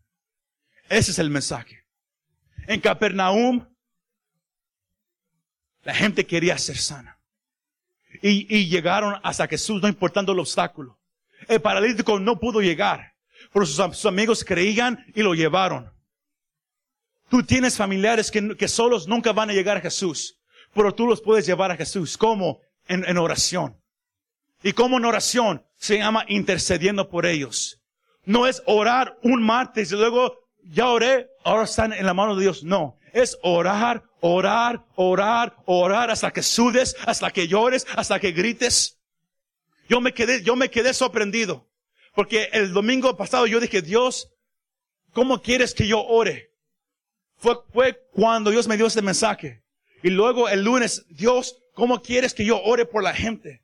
Ese 0.89 1.11
es 1.11 1.19
el 1.19 1.29
mensaje. 1.29 1.85
En 2.69 2.81
Capernaum, 2.81 3.67
la 5.83 5.93
gente 5.93 6.25
quería 6.25 6.57
ser 6.57 6.79
sana. 6.79 7.19
Y, 8.23 8.69
llegaron 8.69 9.19
hasta 9.25 9.49
Jesús, 9.49 9.83
no 9.83 9.89
importando 9.89 10.31
el 10.31 10.39
obstáculo. 10.39 11.01
El 11.49 11.61
paralítico 11.61 12.21
no 12.21 12.39
pudo 12.39 12.61
llegar. 12.61 13.14
Pero 13.55 13.67
sus, 13.67 14.05
amigos 14.05 14.45
creían 14.45 15.07
y 15.15 15.23
lo 15.23 15.33
llevaron. 15.33 15.93
Tú 17.31 17.45
tienes 17.45 17.77
familiares 17.77 18.33
que, 18.33 18.57
que, 18.57 18.67
solos 18.67 19.07
nunca 19.07 19.33
van 19.33 19.49
a 19.49 19.53
llegar 19.53 19.77
a 19.77 19.81
Jesús, 19.81 20.41
pero 20.75 20.93
tú 20.93 21.07
los 21.07 21.23
puedes 21.23 21.47
llevar 21.47 21.71
a 21.71 21.77
Jesús. 21.77 22.19
¿Cómo? 22.19 22.59
En, 22.89 23.09
en 23.09 23.17
oración. 23.17 23.81
Y 24.65 24.73
como 24.73 24.99
en 24.99 25.05
oración 25.05 25.65
se 25.77 25.99
llama 25.99 26.25
intercediendo 26.27 27.09
por 27.09 27.27
ellos. 27.27 27.81
No 28.25 28.49
es 28.49 28.61
orar 28.67 29.17
un 29.23 29.41
martes 29.41 29.93
y 29.93 29.95
luego 29.95 30.37
ya 30.65 30.89
oré, 30.89 31.31
ahora 31.45 31.63
están 31.63 31.93
en 31.93 32.07
la 32.07 32.15
mano 32.15 32.35
de 32.35 32.43
Dios. 32.43 32.65
No, 32.65 32.99
es 33.13 33.39
orar, 33.43 34.03
orar, 34.21 34.85
orar, 34.97 35.57
orar 35.65 36.11
hasta 36.11 36.33
que 36.33 36.43
sudes, 36.43 36.97
hasta 37.07 37.31
que 37.31 37.47
llores, 37.47 37.87
hasta 37.95 38.19
que 38.19 38.33
grites. 38.33 38.99
Yo 39.89 40.01
me 40.01 40.13
quedé, 40.13 40.43
yo 40.43 40.57
me 40.57 40.71
quedé 40.71 40.93
sorprendido. 40.93 41.69
Porque 42.15 42.49
el 42.53 42.73
domingo 42.73 43.17
pasado 43.17 43.47
yo 43.47 43.61
dije, 43.61 43.83
Dios, 43.83 44.31
¿cómo 45.13 45.43
quieres 45.43 45.75
que 45.75 45.87
yo 45.87 46.03
ore? 46.05 46.51
Fue, 47.37 47.57
fue 47.73 48.01
cuando 48.13 48.51
Dios 48.51 48.69
me 48.69 48.77
dio 48.77 48.87
ese 48.87 49.03
mensaje. 49.03 49.63
Y 50.03 50.11
luego 50.11 50.49
el 50.49 50.63
lunes, 50.63 51.05
Dios, 51.09 51.57
¿cómo 51.75 52.03
quieres 52.03 52.35
que 52.35 52.45
yo 52.45 52.63
ore 52.63 52.87
por 52.87 53.03
la 53.03 53.15
gente? 53.15 53.63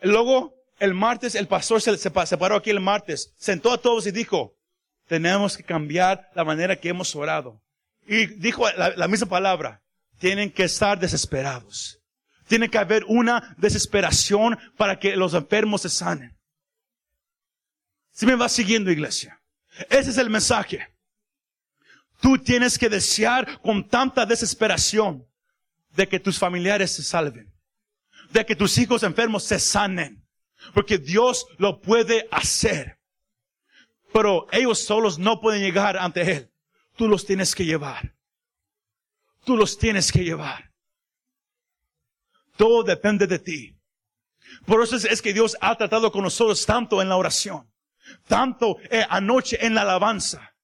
Luego 0.00 0.54
el 0.78 0.94
martes, 0.94 1.34
el 1.34 1.46
pastor 1.46 1.80
se, 1.80 1.96
se, 1.98 2.10
paró 2.10 2.56
aquí 2.56 2.70
el 2.70 2.80
martes, 2.80 3.34
sentó 3.36 3.72
a 3.72 3.78
todos 3.78 4.06
y 4.06 4.10
dijo, 4.10 4.54
tenemos 5.06 5.56
que 5.56 5.62
cambiar 5.62 6.30
la 6.34 6.44
manera 6.44 6.76
que 6.76 6.88
hemos 6.88 7.14
orado. 7.14 7.60
Y 8.06 8.26
dijo 8.26 8.68
la, 8.76 8.90
la 8.90 9.08
misma 9.08 9.28
palabra, 9.28 9.82
tienen 10.18 10.50
que 10.50 10.64
estar 10.64 10.98
desesperados. 10.98 12.00
Tiene 12.48 12.68
que 12.68 12.78
haber 12.78 13.04
una 13.08 13.54
desesperación 13.58 14.58
para 14.76 14.98
que 14.98 15.16
los 15.16 15.34
enfermos 15.34 15.82
se 15.82 15.88
sanen. 15.88 16.36
Si 18.14 18.26
me 18.26 18.36
vas 18.36 18.52
siguiendo, 18.52 18.92
iglesia. 18.92 19.42
Ese 19.90 20.10
es 20.10 20.18
el 20.18 20.30
mensaje. 20.30 20.88
Tú 22.20 22.38
tienes 22.38 22.78
que 22.78 22.88
desear 22.88 23.60
con 23.60 23.88
tanta 23.88 24.24
desesperación 24.24 25.26
de 25.96 26.08
que 26.08 26.20
tus 26.20 26.38
familiares 26.38 26.92
se 26.92 27.02
salven. 27.02 27.52
De 28.30 28.46
que 28.46 28.54
tus 28.54 28.78
hijos 28.78 29.02
enfermos 29.02 29.42
se 29.42 29.58
sanen. 29.58 30.24
Porque 30.72 30.96
Dios 30.96 31.44
lo 31.58 31.80
puede 31.80 32.28
hacer. 32.30 33.00
Pero 34.12 34.46
ellos 34.52 34.78
solos 34.78 35.18
no 35.18 35.40
pueden 35.40 35.60
llegar 35.60 35.96
ante 35.96 36.20
Él. 36.22 36.52
Tú 36.94 37.08
los 37.08 37.26
tienes 37.26 37.52
que 37.52 37.64
llevar. 37.64 38.14
Tú 39.44 39.56
los 39.56 39.76
tienes 39.76 40.12
que 40.12 40.22
llevar. 40.22 40.72
Todo 42.56 42.84
depende 42.84 43.26
de 43.26 43.40
ti. 43.40 43.76
Por 44.64 44.80
eso 44.84 44.96
es, 44.96 45.20
que 45.20 45.32
Dios 45.32 45.56
ha 45.60 45.76
tratado 45.76 46.12
con 46.12 46.22
nosotros 46.22 46.64
tanto 46.64 47.02
en 47.02 47.08
la 47.08 47.16
oración 47.16 47.68
tanto 48.26 48.78
eh, 48.90 49.04
anoche 49.08 49.64
en 49.64 49.74
la 49.74 49.82
alabanza. 49.82 50.54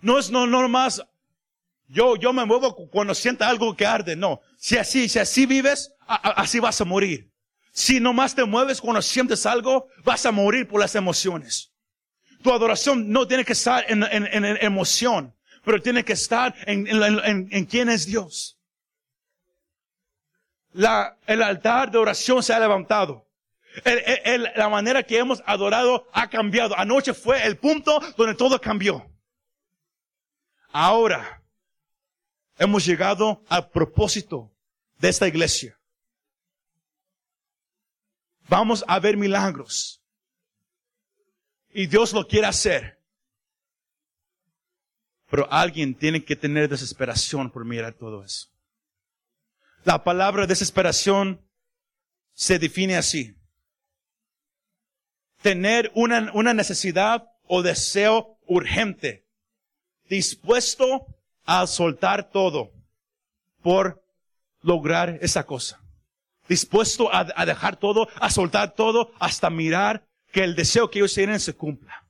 No 0.00 0.18
es 0.18 0.30
no, 0.30 0.46
no 0.46 0.68
más, 0.68 1.02
yo, 1.88 2.16
yo 2.16 2.32
me 2.32 2.44
muevo 2.44 2.74
cuando 2.90 3.14
sienta 3.14 3.48
algo 3.48 3.74
que 3.74 3.86
arde, 3.86 4.14
no. 4.14 4.40
Si 4.58 4.76
así, 4.76 5.08
si 5.08 5.18
así 5.18 5.46
vives, 5.46 5.94
así 6.06 6.60
vas 6.60 6.80
a 6.80 6.84
morir. 6.84 7.30
Si 7.72 8.00
nomás 8.00 8.34
te 8.34 8.44
mueves 8.44 8.80
cuando 8.80 9.00
sientes 9.00 9.46
algo, 9.46 9.88
vas 10.04 10.26
a 10.26 10.32
morir 10.32 10.66
por 10.66 10.80
las 10.80 10.94
emociones. 10.94 11.72
Tu 12.42 12.52
adoración 12.52 13.10
no 13.10 13.26
tiene 13.26 13.44
que 13.44 13.52
estar 13.52 13.84
en, 13.88 14.02
en, 14.02 14.26
en 14.26 14.58
emoción, 14.60 15.34
pero 15.64 15.80
tiene 15.80 16.04
que 16.04 16.12
estar 16.12 16.54
en, 16.66 16.86
en, 16.88 17.64
quién 17.66 17.88
es 17.88 18.06
Dios. 18.06 18.58
La, 20.72 21.16
el 21.26 21.42
altar 21.42 21.90
de 21.90 21.98
oración 21.98 22.42
se 22.42 22.52
ha 22.52 22.60
levantado 22.60 23.27
la 24.56 24.68
manera 24.68 25.02
que 25.02 25.18
hemos 25.18 25.42
adorado 25.46 26.08
ha 26.12 26.28
cambiado. 26.28 26.76
Anoche 26.76 27.14
fue 27.14 27.46
el 27.46 27.58
punto 27.58 28.00
donde 28.16 28.34
todo 28.34 28.60
cambió. 28.60 29.10
Ahora 30.70 31.42
hemos 32.58 32.84
llegado 32.84 33.42
al 33.48 33.70
propósito 33.70 34.52
de 34.98 35.08
esta 35.08 35.26
iglesia. 35.28 35.78
Vamos 38.48 38.84
a 38.88 38.98
ver 38.98 39.16
milagros. 39.16 40.02
Y 41.70 41.86
Dios 41.86 42.12
lo 42.12 42.26
quiere 42.26 42.46
hacer. 42.46 42.98
Pero 45.30 45.46
alguien 45.52 45.94
tiene 45.94 46.24
que 46.24 46.36
tener 46.36 46.68
desesperación 46.68 47.50
por 47.50 47.64
mirar 47.64 47.92
todo 47.94 48.24
eso. 48.24 48.48
La 49.84 50.02
palabra 50.02 50.46
desesperación 50.46 51.46
se 52.32 52.58
define 52.58 52.96
así. 52.96 53.37
Tener 55.42 55.90
una, 55.94 56.30
una 56.34 56.54
necesidad 56.54 57.28
o 57.46 57.62
deseo 57.62 58.38
urgente, 58.46 59.24
dispuesto 60.08 61.06
a 61.44 61.66
soltar 61.66 62.30
todo 62.30 62.72
por 63.62 64.02
lograr 64.62 65.18
esa 65.20 65.44
cosa. 65.44 65.80
Dispuesto 66.48 67.12
a, 67.12 67.26
a, 67.36 67.46
dejar 67.46 67.76
todo, 67.76 68.08
a 68.16 68.30
soltar 68.30 68.74
todo, 68.74 69.12
hasta 69.18 69.50
mirar 69.50 70.06
que 70.32 70.44
el 70.44 70.54
deseo 70.54 70.90
que 70.90 70.98
ellos 70.98 71.14
tienen 71.14 71.40
se 71.40 71.54
cumpla. 71.54 72.04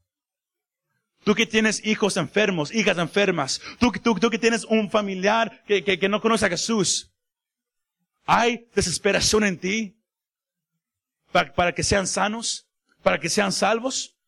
Tú 1.25 1.35
que 1.35 1.47
tienes 1.47 1.85
hijos 1.85 2.17
enfermos, 2.17 2.73
hijas 2.73 2.97
enfermas, 2.99 3.61
tú, 3.79 3.93
tú, 3.93 4.15
tú 4.15 4.31
que 4.31 4.39
tienes 4.39 4.65
un 4.65 4.91
familiar 4.91 5.63
que, 5.67 5.85
que, 5.85 5.99
que 5.99 6.09
no 6.09 6.21
conoce 6.21 6.47
a 6.47 6.49
Jesús, 6.49 7.13
¿hay 8.25 8.69
desesperación 8.75 9.45
en 9.45 9.59
ti 9.59 9.97
para, 11.33 11.53
para 11.53 11.75
que 11.75 11.83
sean 11.83 12.07
sanos? 12.07 12.68
¿Para 13.09 13.21
que 13.21 13.31
sean 13.31 13.53
salvos? 13.53 14.19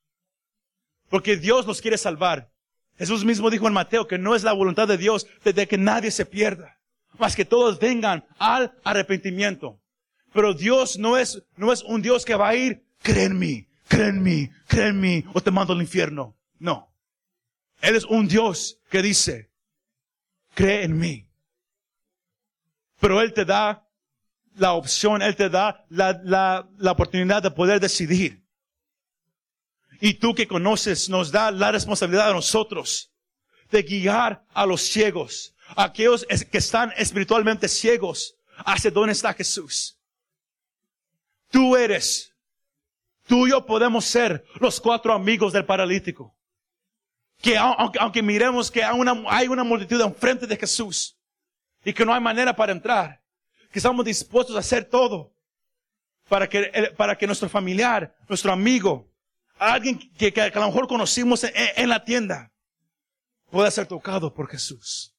Porque 1.10 1.36
Dios 1.36 1.66
los 1.66 1.82
quiere 1.82 1.98
salvar. 1.98 2.50
Jesús 2.96 3.26
mismo 3.26 3.50
dijo 3.50 3.66
en 3.66 3.74
Mateo 3.74 4.06
que 4.06 4.16
no 4.16 4.34
es 4.34 4.42
la 4.42 4.54
voluntad 4.54 4.88
de 4.88 4.96
Dios 4.96 5.26
de 5.44 5.68
que 5.68 5.76
nadie 5.76 6.10
se 6.10 6.24
pierda, 6.24 6.80
más 7.18 7.36
que 7.36 7.44
todos 7.44 7.78
vengan 7.78 8.24
al 8.38 8.72
arrepentimiento. 8.82 9.82
Pero 10.32 10.54
Dios 10.54 10.98
no 10.98 11.18
es, 11.18 11.42
no 11.56 11.74
es 11.74 11.82
un 11.82 12.00
Dios 12.00 12.24
que 12.24 12.36
va 12.36 12.48
a 12.48 12.54
ir, 12.54 12.82
cree 13.02 13.24
en 13.24 13.38
mí, 13.38 13.68
cree 13.86 14.08
en 14.08 14.22
mí, 14.22 14.48
cree 14.66 14.88
en 14.88 14.98
mí, 14.98 15.24
o 15.34 15.42
te 15.42 15.50
mando 15.50 15.74
al 15.74 15.82
infierno. 15.82 16.38
No. 16.58 16.90
Él 17.82 17.96
es 17.96 18.06
un 18.06 18.28
Dios 18.28 18.78
que 18.88 19.02
dice, 19.02 19.50
cree 20.54 20.84
en 20.84 20.96
mí. 20.96 21.28
Pero 22.98 23.20
Él 23.20 23.34
te 23.34 23.44
da 23.44 23.86
la 24.56 24.72
opción, 24.72 25.20
Él 25.20 25.36
te 25.36 25.50
da 25.50 25.84
la, 25.90 26.18
la, 26.24 26.66
la 26.78 26.92
oportunidad 26.92 27.42
de 27.42 27.50
poder 27.50 27.78
decidir. 27.78 28.39
Y 30.00 30.14
tú 30.14 30.34
que 30.34 30.48
conoces 30.48 31.08
nos 31.08 31.30
da 31.30 31.50
la 31.50 31.70
responsabilidad 31.70 32.30
a 32.30 32.34
nosotros 32.34 33.10
de 33.70 33.82
guiar 33.82 34.44
a 34.52 34.66
los 34.66 34.80
ciegos, 34.80 35.54
a 35.76 35.84
aquellos 35.84 36.26
que 36.50 36.58
están 36.58 36.92
espiritualmente 36.96 37.68
ciegos, 37.68 38.34
hacia 38.64 38.90
dónde 38.90 39.12
está 39.12 39.32
Jesús. 39.34 39.98
Tú 41.50 41.76
eres, 41.76 42.32
tú 43.26 43.46
y 43.46 43.50
yo 43.50 43.64
podemos 43.64 44.04
ser 44.04 44.44
los 44.58 44.80
cuatro 44.80 45.12
amigos 45.12 45.52
del 45.52 45.64
paralítico. 45.64 46.34
Que 47.40 47.56
aunque, 47.56 48.22
miremos 48.22 48.70
que 48.70 48.84
hay 48.84 48.98
una, 48.98 49.22
hay 49.28 49.48
una 49.48 49.64
multitud 49.64 50.00
enfrente 50.00 50.46
de 50.46 50.56
Jesús 50.56 51.16
y 51.84 51.92
que 51.92 52.04
no 52.04 52.12
hay 52.12 52.20
manera 52.20 52.54
para 52.54 52.72
entrar, 52.72 53.22
que 53.70 53.78
estamos 53.78 54.04
dispuestos 54.04 54.56
a 54.56 54.60
hacer 54.60 54.84
todo 54.84 55.32
para 56.28 56.48
que 56.48 57.26
nuestro 57.26 57.48
familiar, 57.48 58.14
nuestro 58.28 58.52
amigo, 58.52 59.09
alguien 59.60 59.98
que, 59.98 60.32
que, 60.32 60.40
a 60.40 60.50
lo 60.50 60.66
mejor 60.66 60.88
conocimos 60.88 61.44
en, 61.44 61.88
la 61.88 62.02
tienda, 62.02 62.50
pueda 63.50 63.70
ser 63.70 63.86
tocado 63.86 64.32
por 64.32 64.48
Jesús. 64.48 65.14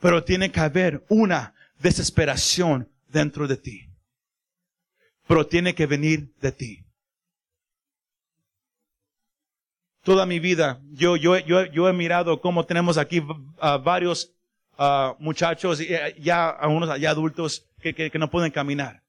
Pero 0.00 0.24
tiene 0.24 0.50
que 0.50 0.60
haber 0.60 1.04
una 1.08 1.54
desesperación 1.78 2.90
dentro 3.08 3.46
de 3.46 3.58
ti. 3.58 3.90
Pero 5.26 5.46
tiene 5.46 5.74
que 5.74 5.86
venir 5.86 6.34
de 6.40 6.52
ti. 6.52 6.86
Toda 10.02 10.24
mi 10.24 10.40
vida, 10.40 10.80
yo, 10.92 11.16
yo, 11.16 11.38
yo, 11.38 11.66
yo 11.66 11.86
he 11.86 11.92
mirado 11.92 12.40
cómo 12.40 12.64
tenemos 12.64 12.96
aquí 12.96 13.22
varios 13.84 14.32
uh, 14.78 15.14
muchachos, 15.18 15.78
ya 16.18 16.48
algunos 16.48 16.98
ya 16.98 17.10
adultos, 17.10 17.68
que, 17.82 17.94
que, 17.94 18.10
que, 18.10 18.18
no 18.18 18.30
pueden 18.30 18.50
caminar, 18.50 19.02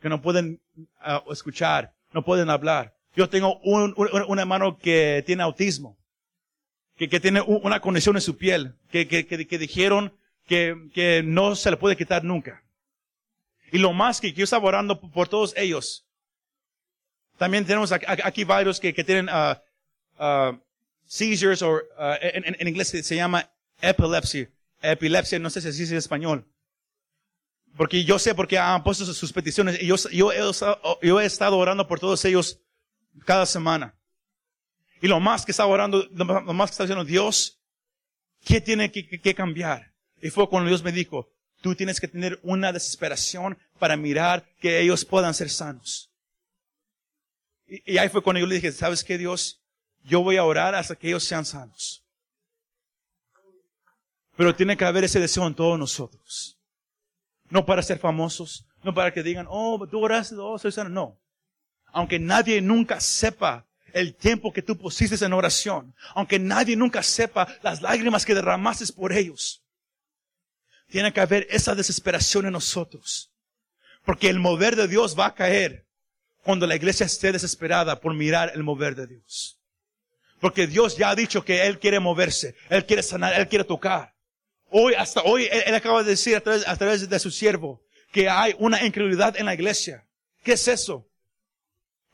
que 0.00 0.08
no 0.08 0.22
pueden 0.22 0.60
uh, 0.76 1.32
escuchar, 1.32 1.95
no 2.12 2.24
pueden 2.24 2.50
hablar. 2.50 2.94
Yo 3.14 3.28
tengo 3.28 3.58
un, 3.60 3.94
un, 3.96 4.08
un 4.28 4.38
hermano 4.38 4.78
que 4.78 5.22
tiene 5.26 5.42
autismo, 5.42 5.96
que, 6.96 7.08
que 7.08 7.20
tiene 7.20 7.40
una 7.40 7.80
condición 7.80 8.16
en 8.16 8.22
su 8.22 8.36
piel, 8.36 8.74
que, 8.90 9.06
que, 9.08 9.26
que 9.26 9.58
dijeron 9.58 10.12
que, 10.46 11.22
no 11.24 11.56
se 11.56 11.70
le 11.70 11.76
puede 11.76 11.96
quitar 11.96 12.24
nunca. 12.24 12.62
Y 13.72 13.78
lo 13.78 13.92
más 13.92 14.20
que 14.20 14.32
yo 14.32 14.44
estaba 14.44 14.68
orando 14.68 15.00
por 15.00 15.28
todos 15.28 15.54
ellos. 15.56 16.06
También 17.36 17.66
tenemos 17.66 17.92
aquí 17.92 18.44
varios 18.44 18.80
que, 18.80 18.92
tienen 18.92 19.28
uh, 19.28 19.56
uh, 20.22 20.58
seizures, 21.04 21.62
o 21.62 21.74
uh, 21.74 21.80
en, 22.20 22.56
en, 22.58 22.68
inglés 22.68 22.88
se, 22.88 23.16
llama 23.16 23.50
epilepsy. 23.80 24.48
Epilepsia, 24.80 25.38
no 25.38 25.50
sé 25.50 25.60
si 25.60 25.72
se 25.72 25.80
dice 25.80 25.94
en 25.94 25.98
español. 25.98 26.46
Porque 27.76 28.04
yo 28.04 28.18
sé 28.18 28.34
porque 28.34 28.58
han 28.58 28.82
puesto 28.82 29.04
sus 29.04 29.32
peticiones 29.32 29.80
y 29.82 29.86
yo, 29.86 29.96
yo, 30.10 30.32
yo, 31.02 31.20
he 31.20 31.26
estado 31.26 31.58
orando 31.58 31.86
por 31.86 32.00
todos 32.00 32.24
ellos 32.24 32.60
cada 33.24 33.44
semana. 33.44 33.94
Y 35.02 35.08
lo 35.08 35.20
más 35.20 35.44
que 35.44 35.50
estaba 35.50 35.68
orando, 35.68 36.08
lo 36.12 36.24
más 36.54 36.70
que 36.70 36.72
estaba 36.72 36.86
diciendo, 36.86 37.04
Dios, 37.04 37.60
¿qué 38.44 38.60
tiene 38.60 38.90
que 38.90 39.34
cambiar? 39.34 39.92
Y 40.22 40.30
fue 40.30 40.48
cuando 40.48 40.68
Dios 40.68 40.82
me 40.82 40.92
dijo, 40.92 41.30
tú 41.60 41.74
tienes 41.74 42.00
que 42.00 42.08
tener 42.08 42.40
una 42.42 42.72
desesperación 42.72 43.58
para 43.78 43.96
mirar 43.96 44.48
que 44.60 44.80
ellos 44.80 45.04
puedan 45.04 45.34
ser 45.34 45.50
sanos. 45.50 46.10
Y, 47.66 47.94
y 47.94 47.98
ahí 47.98 48.08
fue 48.08 48.22
cuando 48.22 48.40
yo 48.40 48.46
le 48.46 48.54
dije, 48.54 48.72
¿sabes 48.72 49.04
qué, 49.04 49.18
Dios? 49.18 49.60
Yo 50.04 50.22
voy 50.22 50.36
a 50.36 50.44
orar 50.44 50.74
hasta 50.74 50.96
que 50.96 51.08
ellos 51.08 51.24
sean 51.24 51.44
sanos. 51.44 52.04
Pero 54.36 54.54
tiene 54.54 54.76
que 54.76 54.84
haber 54.84 55.04
ese 55.04 55.20
deseo 55.20 55.46
en 55.46 55.54
todos 55.54 55.78
nosotros. 55.78 56.55
No 57.48 57.64
para 57.64 57.82
ser 57.82 57.98
famosos, 57.98 58.66
no 58.82 58.92
para 58.94 59.12
que 59.12 59.22
digan, 59.22 59.46
oh, 59.48 59.86
tú 59.90 60.02
oraste, 60.02 60.34
oh, 60.38 60.58
soy 60.58 60.72
sano. 60.72 60.90
No. 60.90 61.20
Aunque 61.92 62.18
nadie 62.18 62.60
nunca 62.60 63.00
sepa 63.00 63.66
el 63.92 64.14
tiempo 64.14 64.52
que 64.52 64.62
tú 64.62 64.76
pusiste 64.76 65.24
en 65.24 65.32
oración, 65.32 65.94
aunque 66.14 66.38
nadie 66.38 66.76
nunca 66.76 67.02
sepa 67.02 67.48
las 67.62 67.80
lágrimas 67.80 68.24
que 68.24 68.34
derramaste 68.34 68.92
por 68.92 69.12
ellos, 69.12 69.64
tiene 70.88 71.12
que 71.12 71.20
haber 71.20 71.46
esa 71.50 71.74
desesperación 71.74 72.46
en 72.46 72.52
nosotros. 72.52 73.32
Porque 74.04 74.28
el 74.28 74.38
mover 74.38 74.76
de 74.76 74.88
Dios 74.88 75.18
va 75.18 75.26
a 75.26 75.34
caer 75.34 75.86
cuando 76.42 76.66
la 76.66 76.76
iglesia 76.76 77.06
esté 77.06 77.32
desesperada 77.32 78.00
por 78.00 78.14
mirar 78.14 78.52
el 78.54 78.62
mover 78.62 78.94
de 78.94 79.06
Dios. 79.06 79.58
Porque 80.40 80.66
Dios 80.66 80.96
ya 80.96 81.10
ha 81.10 81.14
dicho 81.14 81.44
que 81.44 81.66
Él 81.66 81.78
quiere 81.78 81.98
moverse, 81.98 82.54
Él 82.68 82.86
quiere 82.86 83.02
sanar, 83.02 83.34
Él 83.34 83.48
quiere 83.48 83.64
tocar. 83.64 84.14
Hoy, 84.70 84.94
hasta 84.94 85.22
hoy, 85.22 85.48
él, 85.50 85.74
acaba 85.74 86.02
de 86.02 86.10
decir 86.10 86.36
a 86.36 86.40
través, 86.40 87.08
de 87.08 87.18
su 87.18 87.30
siervo 87.30 87.82
que 88.12 88.28
hay 88.28 88.54
una 88.58 88.84
incredulidad 88.84 89.36
en 89.36 89.46
la 89.46 89.54
iglesia. 89.54 90.06
¿Qué 90.42 90.52
es 90.52 90.66
eso? 90.68 91.08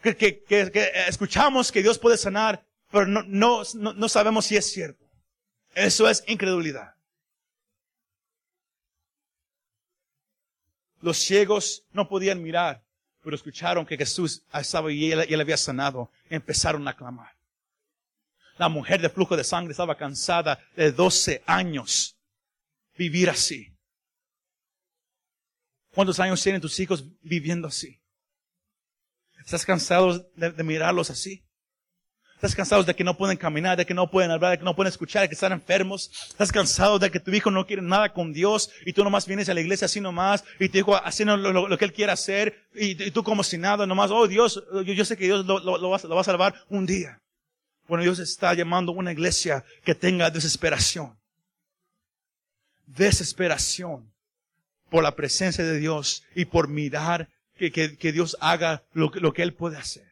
Que, 0.03 0.17
que, 0.17 0.43
que, 0.43 0.71
que 0.71 0.91
escuchamos 1.09 1.71
que 1.73 1.83
Dios 1.83 1.99
puede 1.99 2.17
sanar, 2.17 2.65
pero 2.91 3.07
no, 3.07 3.23
no, 3.23 3.63
no 3.75 4.09
sabemos 4.09 4.47
si 4.47 4.57
es 4.57 4.71
cierto. 4.71 5.05
Eso 5.75 6.09
es 6.09 6.23
incredulidad. 6.27 6.95
Los 11.01 11.19
ciegos 11.19 11.85
no 11.93 12.09
podían 12.09 12.43
mirar, 12.43 12.85
pero 13.23 13.35
escucharon 13.35 13.87
que 13.87 13.97
Jesús 13.97 14.43
estaba 14.53 14.93
y 14.93 15.11
él, 15.11 15.25
y 15.29 15.35
él 15.35 15.41
había 15.41 15.57
sanado. 15.57 16.11
Empezaron 16.29 16.87
a 16.87 16.95
clamar. 16.95 17.33
La 18.59 18.69
mujer 18.69 19.01
de 19.01 19.09
flujo 19.09 19.37
de 19.37 19.45
sangre 19.45 19.73
estaba 19.73 19.97
cansada 19.97 20.61
de 20.77 20.93
12 20.93 21.43
años 21.47 22.17
vivir 22.95 23.31
así? 23.31 23.73
¿Cuántos 25.95 26.19
años 26.21 26.43
tienen 26.43 26.61
tus 26.61 26.79
hijos 26.81 27.05
viviendo 27.21 27.69
así? 27.69 28.01
¿Estás 29.45 29.67
cansado 29.67 30.31
de, 30.37 30.63
mirarlos 30.63 31.11
así? 31.11 31.45
¿Estás 32.35 32.55
cansado 32.57 32.83
de 32.83 32.95
que 32.95 33.05
no 33.05 33.17
pueden 33.17 33.37
caminar, 33.37 33.77
de 33.77 33.87
que 33.87 33.95
no 33.95 34.11
pueden 34.11 34.31
hablar, 34.31 34.53
de 34.53 34.59
que 34.59 34.65
no 34.65 34.75
pueden 34.75 34.91
escuchar, 34.91 35.23
de 35.23 35.29
que 35.29 35.35
están 35.35 35.53
enfermos? 35.53 36.11
¿Estás 36.31 36.51
cansado 36.51 36.99
de 36.99 37.11
que 37.11 37.21
tu 37.21 37.31
hijo 37.31 37.51
no 37.51 37.67
quiere 37.67 37.83
nada 37.83 38.13
con 38.13 38.33
Dios 38.33 38.71
y 38.87 38.93
tú 38.93 39.05
nomás 39.05 39.27
vienes 39.27 39.49
a 39.49 39.55
la 39.55 39.61
iglesia 39.61 39.85
así 39.85 40.01
nomás 40.01 40.45
y 40.59 40.69
te 40.69 40.79
dijo 40.79 40.97
haciendo 40.97 41.37
lo, 41.37 41.79
que 41.79 41.85
él 41.85 41.93
quiere 41.93 42.13
hacer 42.13 42.67
y, 42.75 43.11
tú 43.11 43.23
como 43.23 43.45
si 43.45 43.59
nada 43.59 43.87
nomás, 43.87 44.11
oh 44.11 44.27
Dios, 44.27 44.65
yo, 44.85 45.05
sé 45.05 45.17
que 45.17 45.25
Dios 45.25 45.45
lo, 45.45 45.59
lo, 45.59 45.91
va, 45.91 45.99
lo 46.03 46.15
va 46.15 46.21
a 46.21 46.25
salvar 46.25 46.55
un 46.69 46.87
día. 46.87 47.19
Bueno, 47.87 48.03
Dios 48.03 48.19
está 48.19 48.55
llamando 48.55 48.93
a 48.93 48.97
una 48.97 49.13
iglesia 49.13 49.65
que 49.85 49.95
tenga 49.95 50.31
desesperación 50.31 51.22
desesperación 52.97 54.13
por 54.91 55.03
la 55.03 55.17
presencia 55.17 55.65
de 55.65 55.79
Dios 55.79 56.25
y 56.35 56.45
por 56.45 56.69
mirar 56.69 57.29
que, 57.57 57.73
que, 57.73 57.97
que 57.97 58.13
Dios 58.13 58.37
haga 58.41 58.85
lo, 58.93 59.11
lo, 59.15 59.33
que 59.33 59.43
Él 59.43 59.55
puede 59.55 59.77
hacer. 59.79 60.12